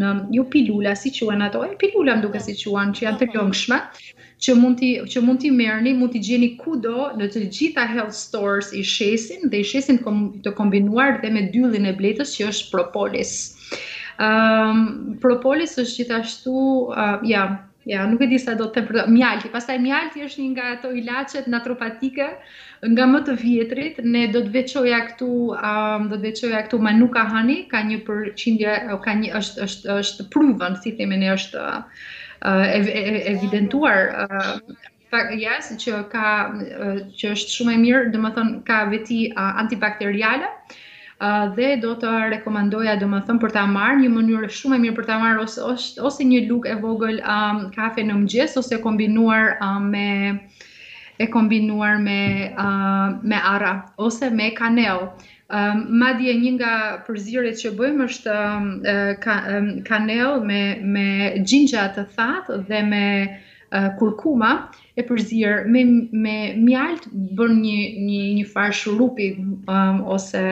në 0.01 0.11
ju 0.37 0.43
pilula 0.53 0.95
si 0.97 1.11
quhen 1.13 1.43
ato, 1.47 1.61
e 1.69 1.75
pilula 1.81 2.15
duke 2.23 2.41
si 2.41 2.55
quhen 2.61 2.95
që 2.97 3.03
janë 3.09 3.19
të 3.23 3.27
lëngshme, 3.35 3.77
që 4.43 4.55
mund 4.59 4.79
ti 4.81 4.87
që 5.13 5.21
mund 5.23 5.39
ti 5.45 5.51
merrni, 5.55 5.93
mund 5.95 6.11
ti 6.17 6.21
gjeni 6.27 6.49
kudo 6.59 6.95
në 7.19 7.29
të 7.33 7.43
gjitha 7.55 7.85
health 7.95 8.17
stores 8.19 8.73
i 8.75 8.83
shesin 8.95 9.45
dhe 9.53 9.61
i 9.63 9.67
shesin 9.73 10.01
të 10.43 10.55
kombinuar 10.59 11.21
dhe 11.23 11.31
me 11.37 11.45
dyllin 11.55 11.87
e 11.87 11.97
bletës 12.01 12.33
që 12.37 12.49
është 12.51 12.71
propolis. 12.75 13.35
Ëm 14.23 14.25
ehm, 14.29 14.81
um, 14.85 15.13
propolis 15.23 15.77
është 15.83 15.99
gjithashtu 16.01 16.55
uh, 16.55 17.23
ja, 17.31 17.45
ja, 17.91 18.03
nuk 18.11 18.21
e 18.23 18.29
di 18.33 18.39
sa 18.39 18.53
do 18.59 18.67
të 18.69 18.83
them 18.83 18.89
për 18.91 18.99
mjalti. 19.15 19.51
Pastaj 19.55 19.79
mjalti 19.83 20.25
është 20.27 20.43
një 20.43 20.51
nga 20.57 20.67
ato 20.77 20.91
ilaçet 21.01 21.49
natropatike 21.55 22.29
nga 22.93 23.07
më 23.13 23.23
të 23.29 23.37
vjetrit. 23.45 24.01
Ne 24.17 24.27
do 24.35 24.43
të 24.49 24.53
veçoja 24.59 25.01
këtu, 25.09 25.31
um, 25.57 26.11
do 26.11 26.19
të 26.19 26.27
veçoja 26.29 26.63
këtu 26.67 26.83
manuka 26.89 27.25
hani, 27.33 27.61
ka 27.73 27.83
një 27.91 28.03
përqindje 28.11 28.77
ka 29.07 29.17
një 29.23 29.31
është 29.41 29.65
është 29.69 29.97
është 30.03 30.29
pruvën, 30.35 30.79
si 30.85 30.95
themi 31.01 31.19
ne 31.25 31.33
është 31.39 31.63
uh, 31.63 32.05
Eh, 32.43 32.87
evidentuar 33.31 34.27
uh, 34.27 34.59
eh, 35.15 35.31
yes 35.39 35.69
që 35.79 36.01
ka 36.11 36.31
uh, 36.51 36.97
që 37.15 37.29
është 37.37 37.53
shumë 37.55 37.75
e 37.77 37.79
mirë, 37.83 38.01
domethën 38.11 38.49
ka 38.67 38.81
veti 38.91 39.29
uh, 39.31 39.53
antibakteriale 39.63 40.49
dhe 41.55 41.69
do 41.85 41.93
të 42.03 42.13
rekomandoja 42.33 42.97
domethën 42.99 43.39
për 43.39 43.53
ta 43.55 43.63
marr 43.71 44.01
një 44.01 44.09
mënyrë 44.11 44.49
shumë 44.51 44.75
e 44.75 44.81
mirë 44.83 44.97
për 44.97 45.07
ta 45.13 45.21
marr 45.23 45.39
ose 45.39 45.63
ose 46.11 46.27
një 46.27 46.41
lugë 46.49 46.73
e 46.73 46.79
vogël 46.83 47.21
um, 47.23 47.61
kafe 47.77 48.03
në 48.03 48.17
mëngjes 48.17 48.57
ose 48.59 48.81
kombinuar 48.83 49.53
um, 49.63 49.87
me 49.95 50.49
e 51.23 51.29
kombinuar 51.31 52.01
me 52.03 52.21
uh, 52.59 53.23
me 53.23 53.39
arra 53.39 53.77
ose 54.03 54.33
me 54.35 54.51
kanell. 54.59 55.13
Um, 55.53 55.83
madje 56.01 56.33
një 56.41 56.51
nga 56.55 56.75
përzirët 57.05 57.59
që 57.61 57.71
bëjmë 57.77 58.05
është 58.09 58.35
ehm, 58.35 58.69
ehm, 59.29 59.67
kanel 59.85 60.39
me, 60.49 60.63
me 60.81 61.43
të 61.45 62.05
thatë 62.17 62.57
dhe 62.71 62.79
me 62.87 63.05
kurkuma 64.01 64.49
e 65.01 65.05
përzirë 65.09 65.67
me, 65.73 65.83
me 66.25 66.37
mjaltë 66.65 67.13
bërë 67.37 67.57
një, 67.59 67.77
një, 68.07 68.23
një 68.39 68.47
farë 68.49 68.77
shurupi 68.81 69.29
ose 70.15 70.43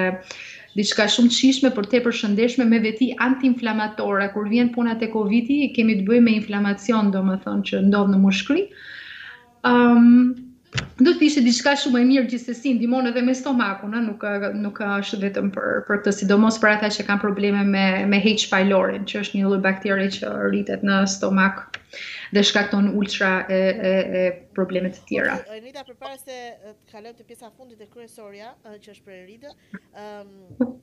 diçka 0.77 1.09
shumë 1.13 1.33
qishme 1.37 1.73
për 1.77 1.89
te 1.95 2.03
përshëndeshme 2.05 2.69
me 2.69 2.83
veti 2.85 3.15
anti-inflamatora. 3.25 4.29
Kur 4.37 4.53
vjen 4.53 4.69
puna 4.77 4.99
të 5.01 5.09
covid 5.17 5.49
kemi 5.79 5.97
të 6.03 6.07
bëjmë 6.13 6.27
me 6.29 6.37
inflamacion, 6.43 7.09
do 7.13 7.25
më 7.25 7.41
thonë 7.47 7.67
që 7.73 7.83
ndovë 7.89 8.19
në 8.19 8.23
mushkri 8.29 8.69
ishte 11.41 11.41
diçka 11.51 11.73
shumë 11.83 12.01
e 12.01 12.07
mirë 12.07 12.29
gjithsesi, 12.31 12.71
ndihmon 12.77 13.07
edhe 13.11 13.21
me 13.27 13.33
stomakun, 13.37 13.95
ëh, 13.97 14.03
nuk 14.07 14.25
nuk 14.65 14.81
është 14.87 15.21
vetëm 15.23 15.47
për 15.55 15.69
për 15.69 16.01
këtë, 16.01 16.13
sidomos 16.17 16.59
për 16.65 16.71
ata 16.71 16.91
që 16.93 17.07
kanë 17.09 17.23
probleme 17.23 17.63
me 17.69 17.85
me 18.15 18.19
H. 18.21 18.49
pylori, 18.51 18.99
që 19.09 19.23
është 19.23 19.39
një 19.39 19.53
lloj 19.53 19.61
bakteri 19.69 20.09
që 20.17 20.35
rritet 20.51 20.83
në 20.91 20.99
stomak 21.15 21.79
dhe 22.37 22.43
shkakton 22.51 22.91
ultra 23.03 23.33
e 23.61 23.63
e 23.93 23.97
e 24.25 24.27
probleme 24.59 24.91
të 24.99 25.07
tjera. 25.13 25.39
Anita 25.57 25.83
përpara 25.93 26.19
se 26.25 26.41
të 26.87 26.93
kalojmë 26.93 27.17
te 27.17 27.25
pjesa 27.31 27.47
e 27.53 27.57
fundit 27.57 27.81
e 27.81 27.87
kryesorja, 27.97 28.53
që 28.75 28.95
është 28.95 29.05
për 29.09 29.27
Rita, 29.33 29.57
ëm 29.97 30.79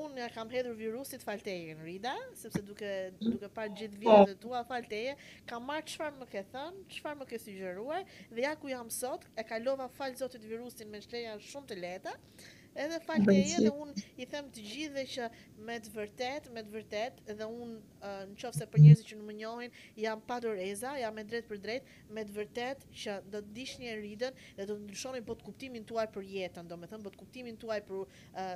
unë 0.00 0.22
ja 0.22 0.28
kam 0.32 0.50
hedhur 0.52 0.76
virusit 0.78 1.24
falteje 1.26 1.74
në 1.76 1.84
Rida, 1.86 2.12
sepse 2.40 2.62
duke, 2.64 2.88
duke 3.20 3.48
pa 3.58 3.66
gjithë 3.68 3.98
po. 4.00 4.04
vjetë 4.14 4.30
dhe 4.32 4.38
tua 4.44 4.62
falteje, 4.70 5.16
kam 5.50 5.68
marë 5.68 5.84
qëfar 5.90 6.16
më 6.22 6.28
ke 6.34 6.44
thënë, 6.54 6.84
qëfar 6.94 7.20
më 7.22 7.28
ke 7.32 7.40
sugjeruar, 7.44 8.08
dhe 8.32 8.46
ja 8.46 8.54
ku 8.62 8.72
jam 8.72 8.88
sot, 8.98 9.28
e 9.38 9.44
kalova 9.52 9.88
falë 9.98 10.22
zotit 10.22 10.48
virusin 10.54 10.90
me 10.94 11.02
shleja 11.08 11.36
shumë 11.50 11.72
të 11.74 11.80
leta, 11.84 12.16
Edhe 12.74 12.98
falë 13.04 13.26
të 13.28 13.32
jetë, 13.36 13.70
unë 13.76 14.04
i 14.22 14.26
them 14.32 14.46
të 14.54 14.62
gjithë 14.64 15.02
që 15.12 15.26
me 15.66 15.74
të 15.84 15.90
vërtet, 15.92 16.46
me 16.56 16.62
të 16.64 16.72
vërtet, 16.72 17.18
edhe 17.34 17.48
unë 17.48 17.74
uh, 17.78 18.22
në 18.30 18.36
qofë 18.40 18.58
se 18.62 18.66
për 18.72 18.82
njëzë 18.86 19.04
që 19.10 19.18
në 19.18 19.26
më 19.28 19.34
njohin, 19.42 19.74
jam 20.04 20.22
pa 20.26 20.38
eza 20.68 20.94
jam 20.96 21.18
e 21.20 21.24
drejt 21.28 21.48
për 21.50 21.60
drejt, 21.66 21.90
me 22.16 22.24
të 22.24 22.36
vërtet 22.38 22.86
që 23.02 23.16
do 23.34 23.42
të 23.44 23.52
dish 23.58 23.74
një 23.82 23.92
rridën 24.00 24.38
dhe 24.56 24.66
do 24.70 24.76
të 24.78 24.84
ndryshoni 24.86 25.20
për 25.26 25.38
të 25.42 25.46
kuptimin 25.50 25.84
të 25.84 26.06
për 26.14 26.24
jetën, 26.34 26.68
do 26.72 26.76
me 26.80 26.86
thëmë 26.90 27.04
për 27.08 27.12
të 27.12 27.18
kuptimin 27.20 27.56
të 27.56 27.80
për 27.90 27.96
uh, 27.96 28.06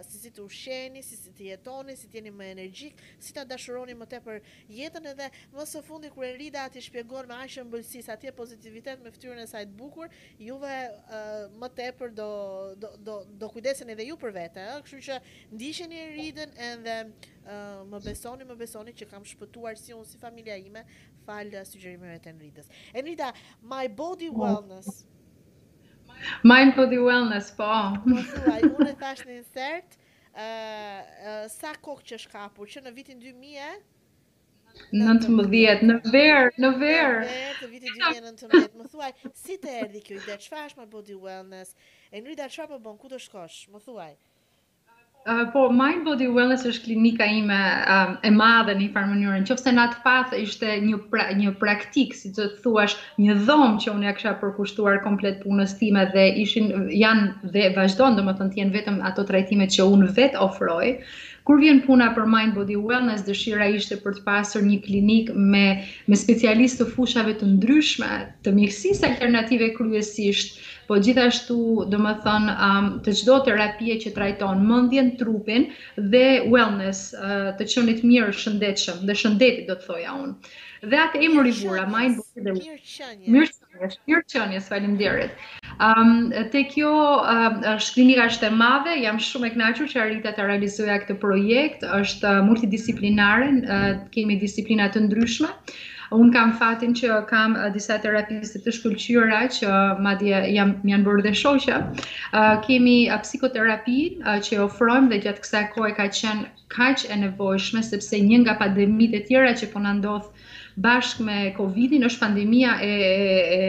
si 0.09 0.19
si 0.25 0.31
të 0.37 0.43
usheni, 0.49 1.03
si 1.05 1.17
si 1.21 1.31
të 1.37 1.51
jetoni, 1.51 1.97
si 2.01 2.09
të 2.09 2.17
jeni 2.23 2.31
më 2.41 2.45
energjik, 2.57 2.95
si 3.21 3.35
të 3.37 3.45
dashuroni 3.53 3.95
më 4.01 4.07
te 4.14 4.21
për 4.25 4.41
jetën 4.73 5.11
edhe 5.12 5.29
më 5.53 5.67
së 5.75 5.83
fundi 5.87 6.09
kërë 6.17 6.33
rrida 6.39 6.64
ati 6.71 6.81
shpjegon 6.89 7.29
me 7.29 7.37
ashe 7.45 7.62
mbëllësis, 7.69 8.09
ati 8.17 8.33
pozitivitet 8.41 8.99
me 9.05 9.12
fëtyrën 9.12 9.45
e 9.45 9.47
sajtë 9.53 9.77
bukur, 9.79 10.09
juve 10.41 10.75
uh, 11.12 11.47
më 11.62 11.73
te 11.77 11.91
do, 12.17 12.31
do, 12.81 12.89
do, 13.07 13.19
do 13.43 13.53
kujdesin 13.53 13.91
edhe 13.93 14.05
ju 14.07 14.16
për 14.22 14.32
vete, 14.36 14.62
ëh, 14.72 14.78
kështu 14.86 14.98
që 15.07 15.14
ndiqeni 15.59 16.02
Riden 16.16 16.52
edhe 16.68 16.92
uh, 17.02 17.84
më 17.90 18.00
besoni, 18.09 18.46
më 18.46 18.57
besoni 18.61 18.92
që 19.00 19.09
kam 19.11 19.24
shpëtuar 19.30 19.76
si 19.80 19.94
unë 19.96 20.09
si 20.11 20.20
familja 20.22 20.57
ime 20.61 20.82
fal 21.26 21.50
sugjerimeve 21.70 22.18
të 22.22 22.32
Enridës. 22.34 22.68
Enrida, 23.00 23.32
my 23.72 23.88
body 24.02 24.28
po. 24.30 24.44
wellness. 24.44 24.92
My 26.52 26.62
body 26.76 27.00
wellness, 27.02 27.50
po. 27.59 27.72
Po, 28.07 28.22
thuaj, 28.30 28.61
unë 28.70 28.90
e 28.92 28.96
thash 29.02 29.26
në 29.28 29.36
insert, 29.40 29.98
uh, 29.98 30.42
uh, 30.42 31.42
sa 31.59 31.74
kohë 31.86 32.07
që 32.12 32.22
shkapur, 32.28 32.70
që 32.76 32.84
në 32.86 32.94
vitin 33.00 33.20
2000, 33.24 33.82
19. 34.93 35.49
Në 35.49 35.49
verë, 35.51 35.87
në 35.87 35.97
verë. 36.12 36.53
Në 36.62 36.70
verë, 36.83 37.24
të 37.61 37.68
vitit 37.72 37.95
2019. 37.99 38.70
Më 38.81 38.89
thuaj, 38.93 39.11
si 39.41 39.57
të 39.62 39.74
erdi 39.83 40.03
kjo 40.05 40.18
ide, 40.20 40.37
që 40.47 40.61
është 40.66 40.87
body 40.93 41.16
wellness? 41.22 41.74
E 42.12 42.20
në 42.20 42.31
rida, 42.33 42.49
që 42.53 42.66
fa 42.72 42.95
ku 43.01 43.11
të 43.11 43.20
shkosh? 43.27 43.61
Më 43.72 43.83
thuaj. 43.89 44.14
Uh, 45.27 45.41
po, 45.51 45.64
Mind 45.74 46.05
Body 46.07 46.29
Wellness 46.31 46.62
është 46.70 46.85
klinika 46.85 47.27
ime 47.27 47.57
um, 47.91 48.12
e 48.22 48.31
madhe 48.31 48.77
një 48.79 48.93
farë 48.95 49.09
mënyrën, 49.11 49.43
që 49.49 49.57
fëse 49.59 49.72
në 49.74 49.83
atë 49.89 49.97
path 50.05 50.37
ishte 50.39 50.68
një, 50.85 51.01
pra, 51.11 51.24
një 51.35 51.51
praktik, 51.59 52.12
si 52.14 52.31
të 52.37 52.45
thuash 52.62 52.95
një 53.24 53.35
dhomë 53.49 53.81
që 53.83 53.91
unë 53.91 54.07
e 54.07 54.12
kësha 54.20 54.37
përkushtuar 54.39 55.01
komplet 55.03 55.41
punës 55.43 55.74
time 55.81 56.05
dhe 56.14 56.29
ishin, 56.45 56.70
janë 56.95 57.51
dhe 57.57 57.72
vazhdojnë, 57.74 58.20
dhe 58.20 58.27
më 58.29 58.37
të 58.39 58.47
në 58.47 58.55
tjenë 58.55 58.74
vetëm 58.79 59.03
ato 59.11 59.27
trajtimet 59.33 59.74
që 59.74 59.89
unë 59.97 60.12
vetë 60.20 60.45
ofroj, 60.47 60.95
Kur 61.47 61.61
vjen 61.62 61.78
puna 61.86 62.09
për 62.14 62.24
Mind 62.26 62.57
Body 62.59 62.74
Wellness, 62.84 63.20
dëshira 63.28 63.68
ishte 63.78 63.94
për 64.03 64.16
të 64.16 64.22
pasur 64.26 64.64
një 64.66 64.78
klinik 64.86 65.28
me 65.53 65.61
me 66.12 66.16
specialistë 66.18 66.86
fushave 66.94 67.36
të 67.42 67.51
ndryshme 67.53 68.09
të 68.47 68.53
mjekësisë 68.57 69.07
alternative 69.09 69.68
kryesisht, 69.76 70.57
po 70.88 70.99
gjithashtu, 71.07 71.59
domethën, 71.92 72.51
ë 72.55 72.70
um, 72.70 72.88
të 73.07 73.14
çdo 73.20 73.38
terapie 73.47 73.94
që 74.03 74.12
trajton 74.18 74.64
mendjen, 74.66 75.12
trupin 75.22 75.68
dhe 76.14 76.24
wellness, 76.51 77.05
uh, 77.14 77.53
të 77.61 77.68
qenit 77.76 78.03
mirë, 78.07 78.34
shëndetshëm, 78.42 79.05
dhe 79.11 79.16
shëndetit 79.22 79.70
do 79.70 79.78
të 79.80 79.86
thoja 79.86 80.18
unë. 80.18 80.51
Dhe 80.92 81.01
atë 81.07 81.22
emër 81.30 81.51
i 81.53 81.55
vura, 81.61 81.86
Mind 81.94 82.18
Body 82.18 82.51
Wellness. 82.51 83.14
Mirë. 83.36 83.57
Faleminderit. 83.77 83.99
Shpirt 84.05 84.66
faleminderit. 84.68 85.31
Um, 85.81 86.31
te 86.51 86.62
kjo 86.70 86.93
uh, 87.20 87.79
klinika 87.93 88.27
është 88.31 88.47
e 88.47 88.51
madhe, 88.61 88.95
jam 89.03 89.18
shumë 89.20 89.47
e 89.47 89.51
knaqur 89.57 89.87
që 89.93 90.01
arrita 90.05 90.33
të 90.39 90.47
realizoja 90.51 91.01
këtë 91.03 91.16
projekt, 91.24 91.83
është 92.01 92.35
uh, 92.39 92.45
multidisciplinare, 92.47 93.51
uh, 93.51 94.07
kemi 94.14 94.37
disiplina 94.45 94.89
të 94.95 95.03
ndryshme. 95.09 95.49
Unë 96.07 96.33
kam 96.37 96.51
fatin 96.55 96.95
që 96.95 97.11
kam 97.29 97.57
uh, 97.59 97.68
disa 97.74 97.97
terapiste 98.05 98.61
të 98.64 98.72
shkullqyra 98.77 99.43
që 99.59 99.68
uh, 99.74 100.01
madje 100.07 100.39
jam 100.55 100.72
më 100.85 100.93
janë 100.95 101.05
bërë 101.09 101.24
dhe 101.27 101.35
shoqja. 101.43 101.81
Uh, 102.33 102.55
kemi 102.66 102.97
uh, 103.11 103.18
psikoterapin 103.27 104.22
uh, 104.24 104.39
që 104.47 104.62
ofrojmë 104.68 105.11
dhe 105.12 105.20
gjatë 105.27 105.45
kësaj 105.45 105.64
kohe 105.74 105.91
ka 106.01 106.07
qenë 106.07 106.47
kaq 106.79 107.07
e 107.12 107.16
nevojshme 107.24 107.83
sepse 107.91 108.22
një 108.31 108.45
nga 108.47 108.55
pandemitë 108.62 109.18
e 109.18 109.27
tjera 109.29 109.53
që 109.62 109.72
po 109.74 109.83
na 109.89 109.93
ndodh 110.01 110.31
bashkë 110.85 111.24
me 111.27 111.37
Covidin 111.59 112.05
është 112.09 112.20
pandemia 112.22 112.74
e 112.87 112.91
e 113.01 113.61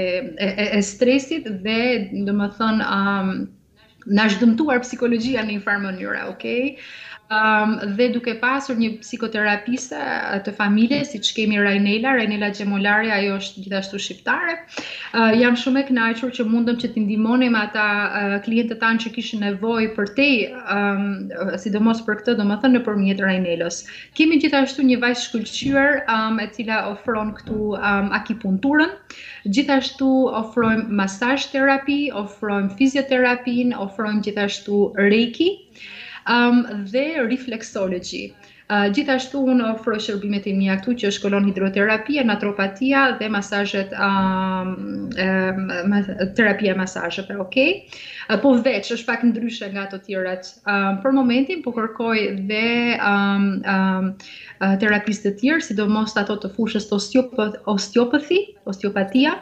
e, 0.47 0.49
e 0.77 0.79
stresit 0.83 1.47
dhe 1.67 1.79
domethën 2.29 2.83
um 2.89 3.31
na 4.19 4.25
dëmtuar 4.41 4.83
psikologjia 4.83 5.43
në 5.47 5.57
një 5.57 5.63
farë 5.69 5.83
mënyrë, 5.85 6.21
okay? 6.33 6.69
Um, 7.29 7.73
dhe 7.97 8.05
duke 8.13 8.37
pasur 8.39 8.77
një 8.79 8.87
psikoterapiste 9.01 9.99
të 10.45 10.51
familje, 10.59 10.99
si 11.09 11.19
që 11.19 11.33
kemi 11.37 11.57
Rajnela, 11.63 12.13
Rajnela 12.17 12.47
Gjemolari, 12.59 13.09
ajo 13.11 13.33
është 13.41 13.63
gjithashtu 13.65 13.99
shqiptare, 14.03 14.53
uh, 14.61 15.35
jam 15.39 15.57
shumë 15.63 15.81
e 15.81 15.87
knajqur 15.89 16.31
që 16.37 16.45
mundëm 16.51 16.77
që 16.83 16.91
t'indimonim 16.93 17.57
ata 17.61 17.87
uh, 17.89 18.37
klientët 18.45 18.79
tanë 18.85 19.03
që 19.05 19.11
kishë 19.17 19.41
nevoj 19.41 19.81
për 19.99 20.11
te, 20.21 20.29
um, 20.77 21.03
sidomos 21.65 21.99
për 22.07 22.21
këtë, 22.21 22.37
do 22.39 22.47
më 22.53 22.59
thënë 22.63 22.77
në 22.79 22.83
përmjet 22.87 23.25
Rajnelos. 23.27 23.81
Kemi 24.21 24.39
gjithashtu 24.45 24.87
një 24.91 25.01
vajtë 25.03 25.25
shkullqyër 25.25 26.01
um, 26.15 26.39
e 26.39 26.47
cila 26.55 26.79
ofron 26.93 27.35
këtu 27.41 27.59
um, 27.75 28.13
akipunturën, 28.21 28.95
Gjithashtu 29.51 30.07
ofrojmë 30.39 30.89
masaj 31.03 31.45
terapi, 31.57 32.01
ofrojmë 32.23 32.73
fizioterapin, 32.79 33.71
ofrojmë 33.89 34.25
gjithashtu 34.29 34.81
reiki 35.09 35.51
um, 36.35 36.85
dhe 36.91 37.07
reflexology. 37.31 38.31
Uh, 38.67 38.89
gjithashtu 38.91 39.39
unë 39.47 39.63
ofroj 39.77 39.95
shërbimet 40.03 40.43
e 40.49 40.51
mia 40.51 40.73
këtu 40.81 40.93
që 40.99 41.11
shkolon 41.15 41.45
hidroterapia, 41.47 42.25
natropatia 42.27 43.05
dhe 43.15 43.29
masazhet 43.31 43.93
um, 43.95 45.05
terapia 46.35 46.73
masazheve, 46.75 47.37
okay? 47.39 47.85
Uh, 48.27 48.35
po 48.43 48.51
veç 48.65 48.91
është 48.97 49.07
pak 49.07 49.23
ndryshe 49.29 49.69
nga 49.71 49.85
ato 49.87 50.01
tjerat. 50.03 50.51
Um, 50.67 50.99
për 50.99 51.15
momentin 51.15 51.63
po 51.63 51.71
kërkoj 51.79 52.25
dhe 52.51 52.65
um, 52.99 53.47
um, 53.71 54.11
terapistë 54.83 55.31
të 55.31 55.39
tjerë, 55.45 55.63
sidomos 55.69 56.19
ato 56.19 56.35
të 56.43 56.51
fushës 56.57 56.91
osteopathy, 56.91 57.63
osteopathy, 57.71 58.43
osteopatia. 58.67 59.37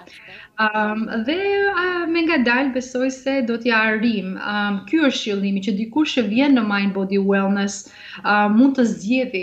Um, 0.58 1.10
dhe 1.28 1.38
uh, 1.68 2.06
me 2.08 2.22
nga 2.28 2.38
dalë 2.48 2.72
besoj 2.76 3.10
se 3.14 3.42
do 3.48 3.58
t'ja 3.60 3.76
arrim 3.94 4.38
um, 4.40 4.76
Ky 4.88 5.02
është 5.10 5.32
qëllimi 5.34 5.64
që 5.66 5.74
dikur 5.80 6.06
që 6.12 6.24
vjen 6.30 6.56
në 6.56 6.62
Mind 6.70 6.94
Body 6.98 7.20
Wellness 7.30 7.76
uh, 8.24 8.48
Mund 8.54 8.78
të 8.78 8.86
zjevi 8.92 9.42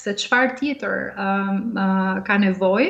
se 0.00 0.14
qëfar 0.22 0.56
tjetër 0.58 0.96
um, 1.26 1.60
uh, 1.84 2.18
ka 2.26 2.40
nevoj 2.46 2.88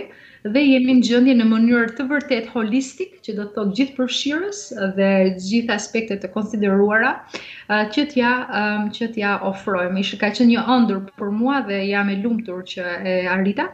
Dhe 0.56 0.62
jemi 0.64 0.96
në 1.02 1.06
gjëndje 1.10 1.34
në 1.42 1.48
mënyrë 1.52 1.90
të 2.00 2.08
vërtet 2.14 2.48
holistik 2.54 3.20
Që 3.28 3.36
do 3.42 3.46
të 3.50 3.54
thot 3.58 3.76
gjithë 3.80 3.96
përshirës 3.98 4.62
dhe 4.96 5.10
gjithë 5.50 5.76
aspektet 5.76 6.24
të 6.24 6.32
konsideruara 6.38 7.12
uh, 7.20 7.84
Që 7.92 8.06
t'ja, 8.14 8.32
um, 8.64 8.88
që 8.96 9.10
t'ja 9.18 9.34
ofrojmë 9.52 10.00
Ishë 10.06 10.22
ka 10.24 10.32
që 10.38 10.48
një 10.54 10.64
ëndër 10.78 11.04
për 11.20 11.36
mua 11.42 11.60
dhe 11.68 11.84
jam 11.92 12.08
e 12.08 12.20
lumëtur 12.24 12.64
që 12.72 12.88
e 13.04 13.22
arrita 13.36 13.68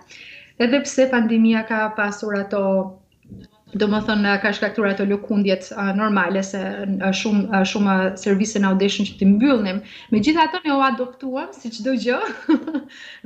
Edhe 0.59 0.83
pse 0.89 1.07
pandemia 1.15 1.63
ka 1.71 1.85
pasur 2.03 2.35
ato 2.43 2.65
do 3.81 3.87
më 3.93 3.99
thënë 4.07 4.31
ka 4.41 4.51
shkaktur 4.57 4.87
ato 4.89 5.05
lukundjet 5.09 5.69
uh, 5.77 5.91
normale 5.97 6.41
se 6.47 6.59
uh, 6.59 7.11
shumë 7.21 7.45
uh, 7.57 7.63
shumë 7.71 7.93
uh, 7.93 8.07
servisin 8.21 8.65
audition 8.69 9.07
që 9.09 9.17
të 9.21 9.29
mbyllnim. 9.35 9.81
Me 10.13 10.21
gjitha 10.25 10.47
ato 10.49 10.61
ne 10.65 10.73
o 10.73 10.79
adoptuam 10.87 11.51
si 11.57 11.71
që 11.75 11.85
do 11.89 11.95
gjë 12.05 12.19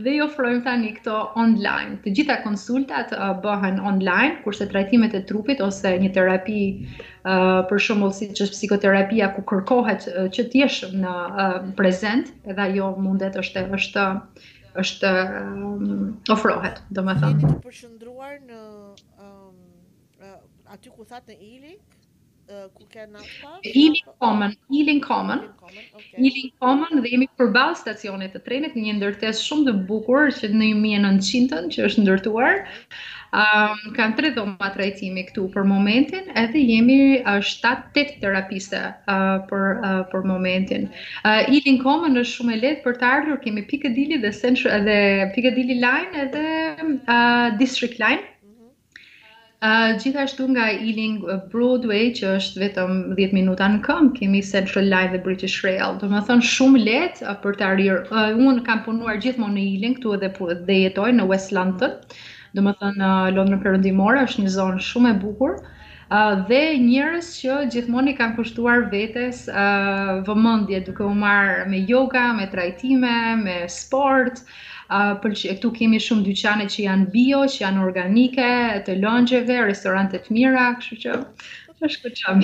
dhe 0.07 0.15
i 0.17 0.21
ofrojmë 0.25 0.65
tani 0.67 0.93
këto 0.99 1.17
online. 1.45 2.01
Të 2.05 2.15
gjitha 2.19 2.39
konsultat 2.45 3.15
uh, 3.17 3.31
bëhen 3.45 3.79
online, 3.93 4.39
kurse 4.45 4.67
trajtimet 4.73 5.15
e 5.17 5.23
trupit 5.31 5.63
ose 5.69 5.95
një 6.03 6.13
terapi 6.19 6.61
uh, 6.75 7.61
për 7.71 7.85
shumë 7.89 8.11
si 8.19 8.31
që 8.41 8.49
psikoterapia 8.55 9.31
ku 9.37 9.47
kërkohet 9.55 10.09
uh, 10.15 10.25
që 10.35 10.49
t'jeshë 10.55 10.93
në 11.05 11.17
uh, 11.27 11.59
prezent 11.79 12.33
edhe 12.49 12.71
jo 12.79 12.93
mundet 12.99 13.39
është 13.45 13.69
është 13.79 14.07
është 14.81 15.09
um, 15.41 16.05
ofrohet, 16.31 16.77
do 16.95 17.03
më 17.03 17.17
thënë. 17.23 17.41
Jeni 17.41 17.57
të 17.59 17.65
përshëndruar 17.67 18.37
në 18.47 18.59
aty 20.71 20.89
ku 20.95 21.03
thatë 21.03 21.35
në 21.35 21.37
ili, 21.53 21.73
ku 22.79 22.85
ke 22.91 23.03
në 23.07 23.19
atë 23.19 23.31
pa? 23.43 24.21
Common, 24.23 24.53
Ili 24.75 24.95
Common, 25.03 25.41
Ili 26.15 26.31
okay. 26.31 26.53
Common 26.63 27.03
dhe 27.03 27.11
jemi 27.13 27.27
përbal 27.41 27.75
stacionit 27.81 28.33
të 28.37 28.41
trenit, 28.47 28.77
një 28.79 28.95
ndërtes 29.01 29.43
shumë 29.49 29.67
të 29.69 29.75
bukur 29.91 30.31
që 30.39 30.51
në 30.55 30.71
1900 30.79 31.59
e 31.59 31.61
në 31.67 31.73
që 31.77 31.83
është 31.89 32.05
ndërtuar, 32.05 32.59
um, 33.43 33.85
kanë 33.99 34.19
tre 34.23 34.33
dhoma 34.39 34.71
trajtimi 34.79 35.27
këtu 35.33 35.45
për 35.57 35.67
momentin, 35.75 36.31
edhe 36.45 36.63
jemi 36.71 36.99
7-8 37.27 38.19
terapiste 38.23 38.83
për, 39.51 39.69
për 40.15 40.29
momentin. 40.33 40.87
Uh, 41.27 41.47
Ili 41.51 41.77
Common 41.83 42.15
është 42.23 42.37
shumë 42.41 42.55
e 42.59 42.63
letë 42.67 42.85
për 42.87 43.01
të 43.03 43.11
ardhur, 43.17 43.43
kemi 43.47 43.67
Piccadilly 43.71 44.23
dhe, 44.27 44.35
Central, 44.43 44.87
dhe 44.91 45.01
Piccadilly 45.39 45.79
Line 45.83 46.29
edhe 46.29 47.57
District 47.63 47.99
Line, 48.03 48.27
gjithashtu 49.63 50.49
nga 50.49 50.73
Ealing 50.73 51.21
Broadway, 51.53 52.09
që 52.17 52.31
është 52.39 52.61
vetëm 52.63 52.93
10 53.19 53.33
minuta 53.37 53.67
në 53.69 53.81
këm, 53.85 54.07
kemi 54.17 54.41
Central 54.43 54.87
Line 54.89 55.13
dhe 55.13 55.19
British 55.25 55.59
Rail. 55.65 55.97
Do 56.01 56.09
më 56.09 56.23
thënë 56.31 56.49
shumë 56.53 56.79
lehtë 56.85 57.35
për 57.43 57.55
të 57.61 57.67
arirë, 57.67 58.23
unë 58.41 58.65
kam 58.65 58.81
punuar 58.87 59.21
gjithmonë 59.21 59.55
në 59.59 59.65
Ealing, 59.75 59.97
këtu 59.99 60.15
edhe 60.17 60.31
po 60.39 60.49
dhe 60.55 60.77
jetoj 60.87 61.11
në 61.13 61.27
West 61.29 61.53
London. 61.53 61.99
Do 62.57 62.65
më 62.65 62.73
thënë 62.81 63.13
Londër 63.37 63.61
Perëndimore 63.67 64.25
është 64.25 64.47
një 64.47 64.55
zonë 64.57 64.81
shumë 64.91 65.11
e 65.13 65.21
bukur. 65.27 65.55
dhe 66.49 66.61
njerëz 66.89 67.29
që 67.41 67.53
gjithmonë 67.73 68.11
i 68.11 68.17
kanë 68.19 68.37
kushtuar 68.37 68.89
vetes 68.91 69.45
vëmëndje, 69.47 70.25
vëmendje 70.27 70.81
duke 70.87 71.05
u 71.07 71.15
marrë 71.15 71.69
me 71.71 71.85
yoga, 71.87 72.33
me 72.35 72.49
trajtime, 72.51 73.37
me 73.45 73.69
sport, 73.69 74.43
për 74.91 75.35
këtu 75.59 75.69
kemi 75.77 76.01
shumë 76.03 76.25
dyqane 76.27 76.65
që 76.75 76.81
janë 76.85 77.07
bio, 77.15 77.41
që 77.53 77.59
janë 77.63 77.83
organike, 77.89 78.47
të 78.89 78.97
lëngjeve, 78.99 79.57
restorante 79.69 80.19
të 80.25 80.31
mira, 80.35 80.65
kështu 80.81 80.99
që 81.03 81.13
është 81.81 82.01
këtë 82.05 82.19
qamë 82.25 82.41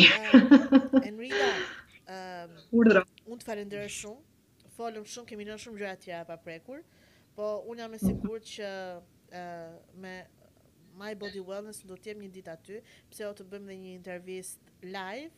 mirë. 1.23 1.53
Um, 2.07 2.53
unë 2.71 2.93
të 3.41 3.45
falenderë 3.49 3.87
shumë, 3.91 4.21
folëm 4.79 5.03
shumë, 5.11 5.27
kemi 5.27 5.45
në 5.49 5.57
shumë 5.59 5.81
gjëra 5.81 5.95
tjera 5.99 6.21
pa 6.29 6.37
prekur, 6.39 6.79
po 7.35 7.49
unë 7.67 7.83
jam 7.83 7.97
e 7.97 7.99
sigur 7.99 8.45
që 8.47 8.69
uh, 8.95 9.73
me 9.99 10.13
My 11.01 11.11
Body 11.19 11.43
Wellness 11.43 11.81
do 11.85 11.99
të 11.99 12.15
një 12.21 12.29
ditë 12.37 12.53
aty, 12.55 12.79
pse 13.11 13.27
o 13.27 13.33
jo 13.33 13.33
të 13.41 13.49
bëjmë 13.51 13.67
dhe 13.73 13.79
një 13.81 13.95
intervist 13.97 14.71
live, 14.87 15.33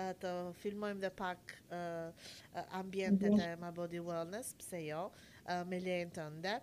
uh, 0.00 0.14
të 0.16 0.32
filmojmë 0.64 1.04
dhe 1.04 1.12
pak 1.20 1.54
uh, 1.68 2.08
uh 2.56 2.74
ambientet 2.80 3.36
e 3.36 3.52
My 3.60 3.70
Body 3.82 4.00
Wellness, 4.00 4.56
pse 4.64 4.80
jo 4.86 5.10
me 5.68 5.78
lejnë 5.80 6.12
të 6.16 6.24
ndë. 6.36 6.54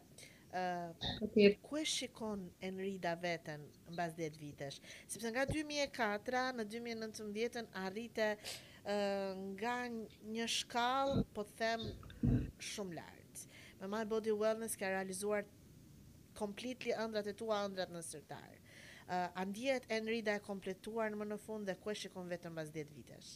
Uh, 0.54 1.48
ku 1.66 1.80
e 1.82 1.84
shikon 1.90 2.44
Enrida 2.68 3.16
veten 3.18 3.64
në 3.88 3.96
bas 3.98 4.12
10 4.18 4.36
vitesh? 4.38 4.78
Sipse 5.10 5.32
nga 5.34 5.48
2004 5.50 6.42
në 6.60 6.66
2019-ën 6.70 7.72
arrite 7.86 8.28
uh, 8.38 9.34
nga 9.58 9.78
një 9.90 10.48
shkallë, 10.60 11.24
po 11.34 11.46
të 11.48 11.58
them, 11.64 11.88
shumë 12.62 13.00
lartë. 13.00 13.48
Me 13.82 13.90
My 13.96 14.04
Body 14.06 14.32
Wellness 14.32 14.78
ka 14.80 14.92
realizuar 14.94 15.48
completely 16.38 16.94
ëndrat 17.02 17.28
e 17.32 17.34
tua 17.38 17.64
ëndrat 17.66 17.90
në 17.92 18.04
sërtar. 18.12 18.60
Uh, 19.04 19.28
andjet 19.42 19.84
Enrida 19.92 20.38
e 20.38 20.46
kompletuar 20.46 21.10
në 21.12 21.18
më 21.24 21.32
në 21.34 21.38
fund 21.44 21.68
dhe 21.68 21.74
ku 21.82 21.92
e 21.92 21.98
shikon 21.98 22.30
vetën 22.32 22.54
bas 22.56 22.70
10 22.72 22.94
vitesh? 22.96 23.34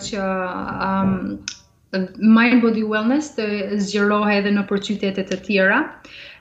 që 0.06 0.22
Mind 2.20 2.62
Body 2.62 2.84
Wellness 2.84 3.30
të 3.36 3.46
zgjerohej 3.80 4.36
edhe 4.38 4.50
në 4.52 4.64
përqytetet 4.68 5.28
të 5.32 5.38
tjera. 5.48 5.80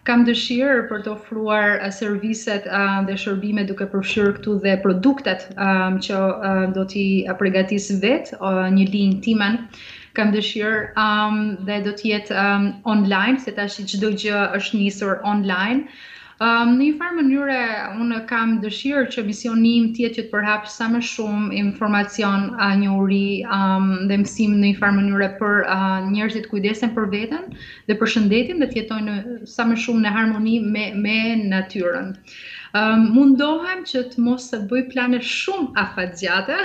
Kam 0.08 0.24
dëshirë 0.28 0.84
për 0.90 1.02
të 1.04 1.12
ofruar 1.12 1.82
serviset 1.92 2.68
dhe 3.08 3.16
shërbime 3.24 3.64
duke 3.68 3.88
përfshirë 3.92 4.36
këtu 4.38 4.58
dhe 4.66 4.76
produktet 4.84 5.48
që 6.08 6.20
do 6.76 6.86
t'i 6.92 7.08
pregatis 7.40 7.90
vetë 8.04 8.38
një 8.76 8.86
linjë 8.94 9.20
timen 9.30 9.58
kam 10.20 10.32
dëshirë 10.34 11.08
dhe 11.68 11.80
do 11.88 11.92
t'jetë 11.96 12.36
online, 12.94 13.40
se 13.40 13.52
ta 13.58 13.68
shi 13.70 13.88
qdo 13.96 14.14
gjë 14.22 14.46
është 14.60 14.80
njësër 14.84 15.20
online. 15.34 15.84
Um, 16.40 16.72
në 16.80 16.84
një 16.86 16.96
farë 17.00 17.16
mënyre, 17.18 17.54
unë 18.02 18.18
kam 18.32 18.52
dëshirë 18.64 19.06
që 19.14 19.24
misionim 19.30 19.88
tjetë 19.98 20.16
që 20.18 20.24
të 20.28 20.30
përhap 20.34 20.68
sa 20.74 20.86
më 20.96 21.00
shumë 21.08 21.48
informacion 21.62 22.46
a 22.62 22.68
një 22.82 22.90
uri 22.98 23.24
um, 23.60 23.88
dhe 24.12 24.20
mësim 24.24 24.54
në 24.60 24.74
një 24.74 24.78
farë 24.84 24.96
mënyre 25.00 25.32
për 25.42 25.56
uh, 25.66 25.88
njërësit 26.12 26.46
kujdesen 26.52 26.94
për 27.00 27.10
vetën 27.16 27.50
dhe 27.88 27.98
për 28.04 28.14
shëndetin 28.16 28.62
dhe 28.64 28.70
tjetojnë 28.76 29.18
sa 29.56 29.66
më 29.72 29.80
shumë 29.88 30.06
në 30.06 30.14
harmoni 30.20 30.60
me, 30.78 30.86
me 31.08 31.20
natyrën. 31.56 32.14
Uh, 32.14 32.38
Ehm, 32.76 33.04
mundohem 33.16 33.84
që 33.88 34.02
të 34.14 34.24
mos 34.26 34.50
të 34.52 34.58
bëj 34.70 34.82
plane 34.94 35.22
shumë 35.24 35.70
afatgjate. 35.84 36.58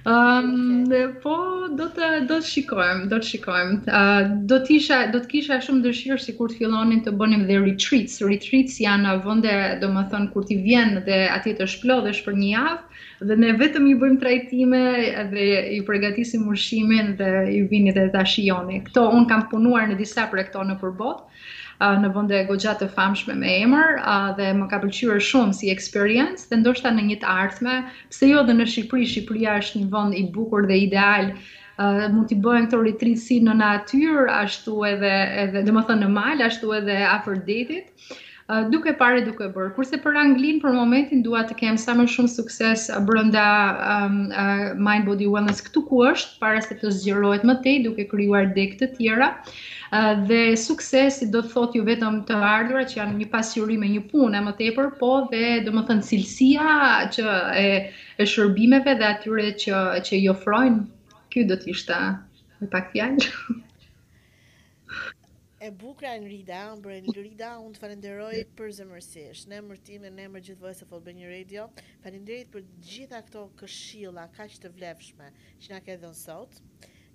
Ehm, 0.10 0.88
po 1.20 1.32
do 1.78 1.84
të 1.92 2.06
do 2.28 2.36
shikojmë, 2.44 3.04
do 3.10 3.18
të 3.20 3.28
shikojmë. 3.30 3.74
Ehm, 3.98 4.30
do 4.48 4.56
të 4.64 4.72
isha 4.78 5.00
do 5.12 5.20
të 5.20 5.28
kisha 5.34 5.58
shumë 5.66 5.84
dëshirë 5.84 6.24
sikur 6.24 6.48
të 6.48 6.56
fillonin 6.62 7.02
të 7.04 7.12
bënim 7.20 7.44
dhe 7.50 7.58
retreats. 7.60 8.16
Retreats 8.30 8.78
janë 8.80 9.12
vende, 9.26 9.52
domethënë 9.82 10.30
kur 10.32 10.48
ti 10.48 10.56
vjen 10.64 11.02
dhe 11.04 11.18
atje 11.34 11.54
të 11.60 11.68
shplodhesh 11.74 12.24
për 12.28 12.38
një 12.40 12.50
javë 12.54 13.28
dhe 13.28 13.36
ne 13.44 13.52
vetëm 13.60 13.90
i 13.92 13.96
bëjmë 14.00 14.20
trajtime 14.22 14.80
dhe 15.34 15.44
i 15.76 15.82
përgatisim 15.84 16.48
ushqimin 16.54 17.12
dhe 17.20 17.32
i 17.52 17.60
vini 17.68 17.92
dhe 17.92 18.08
ta 18.16 18.24
shijoni. 18.24 18.80
Kto 18.88 19.04
un 19.18 19.28
kam 19.28 19.50
punuar 19.52 19.84
në 19.92 20.00
disa 20.00 20.28
projekte 20.32 20.64
në 20.64 20.78
përbot. 20.80 21.18
botë 21.20 21.42
në 22.00 22.08
vënde 22.12 22.34
e 22.38 22.44
gogjat 22.48 22.80
të 22.82 22.88
famshme 22.92 23.34
me 23.40 23.48
emër 23.62 24.00
dhe 24.36 24.48
më 24.56 24.66
ka 24.68 24.80
pëlqyër 24.82 25.20
shumë 25.28 25.52
si 25.58 25.70
experience 25.74 26.46
dhe 26.50 26.58
ndoshta 26.60 26.90
në 26.92 27.02
një 27.10 27.16
të 27.22 27.26
artme, 27.34 27.76
pse 28.12 28.28
jo 28.28 28.42
dhe 28.48 28.52
në 28.58 28.64
Shqipëri, 28.72 29.06
Shqipëria 29.14 29.54
është 29.62 29.80
një 29.80 29.88
vënd 29.94 30.14
i 30.14 30.24
bukur 30.34 30.68
dhe 30.68 30.76
ideal 30.82 31.30
mund 32.12 32.28
t'i 32.28 32.36
bëjmë 32.44 32.68
këto 32.68 32.82
retreat 32.84 33.18
si 33.24 33.38
në 33.40 33.54
natyrë, 33.62 34.26
ashtu 34.42 34.82
edhe, 34.90 35.14
edhe 35.46 35.62
dhe 35.64 35.72
më 35.78 35.86
thënë 35.88 36.04
në 36.04 36.10
malë, 36.18 36.50
ashtu 36.50 36.74
edhe 36.82 36.98
afer 37.14 37.40
detit, 37.46 37.88
duke 38.74 38.92
pare 39.00 39.22
duke 39.24 39.48
bërë. 39.54 39.70
Kurse 39.78 39.96
për 40.04 40.18
Anglinë, 40.24 40.60
për 40.66 40.76
momentin, 40.76 41.22
duha 41.24 41.46
të 41.48 41.56
kemë 41.62 41.80
sa 41.80 41.96
më 41.96 42.04
shumë 42.16 42.34
sukses 42.34 42.90
brënda 43.08 43.46
um, 43.96 44.20
Mind 44.84 45.08
Body 45.08 45.24
Wellness 45.32 45.64
këtu 45.70 45.86
ku 45.88 46.04
është, 46.12 46.36
para 46.44 46.60
se 46.68 46.76
të 46.82 46.92
zgjerojt 46.98 47.48
më 47.52 47.56
tej, 47.64 47.80
duke 47.88 48.04
kryuar 48.12 48.52
dek 48.58 48.76
të 48.82 48.90
tjera 48.98 49.32
dhe 50.28 50.56
suksesi 50.56 51.26
do 51.32 51.40
thotë 51.52 51.78
ju 51.78 51.84
vetëm 51.86 52.18
të 52.26 52.34
ardhurat 52.48 52.88
që 52.92 53.00
janë 53.00 53.16
një 53.20 53.26
pasjuri 53.32 53.76
me 53.84 53.88
një 53.94 54.02
punë 54.12 54.38
e 54.38 54.42
më 54.48 54.52
tepër, 54.60 54.90
po 55.00 55.08
dhe 55.30 55.62
do 55.66 55.72
më 55.74 55.82
thënë 55.88 56.06
cilësia 56.06 57.10
që 57.14 57.24
e, 57.58 57.64
e 58.22 58.26
shërbimeve 58.32 58.94
dhe 59.00 59.08
atyre 59.16 59.48
që, 59.64 59.80
që 60.06 60.20
i 60.20 60.28
ofrojnë, 60.30 60.84
kjo 61.34 61.46
do 61.50 61.58
t'ishtë 61.64 61.98
me 62.60 62.70
pak 62.74 62.92
fjalë. 62.94 63.28
E 65.60 65.68
bukra 65.76 66.14
në 66.16 66.30
rida, 66.32 66.60
më 66.80 67.00
në 67.08 67.14
rida, 67.18 67.48
unë 67.60 67.74
të 67.76 67.82
falenderoj 67.82 68.44
për 68.56 68.70
zëmërsisht, 68.78 69.50
në 69.50 69.58
emër 69.58 69.82
tim 69.90 70.06
e 70.08 70.12
në 70.14 70.22
emër 70.30 70.46
gjithë 70.46 70.72
së 70.78 70.88
e 71.02 71.16
një 71.18 71.34
radio, 71.34 71.66
falenderoj 72.06 72.46
për 72.54 72.62
gjitha 72.86 73.20
këto 73.26 73.42
këshilla, 73.60 74.24
ka 74.38 74.46
që 74.54 74.62
të 74.62 74.72
vlefshme, 74.78 75.28
që 75.60 75.74
nga 75.74 75.82
ke 75.88 75.98
dhe 76.00 76.06
nësot, 76.14 76.62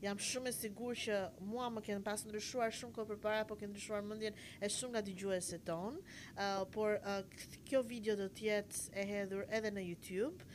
jam 0.05 0.19
shumë 0.21 0.51
e 0.51 0.53
sigur 0.53 0.97
që 1.01 1.15
mua 1.51 1.67
më 1.73 1.81
kënë 1.87 2.03
pas 2.05 2.23
ndryshuar 2.27 2.73
shumë 2.77 2.93
kohë 2.95 3.07
për 3.13 3.19
para, 3.23 3.41
po 3.49 3.55
kënë 3.59 3.73
ndryshuar 3.73 4.03
mëndjen 4.05 4.35
e 4.65 4.69
shumë 4.77 4.93
nga 4.93 5.01
dëgjuesit 5.09 5.63
tonë, 5.69 6.01
uh, 6.35 6.63
por 6.75 6.97
uh, 6.99 7.23
kjo 7.69 7.81
video 7.89 8.17
do 8.19 8.27
tjetë 8.39 8.83
e 9.01 9.05
hedhur 9.09 9.45
edhe 9.59 9.71
në 9.75 9.85
YouTube, 9.89 10.47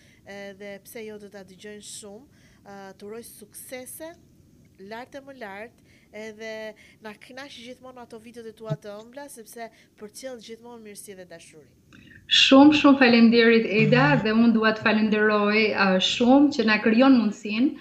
dhe 0.60 0.74
pse 0.84 1.00
jo 1.06 1.14
do 1.18 1.30
të 1.32 1.40
dëgjojnë 1.50 1.86
shumë, 1.90 2.42
uh, 2.60 2.90
të 2.98 3.08
roj 3.10 3.22
suksese, 3.26 4.12
lartë 4.92 5.18
e 5.18 5.24
më 5.26 5.36
lartë, 5.42 5.88
edhe 6.20 6.52
na 7.06 7.14
kënaq 7.26 7.56
gjithmonë 7.56 8.02
ato 8.04 8.20
videot 8.22 8.46
e 8.50 8.54
tua 8.58 8.76
të 8.82 8.92
ëmbla 9.00 9.24
sepse 9.32 9.66
përcjell 9.98 10.38
gjithmonë 10.44 10.82
mirësi 10.84 11.16
dhe 11.18 11.26
dashuri. 11.30 11.70
Shumë 12.40 12.76
shumë 12.78 12.98
faleminderit 13.02 13.64
Eda 13.82 14.12
dhe 14.22 14.30
unë 14.38 14.52
dua 14.54 14.70
të 14.76 14.84
falenderoj 14.86 15.64
uh, 15.72 15.96
shumë 16.12 16.52
që 16.58 16.66
na 16.70 16.78
krijon 16.84 17.16
mundsinë 17.18 17.72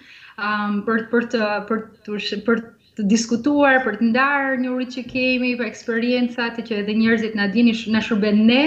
um, 0.47 0.81
për, 0.87 1.01
për 1.13 1.25
të 1.33 1.39
për 1.69 1.79
të 2.09 2.37
për 2.49 2.61
të 2.99 3.03
diskutuar, 3.11 3.77
për 3.85 3.97
të 3.99 4.07
ndarë 4.09 4.55
një 4.61 4.71
urit 4.75 4.93
që 4.97 5.03
kemi, 5.11 5.53
për 5.59 5.67
eksperiencat, 5.69 6.57
që 6.67 6.77
edhe 6.81 6.95
njerëzit 6.99 7.35
në 7.39 7.45
dini 7.55 7.75
në 7.95 8.01
shërben 8.07 8.41
ne, 8.49 8.61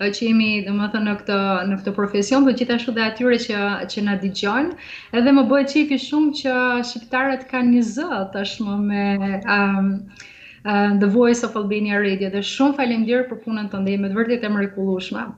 që 0.00 0.20
jemi 0.28 0.48
dhe 0.64 0.72
më 0.74 0.88
thë 0.94 1.02
në 1.04 1.14
këtë, 1.20 1.38
në 1.70 1.78
këtë 1.82 1.94
profesion, 1.98 2.46
për 2.46 2.54
po 2.54 2.58
gjithashtu 2.62 2.94
dhe 2.96 3.04
atyre 3.10 3.38
që, 3.44 3.62
që 3.92 4.04
në 4.08 4.16
digjon, 4.24 4.70
edhe 5.20 5.36
më 5.36 5.44
bëhet 5.52 5.72
që 5.74 5.84
i 5.84 6.00
shumë 6.06 6.34
që 6.40 6.56
shqiptarët 6.92 7.44
kanë 7.52 7.72
një 7.76 7.82
zë, 7.92 8.22
të 8.34 8.46
shmo 8.54 8.78
me... 8.86 9.04
Um, 9.58 9.92
uh, 10.64 10.96
The 11.04 11.10
Voice 11.18 11.44
of 11.46 11.60
Albania 11.60 12.00
Radio 12.04 12.32
dhe 12.36 12.40
shumë 12.54 12.80
falemdirë 12.80 13.28
për 13.32 13.44
punën 13.44 13.68
të 13.72 13.84
ndihme, 13.84 14.08
të 14.14 14.22
vërtit 14.22 14.48
e 14.48 14.52
mrekulushme 14.56 15.28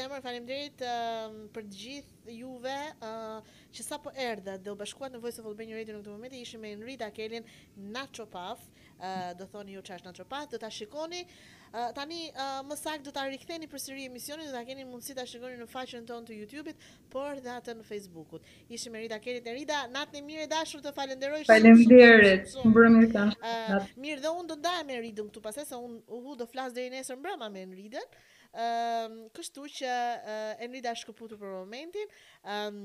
zemër, 0.00 0.22
faleminderit 0.24 0.80
uh, 0.86 1.36
për 1.54 1.66
të 1.68 1.76
gjithë 1.82 2.34
juve 2.38 2.76
uh, 3.06 3.54
që 3.74 3.86
sapo 3.86 4.12
erdhë 4.20 4.58
dhe 4.64 4.72
u 4.72 4.76
bashkuat 4.80 5.14
në 5.14 5.20
Voice 5.22 5.40
of 5.42 5.48
Albania 5.50 5.78
Radio 5.80 5.96
në 5.96 6.02
këtë 6.02 6.14
moment, 6.14 6.36
ishim 6.40 6.62
me 6.64 6.72
Enrida 6.76 7.10
Kelin 7.14 7.46
Nacho 7.94 8.26
Puff, 8.32 8.62
uh, 8.62 8.90
ehm, 9.00 9.34
do 9.40 9.48
thoni 9.52 9.76
ju 9.76 9.84
çash 9.90 10.04
Nacho 10.06 10.26
Puff, 10.30 10.48
do 10.52 10.60
ta 10.62 10.70
shikoni. 10.72 11.24
Uh, 11.70 11.92
tani 11.94 12.24
uh, 12.34 12.64
më 12.66 12.74
saktë 12.80 13.04
do 13.06 13.12
ta 13.14 13.28
riktheni 13.30 13.68
përsëri 13.70 14.08
emisionin, 14.08 14.48
do 14.50 14.56
ta 14.56 14.64
keni 14.66 14.82
mundësi 14.88 15.14
ta 15.14 15.22
shikoni 15.30 15.54
në 15.60 15.68
faqen 15.70 16.08
tonë 16.08 16.26
të 16.32 16.38
YouTube-it, 16.40 16.88
por 17.12 17.38
edhe 17.38 17.52
atë 17.60 17.76
në 17.78 17.86
Facebook-ut. 17.86 18.42
Ishim 18.74 18.96
me 18.96 19.04
Rida 19.04 19.20
Kelin, 19.22 19.46
natën 19.94 20.18
e 20.18 20.24
mirë 20.32 20.48
dashur, 20.50 20.82
të 20.82 20.94
falenderoj 20.96 21.44
shumë. 21.44 21.52
Faleminderit. 21.52 22.56
Mbrëmje 22.72 23.12
tash. 23.14 23.38
Uh, 23.38 23.86
mirë 24.06 24.24
dhe 24.24 24.34
unë 24.40 24.50
do 24.54 24.58
ndajem 24.64 24.90
me 24.90 25.00
Ridën 25.06 25.30
këtu 25.30 25.46
pasaj 25.46 25.68
se 25.70 25.78
unë 25.78 26.36
do 26.42 26.50
flas 26.50 26.74
deri 26.80 26.90
nesër 26.96 27.20
mbrëmje 27.22 27.64
me 27.70 27.80
Ridën 27.84 28.10
um, 28.52 29.20
kështu 29.34 29.66
që 29.80 29.90
uh, 29.90 30.22
eh, 30.22 30.64
Enri 30.66 30.82
da 30.84 30.94
shkëputur 30.96 31.38
për 31.40 31.52
momentin. 31.54 32.12
Um, 32.42 32.80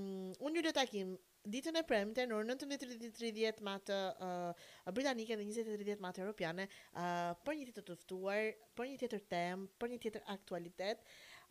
unë 0.45 0.59
ju 0.59 0.65
do 0.69 0.73
takim 0.75 1.15
ditën 1.55 1.77
e 1.77 1.83
premte 1.87 2.23
në 2.25 2.33
orën 2.39 2.49
19:30 2.55 3.61
matë 3.65 3.97
eh, 4.27 4.69
britanike 4.97 5.35
dhe 5.37 5.43
20:30 5.45 5.99
matë 6.01 6.23
europiane 6.25 6.65
uh, 6.97 7.33
për 7.45 7.59
një 7.59 7.67
ditë 7.71 7.83
të 7.89 7.97
ftuar, 8.03 8.47
për 8.75 8.89
një 8.91 8.97
tjetër 9.03 9.25
temë, 9.33 9.67
për 9.79 9.93
një 9.93 9.99
tjetër 10.07 10.25
aktualitet 10.33 11.03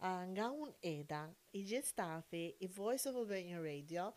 uh, 0.02 0.24
nga 0.34 0.48
un 0.50 0.72
Eda, 0.82 1.28
i 1.54 1.62
gjithë 1.70 1.92
stafi 1.92 2.44
i 2.66 2.70
Voice 2.80 3.06
of 3.10 3.20
Albania 3.22 3.62
Radio. 3.62 4.08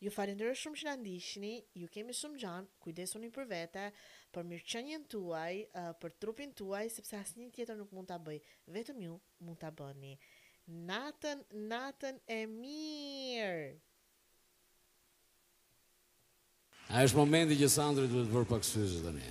Ju 0.00 0.08
falenderoj 0.10 0.54
shumë 0.56 0.78
që 0.80 0.86
na 0.88 0.94
ndiqni, 0.96 1.54
ju 1.76 1.86
kemi 1.92 2.14
shumë 2.16 2.38
gjan, 2.40 2.66
kujdesuni 2.80 3.28
për 3.34 3.48
vete 3.50 3.86
për 4.34 4.44
mirëqenjen 4.48 5.04
tuaj, 5.10 5.56
uh, 5.74 5.90
për 6.02 6.12
trupin 6.22 6.50
tuaj, 6.58 6.86
sepse 6.96 7.18
asnjë 7.18 7.48
tjetër 7.56 7.78
nuk 7.80 7.90
mund 7.96 8.10
ta 8.10 8.18
bëj, 8.26 8.38
vetëm 8.76 9.00
ju 9.04 9.16
mund 9.46 9.58
ta 9.62 9.70
bëni. 9.80 10.14
Natën, 10.90 11.42
natën 11.70 12.20
e 12.30 12.40
mirë. 12.50 13.70
A 16.90 17.04
është 17.06 17.18
momenti 17.20 17.56
që 17.60 17.68
Sandri 17.70 18.08
duhet 18.10 18.28
të 18.30 18.34
bërë 18.36 18.50
pak 18.52 18.66
syze 18.66 19.02
tani. 19.04 19.22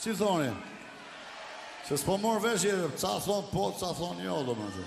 Si 0.00 0.16
thoni? 0.20 0.48
Se 1.88 1.98
s'po 2.02 2.16
morë 2.24 2.42
veshje, 2.48 2.76
ca 3.00 3.14
thonë 3.26 3.52
po, 3.52 3.66
ca 3.80 3.92
thonë 4.00 4.24
jo, 4.28 4.38
do 4.48 4.56
më 4.60 4.70
të. 4.76 4.86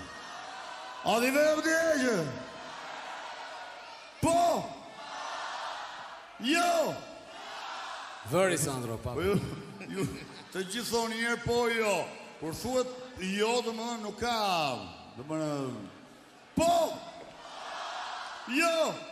A 1.00 1.16
di 1.16 1.30
vetëm 1.32 1.60
e 1.64 1.92
gjë? 2.04 2.16
Po! 4.20 4.40
Jo! 6.44 6.72
Vëri, 8.28 8.58
Sandro, 8.60 8.98
pa. 9.00 9.14
Po, 9.16 9.24
jo, 9.24 9.32
ju, 9.88 10.04
të 10.52 10.62
gjithë 10.68 10.90
thoni 10.90 11.22
njerë 11.22 11.40
po 11.46 11.56
jo. 11.72 11.94
Por 12.40 12.52
thuet, 12.52 12.90
jo, 13.32 13.52
dhe 13.64 13.72
më 13.78 13.86
nuk 14.02 14.20
ka. 14.20 14.36
Dhe 15.16 15.24
më 15.30 15.40
në... 15.40 15.52
Po! 16.60 16.72
Jo! 18.58 18.74
Jo! 18.80 19.08